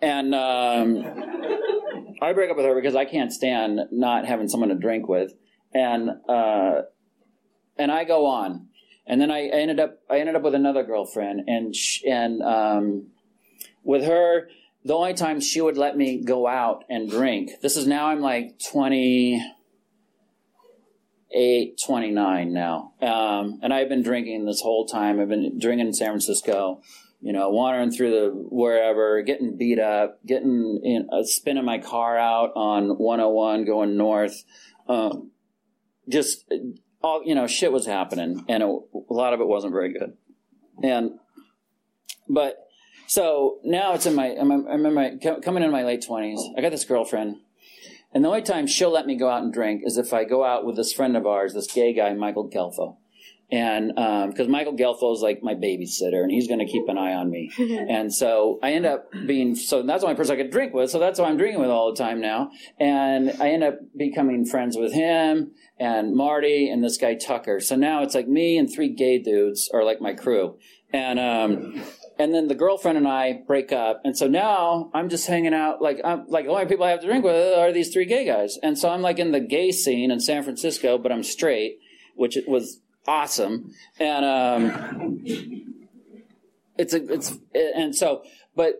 and 0.00 0.34
um, 0.34 1.04
I 2.20 2.32
break 2.32 2.50
up 2.50 2.56
with 2.56 2.66
her 2.66 2.74
because 2.74 2.94
I 2.94 3.04
can't 3.04 3.32
stand 3.32 3.80
not 3.90 4.26
having 4.26 4.48
someone 4.48 4.68
to 4.70 4.74
drink 4.74 5.08
with, 5.08 5.32
and 5.72 6.10
uh, 6.28 6.82
and 7.78 7.90
I 7.92 8.04
go 8.04 8.26
on, 8.26 8.68
and 9.06 9.20
then 9.20 9.30
I 9.30 9.42
ended 9.46 9.80
up 9.80 9.98
I 10.10 10.18
ended 10.18 10.36
up 10.36 10.42
with 10.42 10.54
another 10.54 10.82
girlfriend, 10.82 11.42
and 11.46 11.74
and 12.06 12.42
um, 12.42 13.06
with 13.82 14.04
her, 14.04 14.48
the 14.84 14.94
only 14.94 15.14
time 15.14 15.40
she 15.40 15.60
would 15.60 15.76
let 15.76 15.96
me 15.96 16.22
go 16.22 16.46
out 16.46 16.84
and 16.88 17.10
drink. 17.10 17.50
This 17.62 17.76
is 17.76 17.86
now 17.86 18.08
I'm 18.08 18.20
like 18.20 18.58
twenty 18.70 19.42
eight, 21.36 21.78
29 21.84 22.52
now. 22.52 22.92
Um, 23.02 23.60
and 23.62 23.74
I've 23.74 23.88
been 23.88 24.02
drinking 24.02 24.46
this 24.46 24.60
whole 24.60 24.86
time. 24.86 25.20
I've 25.20 25.28
been 25.28 25.58
drinking 25.58 25.88
in 25.88 25.92
San 25.92 26.08
Francisco 26.08 26.80
you 27.20 27.32
know, 27.32 27.50
wandering 27.50 27.90
through 27.90 28.10
the 28.10 28.30
wherever, 28.34 29.22
getting 29.22 29.56
beat 29.56 29.78
up, 29.78 30.24
getting 30.26 30.80
in, 30.84 31.08
uh, 31.12 31.24
spinning 31.24 31.64
my 31.64 31.78
car 31.78 32.16
out 32.18 32.52
on 32.54 32.98
101 32.98 33.64
going 33.64 33.96
north. 33.96 34.44
Um, 34.88 35.30
just 36.08 36.44
all, 37.02 37.22
you 37.24 37.34
know, 37.34 37.46
shit 37.46 37.72
was 37.72 37.86
happening 37.86 38.44
and 38.48 38.62
it, 38.62 38.66
a 38.66 39.12
lot 39.12 39.32
of 39.32 39.40
it 39.40 39.46
wasn't 39.46 39.72
very 39.72 39.92
good. 39.92 40.16
And, 40.82 41.18
but, 42.28 42.58
so 43.08 43.58
now 43.64 43.94
it's 43.94 44.04
in 44.06 44.14
my, 44.14 44.36
I'm, 44.36 44.50
I'm 44.50 44.84
in 44.84 44.94
my, 44.94 45.16
coming 45.42 45.62
in 45.62 45.70
my 45.70 45.84
late 45.84 46.04
20s. 46.08 46.40
I 46.56 46.60
got 46.60 46.72
this 46.72 46.84
girlfriend. 46.84 47.36
And 48.12 48.24
the 48.24 48.28
only 48.28 48.42
time 48.42 48.66
she'll 48.66 48.90
let 48.90 49.06
me 49.06 49.16
go 49.16 49.28
out 49.28 49.42
and 49.42 49.52
drink 49.52 49.82
is 49.84 49.96
if 49.96 50.12
I 50.12 50.24
go 50.24 50.44
out 50.44 50.64
with 50.64 50.76
this 50.76 50.92
friend 50.92 51.16
of 51.16 51.26
ours, 51.26 51.54
this 51.54 51.70
gay 51.70 51.92
guy, 51.92 52.12
Michael 52.14 52.48
Gelfo 52.48 52.96
and 53.50 53.88
because 53.94 54.46
um, 54.46 54.50
Michael 54.50 54.74
Gelfo 54.74 55.14
is 55.14 55.20
like 55.20 55.42
my 55.42 55.54
babysitter, 55.54 56.22
and 56.22 56.32
he's 56.32 56.48
going 56.48 56.58
to 56.58 56.66
keep 56.66 56.88
an 56.88 56.98
eye 56.98 57.14
on 57.14 57.30
me, 57.30 57.52
and 57.58 58.12
so 58.12 58.58
I 58.62 58.72
end 58.72 58.86
up 58.86 59.10
being 59.26 59.54
so 59.54 59.82
that's 59.82 60.02
the 60.02 60.08
only 60.08 60.16
person 60.16 60.34
I 60.34 60.42
could 60.42 60.50
drink 60.50 60.74
with, 60.74 60.90
so 60.90 60.98
that's 60.98 61.20
why 61.20 61.26
I'm 61.26 61.36
drinking 61.36 61.60
with 61.60 61.70
all 61.70 61.92
the 61.92 61.96
time 61.96 62.20
now, 62.20 62.50
and 62.80 63.30
I 63.40 63.50
end 63.50 63.62
up 63.62 63.78
becoming 63.96 64.44
friends 64.44 64.76
with 64.76 64.92
him 64.92 65.52
and 65.78 66.14
Marty 66.14 66.68
and 66.68 66.82
this 66.82 66.96
guy 66.96 67.14
Tucker. 67.14 67.60
So 67.60 67.76
now 67.76 68.02
it's 68.02 68.14
like 68.14 68.26
me 68.26 68.58
and 68.58 68.72
three 68.72 68.88
gay 68.88 69.18
dudes 69.18 69.70
are 69.72 69.84
like 69.84 70.00
my 70.00 70.14
crew, 70.14 70.58
and 70.92 71.20
um, 71.20 71.82
and 72.18 72.34
then 72.34 72.48
the 72.48 72.54
girlfriend 72.56 72.98
and 72.98 73.06
I 73.06 73.42
break 73.46 73.70
up, 73.70 74.00
and 74.04 74.18
so 74.18 74.26
now 74.26 74.90
I'm 74.92 75.08
just 75.08 75.28
hanging 75.28 75.54
out 75.54 75.80
like 75.80 76.00
I'm 76.04 76.26
like 76.26 76.46
the 76.46 76.50
only 76.50 76.66
people 76.66 76.84
I 76.84 76.90
have 76.90 77.00
to 77.00 77.06
drink 77.06 77.24
with 77.24 77.56
are 77.56 77.72
these 77.72 77.92
three 77.92 78.06
gay 78.06 78.24
guys, 78.24 78.58
and 78.60 78.76
so 78.76 78.88
I'm 78.88 79.02
like 79.02 79.20
in 79.20 79.30
the 79.30 79.40
gay 79.40 79.70
scene 79.70 80.10
in 80.10 80.18
San 80.18 80.42
Francisco, 80.42 80.98
but 80.98 81.12
I'm 81.12 81.22
straight, 81.22 81.78
which 82.16 82.36
it 82.36 82.48
was 82.48 82.80
awesome. 83.06 83.72
And 83.98 84.24
um, 84.24 85.24
it's 86.76 86.94
a 86.94 87.12
it's 87.12 87.36
and 87.54 87.94
so 87.94 88.22
but 88.54 88.74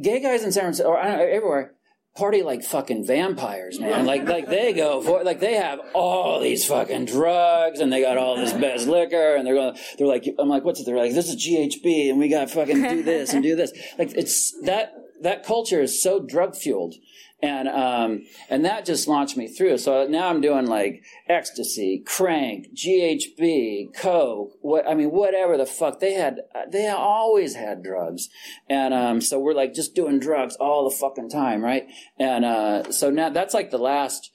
gay 0.00 0.20
guys 0.20 0.42
in 0.42 0.52
San 0.52 0.64
Francisco 0.64 0.90
or 0.90 0.98
everywhere 0.98 1.74
party 2.16 2.42
like 2.42 2.62
fucking 2.62 3.06
vampires, 3.06 3.80
man. 3.80 4.04
Like 4.04 4.24
like 4.28 4.48
they 4.48 4.72
go 4.72 5.00
for 5.00 5.24
like 5.24 5.40
they 5.40 5.54
have 5.54 5.80
all 5.94 6.40
these 6.40 6.64
fucking 6.64 7.06
drugs 7.06 7.80
and 7.80 7.92
they 7.92 8.02
got 8.02 8.18
all 8.18 8.36
this 8.36 8.52
best 8.52 8.86
liquor 8.86 9.34
and 9.34 9.46
they're 9.46 9.54
going 9.54 9.76
they're 9.98 10.06
like 10.06 10.26
I'm 10.38 10.48
like 10.48 10.64
what's 10.64 10.80
it? 10.80 10.86
They're 10.86 10.96
like 10.96 11.14
this 11.14 11.28
is 11.28 11.36
GHB 11.36 12.10
and 12.10 12.18
we 12.18 12.28
got 12.28 12.50
fucking 12.50 12.82
do 12.82 13.02
this 13.02 13.32
and 13.32 13.42
do 13.42 13.56
this. 13.56 13.72
Like 13.98 14.12
it's 14.14 14.52
that 14.62 14.94
that 15.22 15.44
culture 15.44 15.80
is 15.80 16.02
so 16.02 16.20
drug 16.20 16.54
fueled 16.56 16.94
and 17.42 17.68
um, 17.68 18.24
and 18.48 18.64
that 18.64 18.86
just 18.86 19.08
launched 19.08 19.36
me 19.36 19.48
through. 19.48 19.78
So 19.78 20.06
now 20.06 20.28
I'm 20.28 20.40
doing 20.40 20.66
like 20.66 21.02
ecstasy, 21.28 21.98
crank, 22.06 22.68
GHB, 22.74 23.94
coke. 23.94 24.52
What 24.60 24.86
I 24.86 24.94
mean, 24.94 25.10
whatever 25.10 25.56
the 25.56 25.66
fuck 25.66 25.98
they 25.98 26.14
had. 26.14 26.40
They 26.70 26.88
always 26.88 27.56
had 27.56 27.82
drugs, 27.82 28.28
and 28.70 28.94
um, 28.94 29.20
so 29.20 29.40
we're 29.40 29.54
like 29.54 29.74
just 29.74 29.94
doing 29.94 30.20
drugs 30.20 30.54
all 30.56 30.88
the 30.88 30.96
fucking 30.96 31.30
time, 31.30 31.62
right? 31.62 31.88
And 32.18 32.44
uh, 32.44 32.92
so 32.92 33.10
now 33.10 33.30
that's 33.30 33.54
like 33.54 33.70
the 33.70 33.78
last 33.78 34.30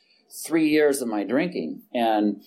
three 0.45 0.67
years 0.67 1.01
of 1.01 1.07
my 1.07 1.23
drinking, 1.23 1.83
and 1.93 2.41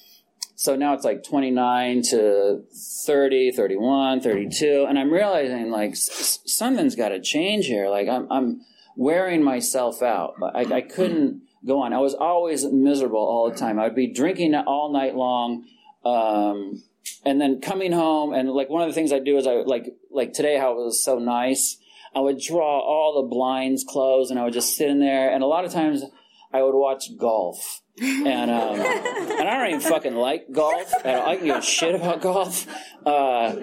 so 0.56 0.76
now 0.76 0.92
it's 0.92 1.04
like 1.04 1.22
29 1.22 2.02
to 2.02 2.64
30 3.06 3.52
31 3.52 4.20
32 4.20 4.84
and 4.86 4.98
i'm 4.98 5.10
realizing 5.10 5.70
like 5.70 5.96
something's 5.96 6.94
got 6.94 7.08
to 7.08 7.18
change 7.18 7.64
here 7.64 7.88
like 7.88 8.08
i'm 8.08 8.30
i'm 8.30 8.60
wearing 9.00 9.42
myself 9.42 10.02
out. 10.02 10.34
I, 10.54 10.60
I 10.60 10.80
couldn't 10.82 11.40
go 11.66 11.80
on. 11.80 11.94
I 11.94 12.00
was 12.00 12.12
always 12.12 12.66
miserable 12.66 13.18
all 13.18 13.50
the 13.50 13.56
time. 13.56 13.80
I'd 13.80 13.94
be 13.94 14.12
drinking 14.12 14.54
all 14.54 14.92
night 14.92 15.16
long. 15.16 15.64
Um, 16.04 16.82
and 17.24 17.40
then 17.40 17.62
coming 17.62 17.92
home 17.92 18.34
and 18.34 18.50
like 18.50 18.68
one 18.68 18.82
of 18.82 18.88
the 18.88 18.94
things 18.94 19.10
I 19.10 19.18
do 19.18 19.38
is 19.38 19.46
I 19.46 19.62
like 19.62 19.86
like 20.10 20.34
today 20.34 20.58
how 20.58 20.72
it 20.72 20.84
was 20.84 21.02
so 21.02 21.18
nice. 21.18 21.78
I 22.14 22.20
would 22.20 22.40
draw 22.40 22.80
all 22.80 23.22
the 23.22 23.28
blinds 23.34 23.84
closed 23.88 24.30
and 24.30 24.38
I 24.38 24.44
would 24.44 24.52
just 24.52 24.76
sit 24.76 24.90
in 24.90 25.00
there 25.00 25.32
and 25.32 25.42
a 25.42 25.46
lot 25.46 25.64
of 25.64 25.72
times 25.72 26.04
I 26.52 26.62
would 26.62 26.74
watch 26.74 27.16
golf. 27.16 27.80
And 28.02 28.50
um, 28.50 28.80
and 28.80 29.48
I 29.48 29.56
don't 29.56 29.68
even 29.68 29.80
fucking 29.80 30.14
like 30.14 30.52
golf. 30.52 30.92
I 31.06 31.36
can 31.36 31.46
give 31.46 31.56
a 31.56 31.62
shit 31.62 31.94
about 31.94 32.20
golf. 32.20 32.66
Uh, 33.06 33.56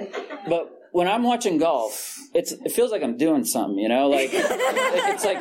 but 0.47 0.76
when 0.97 1.07
I'm 1.07 1.21
watching 1.21 1.59
golf, 1.59 2.17
it's 2.33 2.51
it 2.53 2.71
feels 2.71 2.91
like 2.91 3.03
I'm 3.03 3.17
doing 3.17 3.45
something, 3.45 3.77
you 3.77 3.87
know, 3.87 4.09
like 4.09 4.31
it's 4.33 5.23
like 5.23 5.37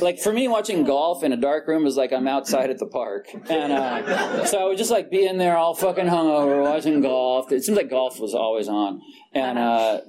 like 0.00 0.18
for 0.18 0.32
me 0.32 0.48
watching 0.48 0.84
golf 0.84 1.22
in 1.22 1.30
a 1.30 1.36
dark 1.36 1.68
room 1.68 1.84
is 1.86 1.94
like 1.94 2.10
I'm 2.10 2.26
outside 2.26 2.70
at 2.70 2.78
the 2.78 2.86
park, 2.86 3.26
and 3.50 3.70
uh, 3.70 4.46
so 4.46 4.58
I 4.58 4.64
would 4.64 4.78
just 4.78 4.90
like 4.90 5.10
be 5.10 5.26
in 5.26 5.36
there 5.36 5.58
all 5.58 5.74
fucking 5.74 6.06
hungover 6.06 6.62
watching 6.62 7.02
golf. 7.02 7.52
It 7.52 7.64
seems 7.64 7.76
like 7.76 7.90
golf 7.90 8.18
was 8.18 8.34
always 8.34 8.66
on, 8.66 9.02
and 9.34 9.58
uh, 9.58 10.00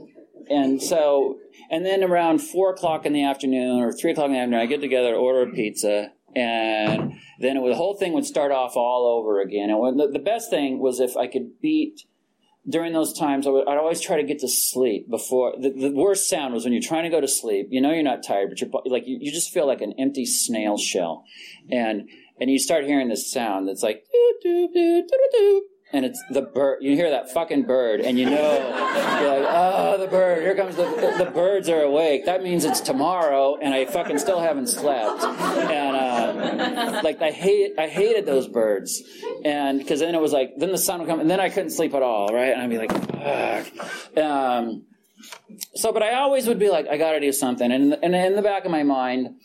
and 0.49 0.81
so 0.81 1.39
and 1.69 1.85
then 1.85 2.01
around 2.01 2.39
four 2.39 2.71
o'clock 2.71 3.05
in 3.05 3.11
the 3.11 3.25
afternoon 3.25 3.81
or 3.81 3.91
three 3.91 4.11
o'clock 4.11 4.27
in 4.27 4.31
the 4.31 4.39
afternoon, 4.39 4.61
I 4.61 4.65
get 4.65 4.79
together, 4.79 5.13
order 5.13 5.49
a 5.49 5.53
pizza, 5.53 6.13
and 6.33 7.15
then 7.41 7.57
it, 7.57 7.67
the 7.67 7.75
whole 7.75 7.97
thing 7.97 8.13
would 8.13 8.25
start 8.25 8.53
off 8.53 8.77
all 8.77 9.19
over 9.19 9.41
again. 9.41 9.69
And 9.69 9.99
the, 9.99 10.07
the 10.07 10.19
best 10.19 10.49
thing 10.49 10.79
was 10.79 11.01
if 11.01 11.17
I 11.17 11.27
could 11.27 11.59
beat 11.61 12.05
during 12.67 12.93
those 12.93 13.13
times, 13.13 13.45
I 13.45 13.51
would, 13.51 13.67
I'd 13.67 13.77
always 13.77 14.01
try 14.01 14.17
to 14.17 14.23
get 14.23 14.39
to 14.39 14.47
sleep 14.47 15.09
before. 15.09 15.53
The, 15.59 15.69
the, 15.69 15.91
worst 15.91 16.29
sound 16.29 16.53
was 16.53 16.63
when 16.63 16.73
you're 16.73 16.81
trying 16.81 17.03
to 17.03 17.09
go 17.09 17.21
to 17.21 17.27
sleep. 17.27 17.67
You 17.69 17.81
know 17.81 17.91
you're 17.91 18.03
not 18.03 18.23
tired, 18.23 18.49
but 18.49 18.59
you're 18.59 18.69
like 18.85 19.07
you, 19.07 19.17
you 19.21 19.31
just 19.31 19.51
feel 19.51 19.67
like 19.67 19.81
an 19.81 19.93
empty 19.99 20.25
snail 20.25 20.77
shell, 20.77 21.25
and 21.69 22.09
and 22.39 22.49
you 22.49 22.57
start 22.59 22.85
hearing 22.85 23.09
this 23.09 23.31
sound 23.31 23.67
that's 23.67 23.83
like 23.83 24.05
doo 24.11 24.33
doo 24.41 24.69
doo 24.73 25.01
doo 25.07 25.29
doo, 25.31 25.61
and 25.95 26.05
it's 26.05 26.21
the 26.29 26.41
bird. 26.41 26.79
You 26.81 26.93
hear 26.95 27.09
that 27.09 27.31
fucking 27.31 27.63
bird, 27.63 28.01
and 28.01 28.19
you 28.19 28.25
know, 28.25 28.53
you're 29.21 29.39
like, 29.39 29.47
oh, 29.49 29.97
the 29.97 30.07
bird. 30.07 30.41
Here 30.41 30.53
comes 30.55 30.75
the 30.75 31.15
the 31.17 31.31
birds 31.31 31.69
are 31.69 31.81
awake. 31.81 32.25
That 32.25 32.43
means 32.43 32.65
it's 32.65 32.81
tomorrow, 32.81 33.57
and 33.61 33.73
I 33.73 33.85
fucking 33.85 34.19
still 34.19 34.41
haven't 34.41 34.67
slept. 34.67 35.23
And 35.23 35.95
uh, 35.95 37.01
like 37.03 37.21
I 37.21 37.31
hate 37.31 37.79
I 37.79 37.87
hated 37.87 38.25
those 38.25 38.47
birds, 38.47 39.01
and 39.45 39.79
because 39.79 40.01
then 40.01 40.13
it 40.13 40.21
was 40.21 40.33
like 40.33 40.57
then 40.57 40.71
the 40.71 40.77
sun 40.77 40.99
would 40.99 41.07
come, 41.07 41.21
and 41.21 41.29
then 41.29 41.39
I 41.39 41.49
couldn't 41.49 41.71
sleep 41.71 41.93
at 41.93 42.03
all, 42.03 42.27
right? 42.33 42.51
And 42.51 42.61
I'd 42.61 42.69
be 42.69 42.77
like, 42.77 42.91
Ugh. 42.93 44.17
um. 44.17 44.83
So, 45.75 45.91
but 45.93 46.03
I 46.03 46.15
always 46.15 46.45
would 46.47 46.59
be 46.59 46.69
like, 46.69 46.87
I 46.87 46.97
got 46.97 47.13
to 47.13 47.21
do 47.21 47.31
something, 47.31 47.71
and 47.71 47.97
and 48.03 48.13
in 48.13 48.35
the 48.35 48.41
back 48.41 48.65
of 48.65 48.71
my 48.71 48.83
mind 48.83 49.35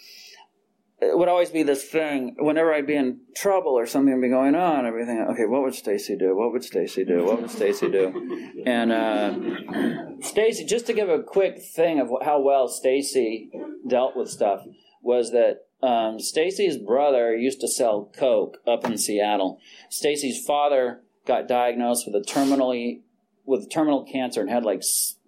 it 1.01 1.17
would 1.17 1.29
always 1.29 1.51
be 1.51 1.63
this 1.63 1.85
thing 1.85 2.37
whenever 2.39 2.75
I'd 2.75 2.87
be 2.87 2.95
in 2.95 3.21
trouble 3.35 3.73
or 3.73 3.87
something 3.87 4.13
would 4.13 4.21
be 4.21 4.29
going 4.29 4.55
on, 4.55 4.85
everything. 4.85 5.27
Okay, 5.31 5.47
what 5.47 5.63
would 5.63 5.75
Stacy 5.75 6.17
do? 6.17 6.37
What 6.37 6.53
would 6.53 6.63
Stacy 6.63 7.05
do? 7.05 7.25
What 7.25 7.41
would 7.41 7.51
Stacy 7.51 7.91
do? 7.91 8.55
And 8.67 8.93
uh, 8.93 10.21
Stacy, 10.21 10.67
just 10.67 10.87
to 10.87 10.93
give 10.93 11.09
a 11.09 11.23
quick 11.23 11.63
thing 11.63 11.99
of 11.99 12.11
how 12.23 12.41
well 12.41 12.69
Stacy 12.69 13.51
dealt 13.87 14.15
with 14.15 14.29
stuff, 14.29 14.61
was 15.01 15.33
that 15.33 15.67
um, 15.83 16.21
Stacy's 16.21 16.77
brother 16.77 17.35
used 17.35 17.61
to 17.61 17.69
sell 17.69 18.11
coke 18.15 18.59
up 18.67 18.85
in 18.85 18.99
Seattle. 18.99 19.59
Stacy's 19.89 20.45
father 20.45 21.01
got 21.27 21.49
diagnosed 21.49 22.07
with 22.07 22.15
a 22.15 22.27
terminally 22.27 23.01
with 23.47 23.71
terminal 23.71 24.05
cancer 24.05 24.43
and 24.43 24.51
had 24.51 24.65
like 24.65 24.83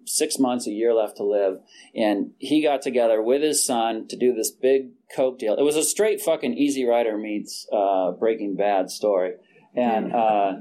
six 0.05 0.37
months, 0.39 0.67
a 0.67 0.71
year 0.71 0.93
left 0.93 1.17
to 1.17 1.23
live. 1.23 1.59
And 1.95 2.31
he 2.37 2.61
got 2.61 2.81
together 2.81 3.21
with 3.21 3.41
his 3.41 3.65
son 3.65 4.07
to 4.07 4.15
do 4.15 4.33
this 4.33 4.51
big 4.51 4.89
Coke 5.15 5.39
deal. 5.39 5.55
It 5.55 5.63
was 5.63 5.75
a 5.75 5.83
straight 5.83 6.21
fucking 6.21 6.53
Easy 6.53 6.85
Rider 6.85 7.17
meets 7.17 7.67
uh, 7.71 8.11
Breaking 8.11 8.55
Bad 8.55 8.89
story. 8.89 9.33
And, 9.75 10.13
uh, 10.13 10.53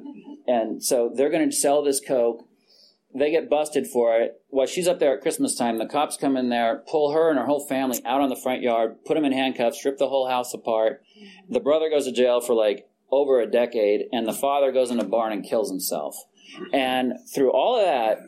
and 0.47 0.83
so 0.83 1.13
they're 1.15 1.31
going 1.31 1.49
to 1.49 1.57
sell 1.57 1.83
this 1.83 2.01
Coke. 2.01 2.47
They 3.15 3.31
get 3.31 3.51
busted 3.51 3.87
for 3.87 4.19
it. 4.21 4.41
While 4.49 4.67
she's 4.67 4.89
up 4.89 4.99
there 4.99 5.15
at 5.15 5.21
Christmas 5.21 5.55
time, 5.55 5.79
the 5.79 5.87
cops 5.87 6.17
come 6.17 6.37
in 6.37 6.49
there, 6.49 6.83
pull 6.89 7.13
her 7.13 7.29
and 7.29 7.39
her 7.39 7.45
whole 7.45 7.67
family 7.67 8.01
out 8.07 8.23
on 8.23 8.31
the 8.31 8.37
front 8.37 8.63
yard, 8.63 9.05
put 9.05 9.15
them 9.15 9.25
in 9.25 9.33
handcuffs, 9.33 9.79
strip 9.79 9.99
the 9.99 10.09
whole 10.09 10.29
house 10.29 10.55
apart. 10.55 11.03
The 11.51 11.61
brother 11.61 11.91
goes 11.91 12.07
to 12.07 12.13
jail 12.13 12.41
for 12.41 12.55
like 12.55 12.89
over 13.11 13.41
a 13.41 13.47
decade, 13.47 14.07
and 14.13 14.27
the 14.27 14.33
father 14.33 14.73
goes 14.73 14.91
in 14.91 14.99
a 14.99 15.05
barn 15.05 15.33
and 15.33 15.45
kills 15.45 15.71
himself. 15.71 16.17
And 16.73 17.13
through 17.35 17.53
all 17.53 17.79
of 17.79 17.85
that, 17.85 18.19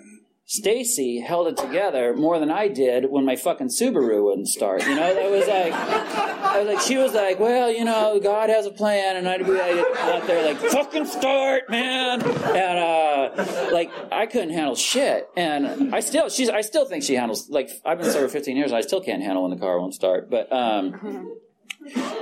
Stacy 0.46 1.20
held 1.20 1.46
it 1.46 1.56
together 1.56 2.14
more 2.14 2.38
than 2.38 2.50
I 2.50 2.68
did 2.68 3.10
when 3.10 3.24
my 3.24 3.34
fucking 3.34 3.68
Subaru 3.68 4.22
wouldn't 4.24 4.48
start. 4.48 4.86
You 4.86 4.94
know, 4.94 5.14
that 5.14 5.30
was 5.30 5.48
like, 5.48 5.72
I 5.72 6.58
was 6.58 6.68
like, 6.68 6.80
she 6.80 6.98
was 6.98 7.14
like, 7.14 7.40
well, 7.40 7.70
you 7.70 7.84
know, 7.84 8.20
God 8.22 8.50
has 8.50 8.66
a 8.66 8.70
plan, 8.70 9.16
and 9.16 9.26
I'd 9.26 9.44
be 9.44 9.52
like, 9.52 9.86
out 10.00 10.26
there 10.26 10.44
like, 10.44 10.58
fucking 10.58 11.06
start, 11.06 11.70
man, 11.70 12.22
and 12.22 12.78
uh, 12.78 13.70
like 13.72 13.90
I 14.12 14.26
couldn't 14.26 14.50
handle 14.50 14.76
shit, 14.76 15.26
and 15.34 15.94
I 15.94 16.00
still, 16.00 16.28
she's, 16.28 16.50
I 16.50 16.60
still 16.60 16.84
think 16.84 17.04
she 17.04 17.14
handles 17.14 17.48
like 17.48 17.70
I've 17.82 17.98
been 17.98 18.10
sober 18.10 18.28
15 18.28 18.54
years, 18.54 18.70
and 18.70 18.76
I 18.76 18.82
still 18.82 19.00
can't 19.00 19.22
handle 19.22 19.44
when 19.44 19.50
the 19.50 19.58
car 19.58 19.80
won't 19.80 19.94
start, 19.94 20.30
but 20.30 20.52
um, 20.52 21.30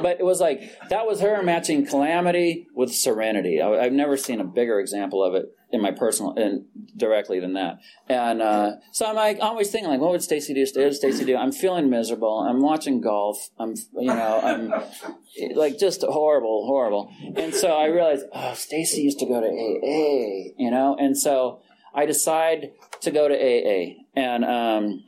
but 0.01 0.21
it 0.21 0.25
was 0.25 0.41
like 0.41 0.63
that 0.91 1.07
was 1.07 1.21
her 1.21 1.43
matching 1.43 1.87
calamity 1.87 2.69
with 2.75 2.93
serenity. 2.93 3.61
I, 3.61 3.85
have 3.85 3.93
never 3.93 4.17
seen 4.17 4.41
a 4.41 4.45
bigger 4.45 4.79
example 4.79 5.25
of 5.25 5.35
it 5.35 5.47
in 5.73 5.81
my 5.81 5.91
personal 5.91 6.35
and 6.37 6.67
directly 6.97 7.41
than 7.41 7.55
that. 7.55 7.79
And 8.09 8.43
uh, 8.43 8.73
so 8.93 9.07
I'm 9.07 9.17
like 9.17 9.39
always 9.41 9.71
thinking 9.71 9.91
like, 9.91 10.01
what 10.01 10.11
would 10.11 10.23
Stacy 10.23 10.53
do? 10.53 10.61
What 10.61 10.85
would 10.85 10.95
Stacy 10.95 11.25
do? 11.25 11.37
I'm 11.37 11.51
feeling 11.51 11.89
miserable. 11.89 12.41
I'm 12.41 12.61
watching 12.61 13.01
golf. 13.01 13.49
I'm 13.59 13.75
you 13.95 14.07
know 14.15 14.41
I'm 14.43 14.73
like 15.57 15.79
just 15.79 16.03
horrible, 16.03 16.67
horrible. 16.67 17.11
And 17.37 17.55
so 17.55 17.73
I 17.73 17.87
realized, 17.87 18.27
oh, 18.33 18.55
Stacy 18.55 19.01
used 19.01 19.19
to 19.21 19.27
go 19.27 19.41
to 19.41 19.47
AA, 19.47 20.53
you 20.59 20.71
know. 20.71 20.97
And 20.99 21.19
so 21.19 21.63
I 21.95 22.07
decide 22.07 22.73
to 23.01 23.11
go 23.11 23.27
to 23.27 23.35
AA, 23.35 24.05
and 24.15 24.45
um, 24.45 25.05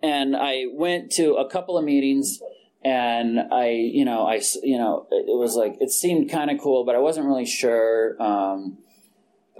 and 0.00 0.36
I 0.36 0.66
went 0.72 1.10
to 1.12 1.34
a 1.34 1.50
couple 1.50 1.76
of 1.76 1.84
meetings 1.84 2.40
and 2.82 3.38
I, 3.52 3.68
you 3.68 4.06
know, 4.06 4.26
I, 4.26 4.40
you 4.62 4.78
know, 4.78 5.06
it, 5.10 5.26
was 5.26 5.54
like 5.54 5.76
it 5.80 5.90
seemed 5.90 6.30
kind 6.30 6.50
of 6.50 6.58
cool, 6.58 6.84
but 6.84 6.94
I 6.94 6.98
wasn't 6.98 7.26
really 7.26 7.44
sure. 7.44 8.16
Um, 8.22 8.78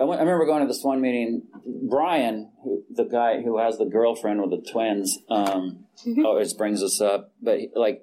I, 0.00 0.04
went, 0.04 0.20
I 0.20 0.24
remember 0.24 0.46
going 0.46 0.62
to 0.62 0.66
this 0.66 0.82
one 0.82 1.00
meeting. 1.00 1.42
Brian, 1.64 2.50
who, 2.64 2.82
the 2.90 3.04
guy 3.04 3.42
who 3.42 3.58
has 3.58 3.76
the 3.76 3.84
girlfriend 3.84 4.40
with 4.40 4.50
the 4.50 4.70
twins, 4.70 5.18
um, 5.28 5.84
mm-hmm. 6.06 6.24
always 6.24 6.54
brings 6.54 6.82
us 6.82 7.00
up. 7.00 7.32
But 7.42 7.58
like, 7.76 8.02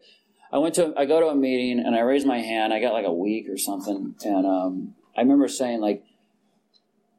I 0.52 0.60
went 0.60 0.76
to, 0.76 0.94
I 0.96 1.06
go 1.06 1.20
to 1.20 1.28
a 1.28 1.36
meeting 1.36 1.84
and 1.84 1.96
I 1.96 2.02
raise 2.02 2.24
my 2.24 2.40
hand. 2.40 2.72
I 2.72 2.80
got 2.80 2.94
like 2.94 3.06
a 3.06 3.14
week 3.14 3.48
or 3.50 3.58
something, 3.58 4.16
and 4.24 4.46
um, 4.46 4.96
I 5.18 5.22
remember 5.22 5.48
saying 5.48 5.82
like, 5.82 6.04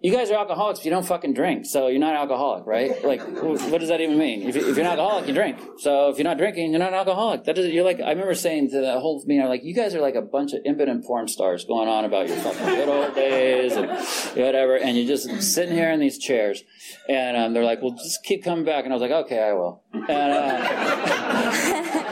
you 0.01 0.13
guys 0.13 0.31
are 0.31 0.35
alcoholics 0.35 0.79
if 0.79 0.85
you 0.85 0.93
don't 0.93 1.05
fucking 1.05 1.35
drink, 1.35 1.67
so 1.67 1.89
you're 1.89 1.99
not 1.99 2.15
alcoholic, 2.15 2.65
right? 2.67 2.93
Like, 3.09 3.23
what 3.23 3.81
does 3.81 3.89
that 3.89 4.03
even 4.03 4.19
mean? 4.19 4.43
If, 4.43 4.55
you, 4.55 4.71
are 4.71 4.85
not 4.85 4.99
alcoholic, 4.99 5.29
you 5.29 5.33
drink. 5.33 5.57
So 5.79 6.11
if 6.11 6.19
you're 6.19 6.25
not 6.25 6.37
drinking, 6.37 6.73
you're 6.73 6.79
not 6.79 6.91
an 6.91 6.99
alcoholic. 6.99 7.45
That 7.45 7.57
doesn't. 7.57 7.73
You're 7.73 7.85
like. 7.85 8.01
I 8.01 8.11
remember 8.11 8.35
saying 8.35 8.69
to 8.71 8.83
the 8.83 9.01
whole 9.01 9.25
meeting, 9.27 9.47
like, 9.47 9.65
you 9.65 9.75
guys 9.75 9.95
are 9.95 10.03
like 10.03 10.15
a 10.15 10.21
bunch 10.21 10.53
of 10.53 10.61
impotent 10.67 11.07
porn 11.07 11.27
stars 11.27 11.65
going 11.65 11.89
on 11.89 12.05
about 12.05 12.29
your 12.29 12.37
fucking 12.37 12.67
good 12.67 12.89
old 12.89 13.15
days 13.15 13.77
and 13.77 13.89
whatever, 14.37 14.77
and 14.77 14.95
you're 14.97 15.07
just 15.07 15.43
sitting 15.43 15.75
here 15.75 15.91
in 15.91 16.01
these 16.01 16.19
chairs, 16.19 16.63
and 17.09 17.35
um, 17.37 17.55
they're 17.55 17.65
like, 17.65 17.81
well, 17.81 17.93
just 17.93 18.23
keep 18.25 18.45
coming 18.45 18.67
back, 18.67 18.85
and 18.85 18.93
I 18.93 18.97
was 18.97 19.03
like, 19.03 19.25
okay, 19.25 19.43
I 19.43 19.55
will. 19.55 19.83
And, 19.95 20.11
uh, 20.11 20.69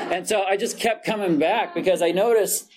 and 0.14 0.26
so 0.26 0.45
I 0.45 0.57
just 0.57 0.78
kept 0.78 1.05
coming 1.05 1.39
back 1.39 1.74
because 1.74 2.01
I 2.01 2.12
noticed 2.12 2.70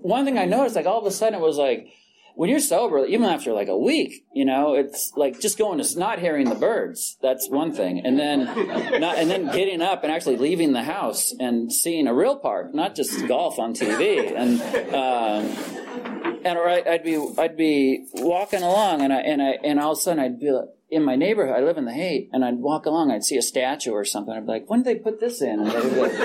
one 0.00 0.24
thing 0.24 0.38
I 0.38 0.44
noticed, 0.44 0.76
like 0.76 0.86
all 0.86 1.00
of 1.00 1.06
a 1.06 1.10
sudden, 1.10 1.34
it 1.34 1.42
was 1.42 1.56
like 1.56 1.88
when 2.34 2.50
you're 2.50 2.60
sober, 2.60 3.04
even 3.06 3.26
after 3.26 3.52
like 3.52 3.68
a 3.68 3.76
week, 3.76 4.24
you 4.34 4.44
know, 4.44 4.74
it's 4.74 5.12
like 5.16 5.40
just 5.40 5.56
going 5.56 5.82
to 5.82 5.98
not 5.98 6.18
hearing 6.18 6.48
the 6.48 6.54
birds. 6.54 7.16
That's 7.22 7.48
one 7.48 7.72
thing, 7.72 8.00
and 8.04 8.18
then 8.18 8.44
not, 9.00 9.18
and 9.18 9.30
then 9.30 9.46
getting 9.46 9.80
up 9.80 10.02
and 10.02 10.12
actually 10.12 10.36
leaving 10.36 10.72
the 10.72 10.82
house 10.82 11.32
and 11.38 11.72
seeing 11.72 12.06
a 12.06 12.14
real 12.14 12.36
park, 12.36 12.74
not 12.74 12.94
just 12.96 13.26
golf 13.28 13.58
on 13.58 13.74
TV. 13.74 14.34
And 14.34 14.60
um, 14.94 16.40
and 16.44 16.58
or 16.58 16.68
I'd 16.68 17.04
be 17.04 17.24
I'd 17.38 17.56
be 17.56 18.06
walking 18.14 18.62
along, 18.62 19.02
and 19.02 19.12
I 19.12 19.20
and 19.20 19.42
I 19.42 19.58
and 19.62 19.80
all 19.80 19.92
of 19.92 19.98
a 19.98 20.00
sudden 20.00 20.22
I'd 20.22 20.40
be 20.40 20.50
like, 20.50 20.68
in 20.94 21.02
my 21.04 21.16
neighborhood, 21.16 21.56
I 21.56 21.60
live 21.60 21.76
in 21.76 21.84
the 21.86 21.92
Haight, 21.92 22.30
and 22.32 22.44
I'd 22.44 22.58
walk 22.58 22.86
along, 22.86 23.10
I'd 23.10 23.24
see 23.24 23.36
a 23.36 23.42
statue 23.42 23.90
or 23.90 24.04
something. 24.04 24.32
I'd 24.32 24.46
be 24.46 24.52
like, 24.52 24.70
when 24.70 24.82
did 24.82 24.96
they 24.96 25.00
put 25.00 25.18
this 25.18 25.42
in? 25.42 25.58
And 25.60 25.66
they'd 25.66 25.82
be 25.82 26.00
like, 26.00 26.18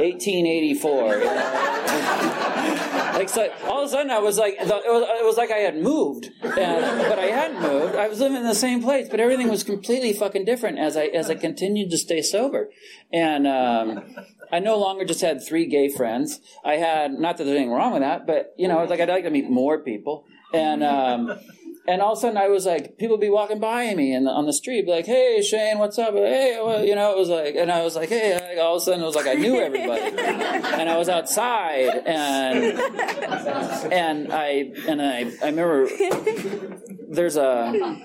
1884. 0.00 1.14
You 1.14 1.24
know? 1.24 1.26
like 3.14 3.28
so, 3.28 3.48
all 3.66 3.82
of 3.82 3.86
a 3.86 3.88
sudden 3.88 4.10
I 4.10 4.18
was 4.18 4.38
like, 4.38 4.54
it 4.54 4.66
was, 4.66 4.82
it 5.20 5.24
was 5.24 5.36
like 5.36 5.52
I 5.52 5.58
had 5.58 5.76
moved, 5.80 6.30
and, 6.42 6.54
but 7.08 7.18
I 7.18 7.26
hadn't 7.26 7.62
moved. 7.62 7.94
I 7.94 8.08
was 8.08 8.18
living 8.18 8.38
in 8.38 8.42
the 8.44 8.54
same 8.54 8.82
place, 8.82 9.08
but 9.08 9.20
everything 9.20 9.48
was 9.48 9.62
completely 9.62 10.12
fucking 10.12 10.44
different 10.44 10.80
as 10.80 10.96
I 10.96 11.04
as 11.04 11.30
I 11.30 11.36
continued 11.36 11.90
to 11.90 11.98
stay 11.98 12.22
sober, 12.22 12.70
and. 13.12 13.46
Um, 13.46 14.04
I 14.52 14.60
no 14.60 14.78
longer 14.78 15.04
just 15.04 15.22
had 15.22 15.44
three 15.44 15.66
gay 15.66 15.88
friends. 15.88 16.40
I 16.64 16.74
had 16.74 17.10
not 17.10 17.36
that 17.36 17.42
there's 17.42 17.56
anything 17.56 17.72
wrong 17.72 17.94
with 17.94 18.02
that, 18.02 18.28
but 18.28 18.54
you 18.56 18.68
know, 18.68 18.84
like 18.84 19.00
I'd 19.00 19.08
like 19.08 19.24
to 19.24 19.30
meet 19.30 19.50
more 19.50 19.80
people. 19.80 20.24
And 20.54 20.84
um, 20.84 21.36
and 21.88 22.02
all 22.02 22.12
of 22.12 22.18
a 22.18 22.20
sudden 22.20 22.36
I 22.36 22.48
was 22.48 22.66
like, 22.66 22.98
people 22.98 23.16
would 23.16 23.20
be 23.20 23.30
walking 23.30 23.60
by 23.60 23.94
me 23.94 24.12
and 24.12 24.28
on 24.28 24.46
the 24.46 24.52
street, 24.52 24.86
like, 24.88 25.06
"Hey, 25.06 25.42
Shane, 25.42 25.78
what's 25.78 25.98
up?" 25.98 26.14
Hey, 26.14 26.58
well, 26.62 26.84
you 26.84 26.94
know, 26.94 27.12
it 27.12 27.18
was 27.18 27.28
like, 27.28 27.54
and 27.54 27.70
I 27.70 27.82
was 27.82 27.96
like, 27.96 28.08
"Hey," 28.08 28.58
all 28.60 28.76
of 28.76 28.82
a 28.82 28.84
sudden 28.84 29.02
it 29.02 29.06
was 29.06 29.14
like 29.14 29.26
I 29.26 29.34
knew 29.34 29.60
everybody, 29.60 30.02
and 30.18 30.88
I 30.88 30.96
was 30.96 31.08
outside, 31.08 32.02
and 32.06 32.78
and 33.92 34.32
I 34.32 34.72
and 34.88 35.02
I 35.02 35.32
I 35.42 35.46
remember 35.46 35.88
there's 37.08 37.36
a 37.36 37.98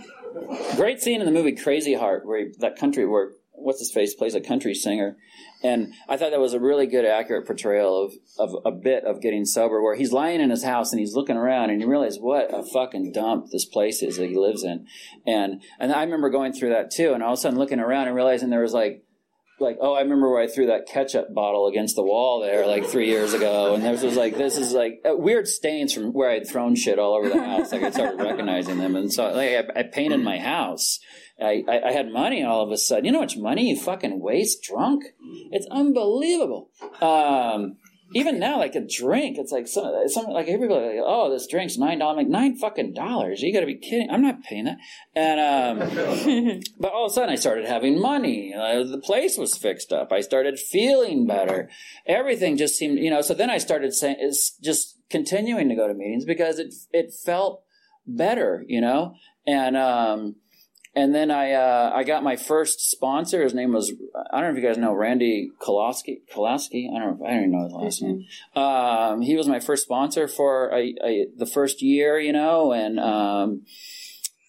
great 0.76 1.02
scene 1.02 1.20
in 1.20 1.26
the 1.26 1.32
movie 1.32 1.54
Crazy 1.54 1.94
Heart 1.94 2.26
where 2.26 2.46
he, 2.46 2.52
that 2.60 2.78
country 2.78 3.06
where 3.08 3.32
what's 3.62 3.80
his 3.80 3.92
face 3.92 4.14
plays 4.14 4.36
a 4.36 4.42
country 4.42 4.74
singer, 4.74 5.18
and 5.64 5.94
I 6.10 6.18
thought 6.18 6.32
that 6.32 6.40
was 6.40 6.54
a 6.54 6.60
really 6.60 6.88
good, 6.88 7.06
accurate 7.06 7.46
portrayal 7.46 8.06
of, 8.06 8.14
of 8.40 8.62
a 8.66 8.72
bit 8.72 9.04
of 9.06 9.22
getting 9.22 9.46
sober, 9.46 9.82
where 9.82 9.96
he's 9.96 10.12
lying 10.12 10.42
in 10.42 10.50
his 10.50 10.64
house 10.64 10.92
and 10.92 11.00
he's 11.00 11.14
looking 11.14 11.38
around 11.38 11.70
and 11.70 11.82
you 11.82 11.88
realize 11.88 12.18
what 12.18 12.54
a 12.54 12.64
fucking 12.64 13.12
dump 13.12 13.52
this 13.52 13.66
place 13.66 14.02
is 14.02 14.18
that 14.18 14.30
he 14.30 14.38
lives 14.38 14.64
in. 14.64 14.88
And, 15.28 15.62
and 15.80 15.92
I 15.92 16.04
remember 16.04 16.30
going 16.30 16.54
through 16.54 16.70
that 16.70 16.90
too, 16.92 17.14
and 17.14 17.22
all 17.22 17.34
of 17.34 17.40
a 17.40 17.42
sudden 17.42 17.60
looking 17.60 17.80
around 17.80 18.08
and 18.08 18.16
realizing 18.16 18.50
there 18.50 18.62
was 18.62 18.74
like, 18.74 19.04
like, 19.60 19.78
oh, 19.80 19.94
I 19.94 20.02
remember 20.02 20.32
where 20.32 20.42
I 20.42 20.48
threw 20.48 20.66
that 20.68 20.88
ketchup 20.88 21.32
bottle 21.36 21.68
against 21.68 21.96
the 21.96 22.02
wall 22.02 22.42
there 22.42 22.66
like 22.66 22.84
three 22.84 23.08
years 23.08 23.34
ago. 23.36 23.76
And 23.76 23.84
there 23.84 23.92
was 23.92 24.16
like, 24.18 24.36
this 24.36 24.58
is 24.58 24.74
like 24.74 25.02
uh, 25.08 25.16
weird 25.16 25.48
stains 25.48 25.94
from 25.94 26.14
where 26.14 26.32
I'd 26.32 26.48
thrown 26.48 26.76
shit 26.76 26.98
all 26.98 27.14
over 27.14 27.30
the 27.30 27.40
house. 27.40 27.72
Like 27.72 27.84
I 27.84 27.92
started 27.92 28.20
recognizing 28.20 28.80
them. 28.80 28.96
And 28.96 29.14
so 29.14 29.32
like, 29.32 29.52
I, 29.52 29.82
I 29.82 29.84
painted 29.84 30.22
my 30.22 30.40
house 30.40 31.00
I, 31.42 31.64
I, 31.68 31.90
I, 31.90 31.92
had 31.92 32.12
money 32.12 32.44
all 32.44 32.64
of 32.64 32.72
a 32.72 32.78
sudden. 32.78 33.06
You 33.06 33.12
know 33.12 33.20
how 33.20 33.24
much 33.24 33.38
money 33.38 33.70
you 33.70 33.76
fucking 33.76 34.20
waste 34.20 34.64
drunk? 34.64 35.04
It's 35.52 35.68
unbelievable. 35.72 36.70
Um, 37.02 37.78
even 38.14 38.40
now, 38.40 38.60
like 38.60 38.76
a 38.76 38.82
drink, 38.82 39.38
it's 39.38 39.52
like 39.52 39.68
some, 39.68 39.90
some 40.08 40.26
like 40.26 40.48
everybody, 40.50 40.98
like, 40.98 41.06
oh, 41.06 41.32
this 41.32 41.48
drink's 41.48 41.78
nine 41.78 42.00
dollars. 42.00 42.18
Like 42.18 42.28
nine 42.28 42.58
fucking 42.58 42.94
dollars. 42.94 43.42
You 43.42 43.54
got 43.54 43.62
to 43.62 43.66
be 43.66 43.78
kidding! 43.78 44.10
I'm 44.12 44.22
not 44.22 44.44
paying 44.44 44.66
that. 44.66 44.78
And 45.16 45.40
um, 45.40 46.62
but 46.80 46.92
all 46.92 47.06
of 47.06 47.12
a 47.12 47.14
sudden, 47.14 47.30
I 47.30 47.36
started 47.36 47.66
having 47.66 48.02
money. 48.02 48.54
Uh, 48.54 48.84
the 48.84 49.00
place 49.00 49.38
was 49.38 49.58
fixed 49.58 49.94
up. 49.94 50.12
I 50.12 50.22
started 50.22 50.60
feeling 50.60 51.26
better. 51.26 51.70
Everything 52.06 52.58
just 52.58 52.76
seemed, 52.76 53.00
you 53.00 53.10
know. 53.10 53.22
So 53.22 53.34
then 53.34 53.50
I 53.50 53.60
started 53.60 53.94
saying, 53.94 54.18
is 54.20 54.58
just 54.62 54.98
continuing 55.10 55.70
to 55.70 55.76
go 55.76 55.88
to 55.88 55.94
meetings 55.94 56.26
because 56.26 56.60
it 56.60 56.74
it 56.92 57.14
felt 57.26 57.64
better, 58.06 58.64
you 58.68 58.82
know? 58.82 59.16
And, 59.48 59.76
um, 59.76 60.36
and 60.94 61.16
then 61.16 61.32
I 61.32 61.54
uh, 61.54 61.92
I 61.94 62.04
got 62.04 62.24
my 62.24 62.36
first 62.36 62.92
sponsor. 62.92 63.44
His 63.44 63.54
name 63.54 63.72
was 63.72 63.94
I 64.32 64.42
don't 64.42 64.52
know 64.52 64.58
if 64.58 64.64
you 64.64 64.68
guys 64.68 64.78
know 64.78 64.94
Randy 64.94 65.52
Kolaski. 65.60 66.22
Kolaski. 66.34 66.90
I 66.94 67.00
don't 67.00 67.20
know. 67.20 67.26
I 67.26 67.32
don't 67.32 67.40
even 67.40 67.52
know 67.52 67.64
his 67.64 67.74
last 67.74 68.02
name. 68.02 68.26
Um, 68.56 69.22
he 69.22 69.36
was 69.36 69.48
my 69.48 69.60
first 69.60 69.84
sponsor 69.84 70.28
for 70.28 70.70
a, 70.70 70.94
a, 71.04 71.28
the 71.38 71.46
first 71.46 71.82
year, 71.82 72.20
you 72.20 72.34
know, 72.34 72.74
and 72.74 73.00
um, 73.00 73.62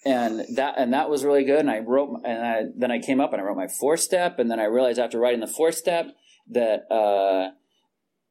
and 0.05 0.45
that 0.57 0.75
and 0.79 0.93
that 0.93 1.09
was 1.09 1.25
really 1.25 1.45
good. 1.45 1.61
And 1.61 1.71
I 1.71 1.79
wrote 1.79 2.23
and 2.25 2.45
I, 2.45 2.63
then 2.77 2.91
I 2.91 2.99
came 2.99 3.21
up 3.21 3.33
and 3.33 3.41
I 3.41 3.45
wrote 3.45 3.57
my 3.57 3.69
four 3.69 3.97
step, 3.97 4.39
and 4.39 4.51
then 4.51 4.59
I 4.59 4.65
realized 4.65 4.99
after 4.99 5.21
writing 5.21 5.41
the 5.41 5.47
four 5.47 5.71
step 5.71 6.07
that 6.51 6.91
uh, 6.91 7.53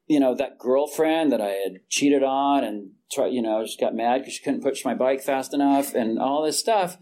you 0.06 0.20
know 0.20 0.34
that 0.34 0.58
girlfriend 0.58 1.32
that 1.32 1.40
I 1.40 1.50
had 1.50 1.80
cheated 1.88 2.22
on 2.22 2.64
and 2.64 2.90
try, 3.10 3.26
you 3.26 3.42
know, 3.42 3.62
just 3.64 3.80
got 3.80 3.94
mad 3.94 4.18
because 4.18 4.34
she 4.34 4.42
couldn't 4.42 4.62
push 4.62 4.84
my 4.84 4.94
bike 4.94 5.22
fast 5.22 5.54
enough 5.54 5.94
and 5.94 6.18
all 6.18 6.42
this 6.42 6.58
stuff. 6.58 6.96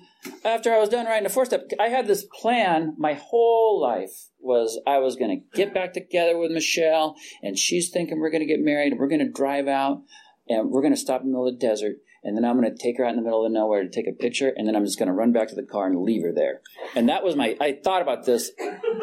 After 0.45 0.73
I 0.73 0.79
was 0.79 0.89
done 0.89 1.07
writing 1.07 1.25
the 1.25 1.31
four 1.31 1.47
step, 1.47 1.71
I 1.79 1.89
had 1.89 2.07
this 2.07 2.27
plan. 2.41 2.95
My 2.99 3.15
whole 3.15 3.81
life 3.81 4.29
was 4.39 4.81
I 4.87 4.99
was 4.99 5.17
going 5.17 5.31
to 5.31 5.57
get 5.57 5.73
back 5.73 5.93
together 5.93 6.37
with 6.37 6.51
Michelle, 6.51 7.17
and 7.43 7.59
she's 7.59 7.91
thinking 7.91 8.19
we're 8.19 8.31
going 8.31 8.47
to 8.47 8.47
get 8.47 8.61
married, 8.61 8.93
and 8.93 9.01
we're 9.01 9.09
going 9.09 9.25
to 9.25 9.33
drive 9.33 9.69
out, 9.69 10.03
and 10.49 10.71
we're 10.71 10.83
going 10.83 10.95
to 10.95 11.01
stop 11.01 11.23
in 11.23 11.29
the 11.29 11.33
middle 11.33 11.49
of 11.49 11.59
the 11.59 11.67
desert, 11.67 11.97
and 12.23 12.37
then 12.37 12.45
I'm 12.45 12.61
going 12.61 12.71
to 12.71 12.77
take 12.77 12.99
her 12.99 13.05
out 13.05 13.11
in 13.11 13.17
the 13.17 13.23
middle 13.23 13.47
of 13.47 13.53
nowhere 13.53 13.83
to 13.83 13.89
take 13.89 14.07
a 14.07 14.13
picture, 14.13 14.53
and 14.55 14.67
then 14.67 14.77
I'm 14.77 14.85
just 14.85 14.99
going 14.99 15.09
to 15.09 15.13
run 15.15 15.33
back 15.33 15.49
to 15.49 15.55
the 15.55 15.63
car 15.63 15.87
and 15.87 16.03
leave 16.03 16.23
her 16.23 16.33
there. 16.33 16.61
And 16.95 17.09
that 17.09 17.25
was 17.25 17.37
my, 17.37 17.57
I 17.61 17.79
thought 17.83 18.03
about 18.03 18.25
this 18.25 18.51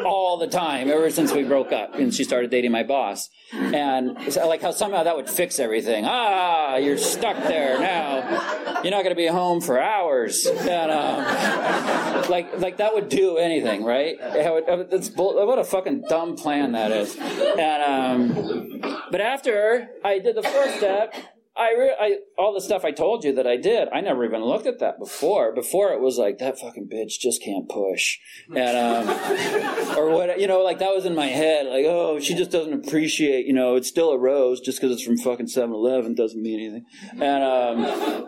all 0.04 0.38
the 0.38 0.46
time 0.46 0.88
ever 0.88 1.10
since 1.10 1.32
we 1.32 1.42
broke 1.42 1.72
up 1.72 1.94
and 1.94 2.14
she 2.14 2.22
started 2.24 2.50
dating 2.50 2.70
my 2.70 2.82
boss. 2.82 3.28
And 3.52 4.16
like 4.36 4.62
how 4.62 4.70
somehow 4.70 5.04
that 5.04 5.16
would 5.16 5.28
fix 5.28 5.58
everything. 5.58 6.04
Ah, 6.06 6.76
you're 6.76 6.98
stuck 6.98 7.36
there 7.44 7.80
now. 7.80 8.82
You're 8.82 8.92
not 8.92 9.02
going 9.02 9.10
to 9.10 9.14
be 9.14 9.26
home 9.26 9.60
for 9.60 9.80
hours. 9.80 10.46
And, 10.46 10.90
um, 10.90 12.30
like, 12.30 12.58
like 12.60 12.76
that 12.76 12.94
would 12.94 13.08
do 13.08 13.38
anything, 13.38 13.84
right? 13.84 14.16
It's, 14.20 15.10
what 15.10 15.58
a 15.58 15.64
fucking 15.64 16.04
dumb 16.08 16.36
plan 16.36 16.72
that 16.72 16.92
is. 16.92 17.16
And, 17.16 17.82
um, 17.82 18.98
but 19.10 19.20
after 19.20 19.88
I 20.04 20.18
did 20.18 20.36
the 20.36 20.42
first 20.42 20.76
step, 20.76 21.14
I, 21.58 21.74
re- 21.76 21.96
I 22.00 22.16
all 22.38 22.54
the 22.54 22.60
stuff 22.60 22.84
I 22.84 22.92
told 22.92 23.24
you 23.24 23.34
that 23.34 23.46
I 23.46 23.56
did, 23.56 23.88
I 23.92 24.00
never 24.00 24.24
even 24.24 24.42
looked 24.44 24.66
at 24.66 24.78
that 24.78 24.98
before. 24.98 25.54
Before 25.54 25.92
it 25.92 26.00
was 26.00 26.16
like 26.16 26.38
that 26.38 26.58
fucking 26.58 26.88
bitch 26.88 27.18
just 27.18 27.42
can't 27.42 27.68
push, 27.68 28.18
and 28.54 28.76
um, 28.76 29.98
or 29.98 30.10
what 30.10 30.38
you 30.40 30.46
know, 30.46 30.62
like 30.62 30.78
that 30.78 30.94
was 30.94 31.04
in 31.04 31.14
my 31.14 31.26
head. 31.26 31.66
Like, 31.66 31.84
oh, 31.86 32.20
she 32.20 32.34
just 32.34 32.50
doesn't 32.50 32.72
appreciate. 32.72 33.46
You 33.46 33.52
know, 33.52 33.74
it's 33.74 33.88
still 33.88 34.10
a 34.10 34.18
rose 34.18 34.60
just 34.60 34.80
because 34.80 34.94
it's 34.94 35.02
from 35.02 35.18
fucking 35.18 35.46
7-Eleven 35.46 36.14
doesn't 36.14 36.40
mean 36.40 36.60
anything. 36.60 36.86
And 37.20 37.44
um, 37.44 38.26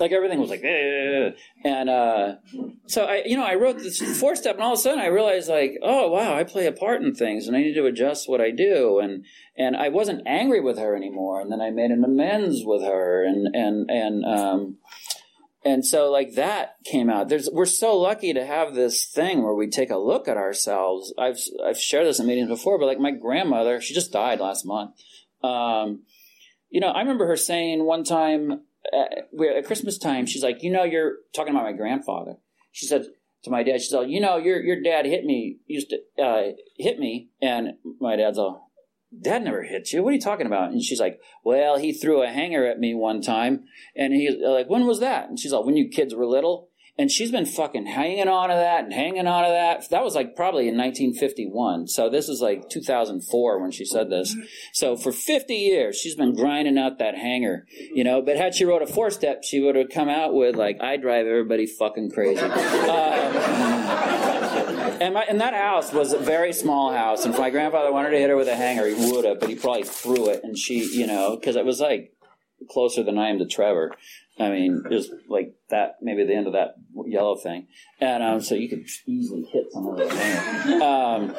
like 0.00 0.12
everything 0.12 0.40
was 0.40 0.50
like, 0.50 0.62
eh. 0.64 1.30
and 1.64 1.90
uh, 1.90 2.34
so 2.86 3.04
I, 3.04 3.22
you 3.24 3.36
know, 3.36 3.44
I 3.44 3.54
wrote 3.54 3.78
this 3.78 4.00
four 4.18 4.36
step, 4.36 4.56
and 4.56 4.64
all 4.64 4.72
of 4.72 4.78
a 4.78 4.82
sudden 4.82 5.00
I 5.00 5.06
realized 5.06 5.48
like, 5.48 5.78
oh 5.82 6.10
wow, 6.10 6.34
I 6.34 6.44
play 6.44 6.66
a 6.66 6.72
part 6.72 7.02
in 7.02 7.14
things, 7.14 7.46
and 7.46 7.56
I 7.56 7.60
need 7.60 7.74
to 7.74 7.86
adjust 7.86 8.28
what 8.28 8.40
I 8.40 8.50
do, 8.50 8.98
and 8.98 9.24
and 9.56 9.76
I 9.76 9.88
wasn't 9.88 10.26
angry 10.26 10.60
with 10.60 10.78
her 10.78 10.96
anymore, 10.96 11.40
and 11.40 11.50
then 11.50 11.60
I 11.60 11.70
made 11.70 11.90
an 11.90 12.04
amends 12.04 12.62
with 12.64 12.82
her, 12.82 13.24
and 13.24 13.54
and 13.54 13.90
and 13.90 14.24
um, 14.24 14.76
and 15.64 15.84
so 15.84 16.10
like 16.10 16.34
that 16.34 16.76
came 16.84 17.08
out. 17.08 17.28
There's 17.28 17.48
we're 17.50 17.64
so 17.64 17.96
lucky 17.96 18.34
to 18.34 18.44
have 18.44 18.74
this 18.74 19.06
thing 19.06 19.42
where 19.42 19.54
we 19.54 19.68
take 19.68 19.90
a 19.90 19.96
look 19.96 20.28
at 20.28 20.36
ourselves. 20.36 21.14
I've 21.18 21.38
I've 21.64 21.78
shared 21.78 22.06
this 22.06 22.20
in 22.20 22.26
meetings 22.26 22.48
before, 22.48 22.78
but 22.78 22.86
like 22.86 22.98
my 22.98 23.12
grandmother, 23.12 23.80
she 23.80 23.94
just 23.94 24.12
died 24.12 24.40
last 24.40 24.66
month. 24.66 24.94
Um, 25.42 26.02
you 26.68 26.80
know, 26.80 26.88
I 26.88 27.00
remember 27.00 27.26
her 27.26 27.36
saying 27.36 27.84
one 27.84 28.04
time 28.04 28.62
uh, 28.92 29.56
at 29.56 29.66
Christmas 29.66 29.98
time, 29.98 30.26
she's 30.26 30.42
like, 30.42 30.62
you 30.62 30.70
know, 30.70 30.84
you're 30.84 31.16
talking 31.34 31.54
about 31.54 31.64
my 31.64 31.72
grandfather. 31.72 32.36
She 32.72 32.86
said 32.86 33.06
to 33.44 33.50
my 33.50 33.62
dad, 33.62 33.80
she's 33.80 33.92
like, 33.92 34.08
you 34.08 34.20
know, 34.20 34.36
your 34.36 34.62
your 34.62 34.82
dad 34.82 35.06
hit 35.06 35.24
me, 35.24 35.58
used 35.66 35.90
to 35.90 36.22
uh, 36.22 36.52
hit 36.76 36.98
me, 36.98 37.30
and 37.40 37.74
my 38.00 38.16
dad's 38.16 38.38
all, 38.38 38.70
Dad 39.20 39.44
never 39.44 39.62
hit 39.62 39.92
you. 39.92 40.02
What 40.02 40.10
are 40.10 40.14
you 40.14 40.20
talking 40.20 40.46
about? 40.46 40.72
And 40.72 40.82
she's 40.82 41.00
like, 41.00 41.20
Well, 41.44 41.78
he 41.78 41.92
threw 41.92 42.22
a 42.22 42.28
hanger 42.28 42.66
at 42.66 42.80
me 42.80 42.94
one 42.94 43.20
time, 43.20 43.64
and 43.94 44.12
he's 44.12 44.34
like, 44.40 44.68
When 44.68 44.86
was 44.86 45.00
that? 45.00 45.28
And 45.28 45.38
she's 45.38 45.52
like, 45.52 45.64
When 45.64 45.76
you 45.76 45.88
kids 45.88 46.14
were 46.14 46.26
little. 46.26 46.68
And 46.96 47.10
she's 47.10 47.32
been 47.32 47.46
fucking 47.46 47.86
hanging 47.86 48.28
on 48.28 48.50
to 48.50 48.54
that 48.54 48.84
and 48.84 48.92
hanging 48.92 49.26
on 49.26 49.42
to 49.42 49.50
that. 49.50 49.90
That 49.90 50.04
was 50.04 50.14
like 50.14 50.36
probably 50.36 50.68
in 50.68 50.76
1951. 50.76 51.88
So 51.88 52.08
this 52.08 52.28
is 52.28 52.40
like 52.40 52.68
2004 52.68 53.60
when 53.60 53.72
she 53.72 53.84
said 53.84 54.10
this. 54.10 54.36
So 54.72 54.96
for 54.96 55.10
50 55.10 55.54
years, 55.54 55.98
she's 55.98 56.14
been 56.14 56.36
grinding 56.36 56.78
out 56.78 57.00
that 57.00 57.16
hanger, 57.16 57.66
you 57.92 58.04
know. 58.04 58.22
But 58.22 58.36
had 58.36 58.54
she 58.54 58.64
wrote 58.64 58.82
a 58.82 58.86
four 58.86 59.10
step, 59.10 59.42
she 59.42 59.58
would 59.60 59.74
have 59.74 59.88
come 59.88 60.08
out 60.08 60.34
with 60.34 60.54
like, 60.54 60.80
I 60.80 60.96
drive 60.96 61.26
everybody 61.26 61.66
fucking 61.66 62.12
crazy. 62.12 62.40
Uh, 62.40 63.24
and, 65.00 65.14
my, 65.14 65.24
and 65.24 65.40
that 65.40 65.54
house 65.54 65.92
was 65.92 66.12
a 66.12 66.18
very 66.18 66.52
small 66.52 66.92
house. 66.92 67.24
And 67.24 67.34
if 67.34 67.40
my 67.40 67.50
grandfather 67.50 67.92
wanted 67.92 68.10
to 68.10 68.18
hit 68.18 68.30
her 68.30 68.36
with 68.36 68.46
a 68.46 68.54
hanger, 68.54 68.86
he 68.86 69.10
would 69.10 69.24
have, 69.24 69.40
but 69.40 69.48
he 69.48 69.56
probably 69.56 69.82
threw 69.82 70.28
it. 70.28 70.44
And 70.44 70.56
she, 70.56 70.84
you 70.96 71.08
know, 71.08 71.36
because 71.36 71.56
it 71.56 71.64
was 71.64 71.80
like 71.80 72.14
closer 72.70 73.02
than 73.02 73.18
I 73.18 73.30
am 73.30 73.38
to 73.38 73.46
Trevor. 73.46 73.92
I 74.38 74.50
mean, 74.50 74.82
just 74.90 75.12
like 75.28 75.54
that, 75.70 75.96
maybe 76.02 76.24
the 76.24 76.34
end 76.34 76.48
of 76.48 76.54
that 76.54 76.74
yellow 77.06 77.36
thing. 77.36 77.68
And 78.00 78.22
um, 78.22 78.40
so 78.40 78.56
you 78.56 78.68
could 78.68 78.84
easily 79.06 79.44
hit 79.52 79.66
someone 79.70 79.94
with 79.94 80.10
a 80.10 80.84
um, 80.84 81.36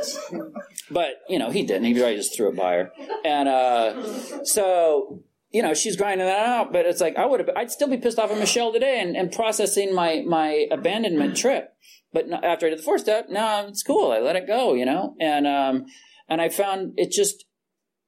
But, 0.90 1.16
you 1.28 1.38
know, 1.38 1.50
he 1.50 1.64
didn't. 1.64 1.84
He 1.84 1.94
probably 1.94 2.16
just 2.16 2.36
threw 2.36 2.50
it 2.50 2.56
by 2.56 2.74
her. 2.74 2.92
And 3.26 3.50
uh, 3.50 4.46
so, 4.46 5.24
you 5.52 5.62
know, 5.62 5.74
she's 5.74 5.98
grinding 5.98 6.26
that 6.26 6.46
out. 6.46 6.72
But 6.72 6.86
it's 6.86 7.02
like, 7.02 7.18
I 7.18 7.26
would 7.26 7.42
have, 7.42 7.50
I'd 7.56 7.72
still 7.72 7.90
be 7.90 7.98
pissed 7.98 8.18
off 8.18 8.32
at 8.32 8.38
Michelle 8.38 8.72
today 8.72 9.02
and, 9.02 9.18
and 9.18 9.30
processing 9.30 9.94
my, 9.94 10.24
my 10.26 10.68
abandonment 10.72 11.36
trip. 11.36 11.74
But 12.14 12.32
after 12.32 12.68
I 12.68 12.70
did 12.70 12.80
the 12.80 12.84
fourth 12.84 13.02
step, 13.02 13.28
no, 13.30 13.66
it's 13.68 13.84
cool. 13.84 14.14
I 14.14 14.20
let 14.20 14.38
it 14.38 14.48
go, 14.48 14.74
you 14.74 14.86
know? 14.86 15.16
And, 15.20 15.46
um, 15.46 15.86
and 16.30 16.40
I 16.40 16.48
found 16.48 16.94
it 16.96 17.12
just, 17.12 17.44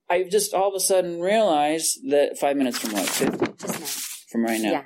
I 0.10 0.24
just 0.24 0.54
all 0.54 0.70
of 0.70 0.76
a 0.76 0.80
sudden 0.80 1.20
realized 1.20 2.00
that 2.10 2.38
five 2.40 2.56
minutes 2.56 2.80
from 2.80 2.94
what? 2.94 3.06
50? 3.06 4.07
From 4.28 4.44
right 4.44 4.62
now. 4.62 4.72
Yeah. 4.72 4.84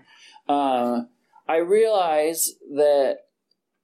Uh, 0.47 1.01
I 1.47 1.57
realize 1.57 2.51
that 2.75 3.17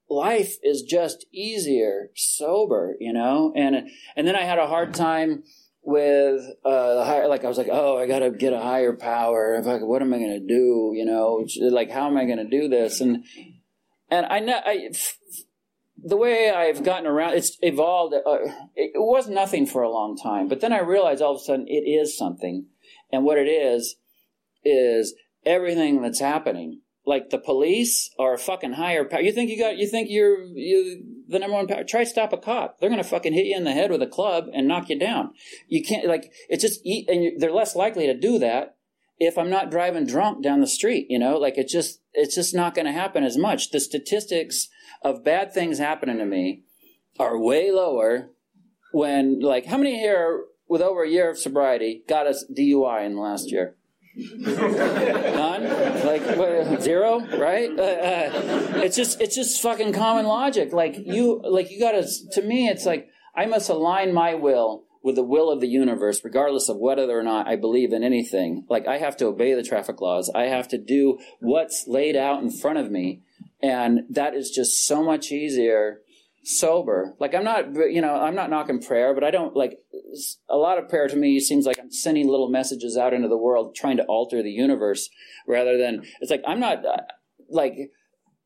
life 0.09 0.55
is 0.63 0.83
just 0.83 1.25
easier 1.33 2.09
sober, 2.15 2.95
you 2.99 3.13
know, 3.13 3.51
and 3.55 3.89
and 4.15 4.27
then 4.27 4.35
I 4.35 4.43
had 4.43 4.59
a 4.59 4.67
hard 4.67 4.93
time 4.93 5.43
with 5.81 6.41
uh, 6.65 6.95
the 6.95 7.05
higher. 7.05 7.27
Like 7.27 7.43
I 7.43 7.47
was 7.47 7.57
like, 7.57 7.69
oh, 7.71 7.97
I 7.97 8.07
got 8.07 8.19
to 8.19 8.31
get 8.31 8.53
a 8.53 8.59
higher 8.59 8.93
power. 8.93 9.61
Like, 9.63 9.81
what 9.81 10.01
am 10.01 10.13
I 10.13 10.17
going 10.17 10.39
to 10.39 10.47
do? 10.47 10.93
You 10.95 11.05
know, 11.05 11.45
like 11.71 11.91
how 11.91 12.07
am 12.07 12.17
I 12.17 12.25
going 12.25 12.37
to 12.37 12.49
do 12.49 12.67
this? 12.67 13.01
And 13.01 13.23
and 14.09 14.25
I 14.25 14.39
know 14.39 14.59
I. 14.65 14.89
The 15.99 16.15
way 16.15 16.51
I've 16.51 16.83
gotten 16.83 17.07
around, 17.07 17.33
it's 17.33 17.57
evolved. 17.61 18.13
Uh, 18.13 18.37
it 18.75 18.91
was 18.95 19.27
nothing 19.27 19.65
for 19.65 19.81
a 19.81 19.89
long 19.89 20.15
time, 20.15 20.47
but 20.47 20.61
then 20.61 20.71
I 20.71 20.79
realized 20.79 21.23
all 21.23 21.33
of 21.33 21.41
a 21.41 21.43
sudden 21.43 21.65
it 21.67 21.89
is 21.89 22.15
something, 22.15 22.67
and 23.11 23.23
what 23.23 23.39
it 23.39 23.47
is 23.47 23.95
is 24.63 25.15
everything 25.47 26.01
that's 26.01 26.19
happening. 26.19 26.81
Like 27.05 27.29
the 27.29 27.37
police 27.37 28.09
are 28.19 28.33
a 28.33 28.37
fucking 28.37 28.73
higher 28.73 29.05
power. 29.05 29.21
You 29.21 29.31
think 29.31 29.49
you 29.49 29.57
got? 29.57 29.77
You 29.77 29.87
think 29.87 30.09
you're 30.09 30.43
you 30.43 31.03
the 31.29 31.39
number 31.39 31.55
one 31.55 31.65
power? 31.65 31.85
Try 31.85 32.03
stop 32.03 32.33
a 32.33 32.37
cop. 32.37 32.79
They're 32.79 32.89
gonna 32.89 33.03
fucking 33.03 33.31
hit 33.31 33.45
you 33.45 33.55
in 33.55 33.63
the 33.63 33.71
head 33.71 33.91
with 33.91 34.01
a 34.01 34.07
club 34.07 34.47
and 34.53 34.67
knock 34.67 34.89
you 34.89 34.99
down. 34.99 35.31
You 35.69 35.81
can't 35.81 36.05
like 36.05 36.33
it's 36.49 36.61
just 36.61 36.81
eat, 36.83 37.09
and 37.09 37.39
they're 37.39 37.53
less 37.53 37.77
likely 37.77 38.07
to 38.07 38.13
do 38.13 38.37
that 38.39 38.75
if 39.19 39.37
I'm 39.37 39.49
not 39.49 39.71
driving 39.71 40.05
drunk 40.05 40.43
down 40.43 40.59
the 40.59 40.67
street. 40.67 41.07
You 41.09 41.17
know, 41.17 41.37
like 41.37 41.57
it's 41.57 41.71
just 41.71 42.01
it's 42.13 42.35
just 42.35 42.53
not 42.53 42.75
going 42.75 42.85
to 42.85 42.91
happen 42.91 43.23
as 43.23 43.37
much. 43.37 43.71
The 43.71 43.79
statistics 43.79 44.67
of 45.01 45.23
bad 45.23 45.53
things 45.53 45.79
happening 45.79 46.17
to 46.17 46.25
me 46.25 46.63
are 47.19 47.39
way 47.39 47.71
lower 47.71 48.31
when 48.91 49.39
like 49.39 49.65
how 49.65 49.77
many 49.77 49.97
here 49.97 50.43
with 50.67 50.81
over 50.81 51.03
a 51.03 51.09
year 51.09 51.29
of 51.29 51.39
sobriety 51.39 52.03
got 52.07 52.27
us 52.27 52.45
DUI 52.53 53.05
in 53.05 53.15
the 53.15 53.21
last 53.21 53.49
year? 53.49 53.76
None? 54.18 55.63
Like 56.05 56.24
what, 56.38 56.82
zero? 56.82 57.20
Right? 57.38 57.70
Uh, 57.78 57.84
uh, 57.84 58.82
it's 58.84 58.95
just 58.95 59.22
it's 59.22 59.36
just 59.36 59.61
fucking 59.61 59.93
common 59.93 60.26
logic. 60.26 60.74
Like 60.74 60.97
you 60.97 61.41
like 61.43 61.70
you 61.70 61.80
gotta. 61.80 62.07
To 62.32 62.41
me, 62.41 62.68
it's 62.68 62.86
like 62.86 63.09
I 63.36 63.45
must 63.45 63.70
align 63.70 64.13
my 64.13 64.34
will 64.34 64.86
with 65.03 65.15
the 65.15 65.24
will 65.24 65.51
of 65.51 65.61
the 65.61 65.68
universe, 65.68 66.22
regardless 66.24 66.68
of 66.68 66.78
whether 66.78 67.18
or 67.18 67.24
not 67.24 67.47
I 67.47 67.55
believe 67.55 67.93
in 67.93 68.03
anything. 68.03 68.65
Like 68.70 68.88
I 68.88 68.97
have 68.97 69.18
to 69.18 69.28
obey 69.28 69.53
the 69.53 69.63
traffic 69.63 70.01
laws. 70.01 70.32
I 70.34 70.45
have 70.45 70.68
to 70.70 70.80
do 70.80 71.20
what's 71.39 71.88
laid 71.88 72.15
out 72.15 72.41
in 72.41 72.49
front 72.49 72.80
of 72.80 72.89
me, 72.89 73.22
and 73.61 74.01
that 74.09 74.34
is 74.34 74.49
just 74.49 74.86
so 74.86 75.03
much 75.03 75.32
easier 75.32 76.01
sober. 76.47 77.13
Like 77.19 77.35
I'm 77.35 77.43
not, 77.43 77.75
you 77.75 78.01
know, 78.01 78.15
I'm 78.15 78.35
not 78.35 78.49
knocking 78.49 78.81
prayer, 78.81 79.13
but 79.13 79.23
I 79.23 79.31
don't 79.31 79.55
like 79.55 79.79
a 80.49 80.55
lot 80.55 80.77
of 80.77 80.87
prayer 80.87 81.07
to 81.07 81.15
me 81.15 81.39
seems 81.41 81.65
like 81.65 81.77
I'm 81.77 81.91
sending 81.91 82.29
little 82.29 82.49
messages 82.49 82.95
out 82.95 83.13
into 83.13 83.27
the 83.27 83.37
world 83.37 83.75
trying 83.75 83.97
to 83.97 84.05
alter 84.05 84.41
the 84.41 84.49
universe 84.49 85.09
rather 85.45 85.77
than 85.77 86.03
it's 86.21 86.31
like 86.31 86.43
I'm 86.47 86.61
not 86.61 86.85
uh, 86.85 87.01
like 87.49 87.91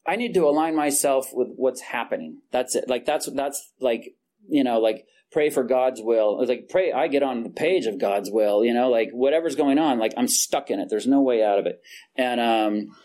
I 0.05 0.15
need 0.15 0.33
to 0.33 0.47
align 0.47 0.75
myself 0.75 1.29
with 1.31 1.49
what's 1.55 1.81
happening. 1.81 2.39
That's 2.51 2.75
it. 2.75 2.85
Like 2.87 3.05
that's 3.05 3.31
that's 3.33 3.71
like 3.79 4.15
you 4.49 4.63
know 4.63 4.79
like 4.79 5.05
pray 5.31 5.51
for 5.51 5.63
God's 5.63 6.01
will. 6.01 6.41
It's 6.41 6.49
like 6.49 6.69
pray 6.69 6.91
I 6.91 7.07
get 7.07 7.21
on 7.21 7.43
the 7.43 7.51
page 7.51 7.85
of 7.85 7.99
God's 7.99 8.31
will, 8.31 8.65
you 8.65 8.73
know, 8.73 8.89
like 8.89 9.11
whatever's 9.11 9.55
going 9.55 9.77
on, 9.77 9.99
like 9.99 10.13
I'm 10.17 10.27
stuck 10.27 10.71
in 10.71 10.79
it. 10.79 10.87
There's 10.89 11.07
no 11.07 11.21
way 11.21 11.43
out 11.43 11.59
of 11.59 11.67
it. 11.67 11.79
And 12.15 12.41
um 12.41 12.95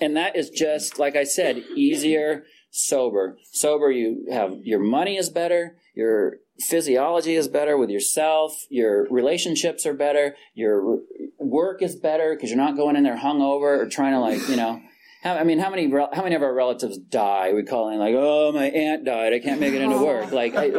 and 0.00 0.16
that 0.16 0.36
is 0.36 0.48
just 0.48 1.00
like 1.00 1.16
I 1.16 1.24
said, 1.24 1.56
easier 1.74 2.44
sober. 2.72 3.36
Sober, 3.52 3.90
you 3.90 4.26
have 4.32 4.56
your 4.64 4.80
money 4.80 5.16
is 5.16 5.30
better, 5.30 5.76
your 5.94 6.38
physiology 6.58 7.36
is 7.36 7.46
better 7.46 7.76
with 7.76 7.90
yourself, 7.90 8.52
your 8.70 9.06
relationships 9.10 9.86
are 9.86 9.94
better, 9.94 10.34
your 10.54 10.98
work 11.38 11.82
is 11.82 11.94
better 11.94 12.34
because 12.34 12.50
you're 12.50 12.58
not 12.58 12.76
going 12.76 12.96
in 12.96 13.04
there 13.04 13.18
hungover 13.18 13.78
or 13.78 13.88
trying 13.88 14.12
to 14.12 14.20
like 14.20 14.48
you 14.48 14.56
know 14.56 14.80
how, 15.22 15.36
I 15.36 15.44
mean, 15.44 15.60
how 15.60 15.70
many 15.70 15.88
how 15.88 16.22
many 16.24 16.34
of 16.34 16.42
our 16.42 16.52
relatives 16.52 16.98
die? 16.98 17.52
We 17.52 17.62
call 17.62 17.90
in 17.90 18.00
like, 18.00 18.14
oh, 18.16 18.50
my 18.50 18.64
aunt 18.64 19.04
died. 19.04 19.32
I 19.32 19.38
can't 19.38 19.60
make 19.60 19.72
it 19.72 19.80
into 19.80 19.94
oh. 19.94 20.04
work. 20.04 20.32
Like 20.32 20.54
I, 20.56 20.72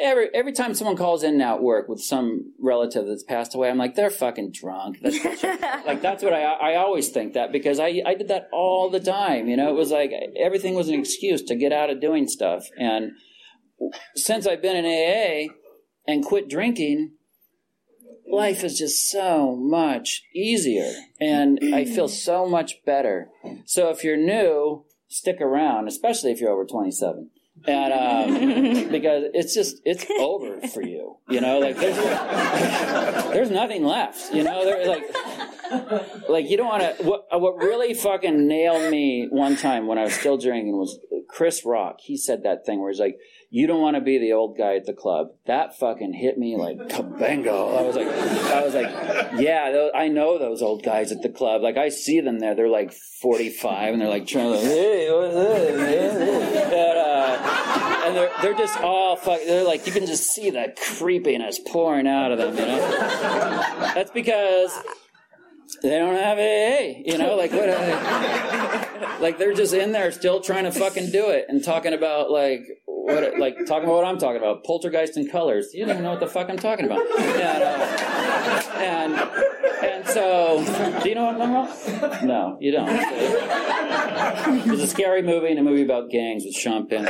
every 0.00 0.28
every 0.32 0.52
time 0.52 0.74
someone 0.74 0.96
calls 0.96 1.24
in 1.24 1.36
now 1.36 1.56
at 1.56 1.62
work 1.62 1.88
with 1.88 2.00
some 2.00 2.52
relative 2.60 3.08
that's 3.08 3.24
passed 3.24 3.56
away, 3.56 3.68
I'm 3.68 3.76
like, 3.76 3.96
they're 3.96 4.10
fucking 4.10 4.52
drunk. 4.52 5.00
That's 5.02 5.24
like 5.86 6.00
that's 6.00 6.22
what 6.22 6.32
I 6.32 6.42
I 6.42 6.76
always 6.76 7.08
think 7.08 7.34
that 7.34 7.50
because 7.50 7.80
I 7.80 8.00
I 8.06 8.14
did 8.14 8.28
that 8.28 8.48
all 8.52 8.90
the 8.90 9.00
time. 9.00 9.48
You 9.48 9.56
know, 9.56 9.70
it 9.70 9.74
was 9.76 9.90
like 9.90 10.12
everything 10.38 10.74
was 10.74 10.88
an 10.88 10.94
excuse 10.94 11.42
to 11.42 11.56
get 11.56 11.72
out 11.72 11.90
of 11.90 12.00
doing 12.00 12.28
stuff. 12.28 12.64
And 12.78 13.10
since 14.14 14.46
I've 14.46 14.62
been 14.62 14.76
in 14.76 14.84
AA 14.84 15.52
and 16.06 16.24
quit 16.24 16.48
drinking, 16.48 17.14
life 18.30 18.64
is 18.64 18.78
just 18.78 19.10
so 19.10 19.56
much 19.56 20.22
easier 20.34 20.92
and 21.20 21.58
I 21.74 21.84
feel 21.84 22.08
so 22.08 22.46
much 22.46 22.84
better. 22.84 23.28
So 23.64 23.90
if 23.90 24.04
you're 24.04 24.16
new, 24.16 24.84
stick 25.08 25.40
around, 25.40 25.88
especially 25.88 26.32
if 26.32 26.40
you're 26.40 26.50
over 26.50 26.64
27. 26.64 27.30
And 27.66 27.92
um, 27.92 28.88
because 28.92 29.24
it's 29.34 29.52
just 29.52 29.80
it's 29.84 30.06
over 30.20 30.60
for 30.68 30.80
you, 30.80 31.16
you 31.28 31.40
know. 31.40 31.58
Like 31.58 31.76
there's 31.76 31.96
there's 33.32 33.50
nothing 33.50 33.84
left, 33.84 34.32
you 34.32 34.44
know. 34.44 34.64
There 34.64 34.86
like 34.86 35.02
like 36.28 36.48
you 36.48 36.56
don't 36.56 36.68
want 36.68 36.98
to. 36.98 37.04
What 37.04 37.26
what 37.32 37.56
really 37.56 37.94
fucking 37.94 38.46
nailed 38.46 38.92
me 38.92 39.26
one 39.28 39.56
time 39.56 39.88
when 39.88 39.98
I 39.98 40.04
was 40.04 40.14
still 40.14 40.38
drinking 40.38 40.76
was 40.76 41.00
Chris 41.28 41.64
Rock. 41.64 41.96
He 42.00 42.16
said 42.16 42.44
that 42.44 42.64
thing 42.64 42.80
where 42.80 42.90
he's 42.90 43.00
like, 43.00 43.18
you 43.50 43.66
don't 43.66 43.80
want 43.80 43.96
to 43.96 44.02
be 44.02 44.18
the 44.18 44.32
old 44.32 44.58
guy 44.58 44.76
at 44.76 44.84
the 44.84 44.92
club. 44.92 45.28
That 45.46 45.78
fucking 45.78 46.12
hit 46.12 46.36
me 46.36 46.56
like 46.56 46.76
kabango. 46.88 47.78
I 47.78 47.82
was 47.82 47.96
like, 47.96 48.06
I 48.06 48.62
was 48.62 48.74
like, 48.74 49.40
yeah, 49.40 49.88
I 49.94 50.08
know 50.08 50.38
those 50.38 50.60
old 50.60 50.82
guys 50.82 51.12
at 51.12 51.22
the 51.22 51.30
club. 51.30 51.62
Like 51.62 51.78
I 51.78 51.88
see 51.88 52.20
them 52.20 52.40
there. 52.40 52.54
They're 52.54 52.68
like 52.68 52.92
45 53.22 53.94
and 53.94 54.02
they're 54.02 54.08
like 54.08 54.26
trying 54.26 54.52
to, 54.52 54.58
hey, 54.60 55.10
what's 55.10 55.34
up, 55.34 55.44
And, 56.72 56.98
uh, 56.98 58.02
and 58.06 58.16
they're, 58.16 58.30
they're 58.42 58.54
just 58.54 58.78
all 58.80 59.16
fuck. 59.16 59.40
They're 59.46 59.64
like, 59.64 59.86
you 59.86 59.92
can 59.92 60.04
just 60.04 60.30
see 60.30 60.50
that 60.50 60.76
creepiness 60.76 61.58
pouring 61.58 62.06
out 62.06 62.32
of 62.32 62.38
them, 62.38 62.54
you 62.54 62.66
know? 62.66 62.80
That's 63.94 64.10
because 64.10 64.78
they 65.82 65.90
don't 65.98 66.16
have 66.16 66.38
AA, 66.38 67.00
you 67.04 67.16
know, 67.16 67.34
like 67.34 67.52
what? 67.52 67.68
like 69.20 69.38
they're 69.38 69.54
just 69.54 69.72
in 69.72 69.92
there 69.92 70.10
still 70.12 70.40
trying 70.40 70.64
to 70.64 70.72
fucking 70.72 71.10
do 71.10 71.30
it 71.30 71.46
and 71.48 71.64
talking 71.64 71.94
about 71.94 72.30
like 72.30 72.62
what, 73.08 73.38
like 73.38 73.56
talking 73.66 73.84
about 73.84 73.96
what 73.96 74.04
I'm 74.04 74.18
talking 74.18 74.38
about, 74.38 74.64
poltergeist 74.64 75.16
and 75.16 75.30
colors. 75.30 75.70
You 75.72 75.84
don't 75.84 75.94
even 75.94 76.04
know 76.04 76.10
what 76.10 76.20
the 76.20 76.26
fuck 76.26 76.48
I'm 76.48 76.58
talking 76.58 76.86
about. 76.86 77.00
And, 77.18 77.62
uh, 77.62 77.76
and, 78.78 79.14
and 79.84 80.06
so, 80.06 80.64
do 81.02 81.08
you 81.08 81.14
know 81.14 81.24
what 81.24 81.40
I'm 81.40 81.68
talking 81.68 81.96
about? 81.96 82.24
No, 82.24 82.58
you 82.60 82.72
don't. 82.72 82.88
It's 84.70 84.82
a 84.82 84.86
scary 84.86 85.22
movie 85.22 85.48
and 85.48 85.58
a 85.58 85.62
movie 85.62 85.82
about 85.82 86.10
gangs 86.10 86.44
with 86.44 86.54
Sean 86.54 86.86
Penn. 86.86 87.08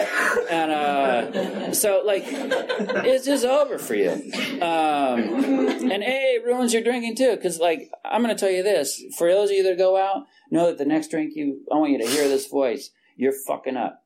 And 0.51 0.70
uh, 0.70 1.72
so, 1.72 2.03
like, 2.05 2.24
it's 2.26 3.24
just 3.26 3.44
over 3.44 3.78
for 3.78 3.94
you. 3.94 4.11
Um, 4.11 5.90
and 5.90 6.03
A 6.03 6.38
ruins 6.44 6.72
your 6.72 6.82
drinking 6.82 7.16
too, 7.16 7.36
because 7.36 7.59
like 7.59 7.90
I'm 8.05 8.22
going 8.22 8.34
to 8.34 8.40
tell 8.40 8.51
you 8.51 8.62
this: 8.62 9.03
for 9.16 9.30
those 9.30 9.51
of 9.51 9.57
you 9.57 9.62
that 9.64 9.78
go 9.78 9.96
out, 9.96 10.24
know 10.51 10.66
that 10.66 10.78
the 10.78 10.84
next 10.84 11.11
drink 11.11 11.32
you, 11.34 11.61
I 11.72 11.76
want 11.76 11.92
you 11.92 11.99
to 11.99 12.07
hear 12.07 12.28
this 12.28 12.46
voice. 12.46 12.90
You're 13.16 13.34
fucking 13.46 13.76
up 13.76 14.03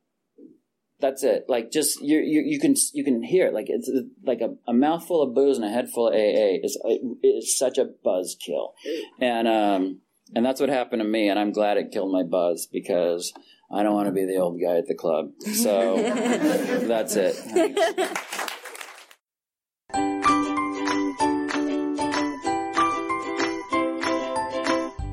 that's 1.03 1.21
it. 1.21 1.45
Like 1.49 1.69
just 1.69 2.01
you, 2.01 2.19
you, 2.19 2.41
you 2.41 2.59
can 2.59 2.75
you 2.93 3.03
can 3.03 3.21
hear 3.21 3.47
it. 3.47 3.53
Like 3.53 3.65
it's 3.67 3.91
like 4.23 4.39
a, 4.39 4.55
a 4.65 4.73
mouthful 4.73 5.21
of 5.21 5.35
booze 5.35 5.57
and 5.57 5.65
a 5.65 5.69
head 5.69 5.89
full 5.89 6.07
of 6.07 6.13
AA 6.13 6.63
is 6.63 6.79
is 7.21 7.57
such 7.57 7.77
a 7.77 7.85
buzz 8.03 8.37
kill, 8.39 8.73
and 9.19 9.47
um 9.47 9.99
and 10.33 10.45
that's 10.45 10.61
what 10.61 10.69
happened 10.69 11.01
to 11.01 11.07
me. 11.07 11.27
And 11.27 11.37
I'm 11.37 11.51
glad 11.51 11.75
it 11.75 11.91
killed 11.91 12.13
my 12.13 12.23
buzz 12.23 12.67
because 12.71 13.33
I 13.69 13.83
don't 13.83 13.93
want 13.93 14.07
to 14.07 14.13
be 14.13 14.25
the 14.25 14.37
old 14.37 14.61
guy 14.61 14.77
at 14.77 14.87
the 14.87 14.95
club. 14.95 15.31
So 15.41 15.97
that's 16.87 17.17
it. 17.17 18.39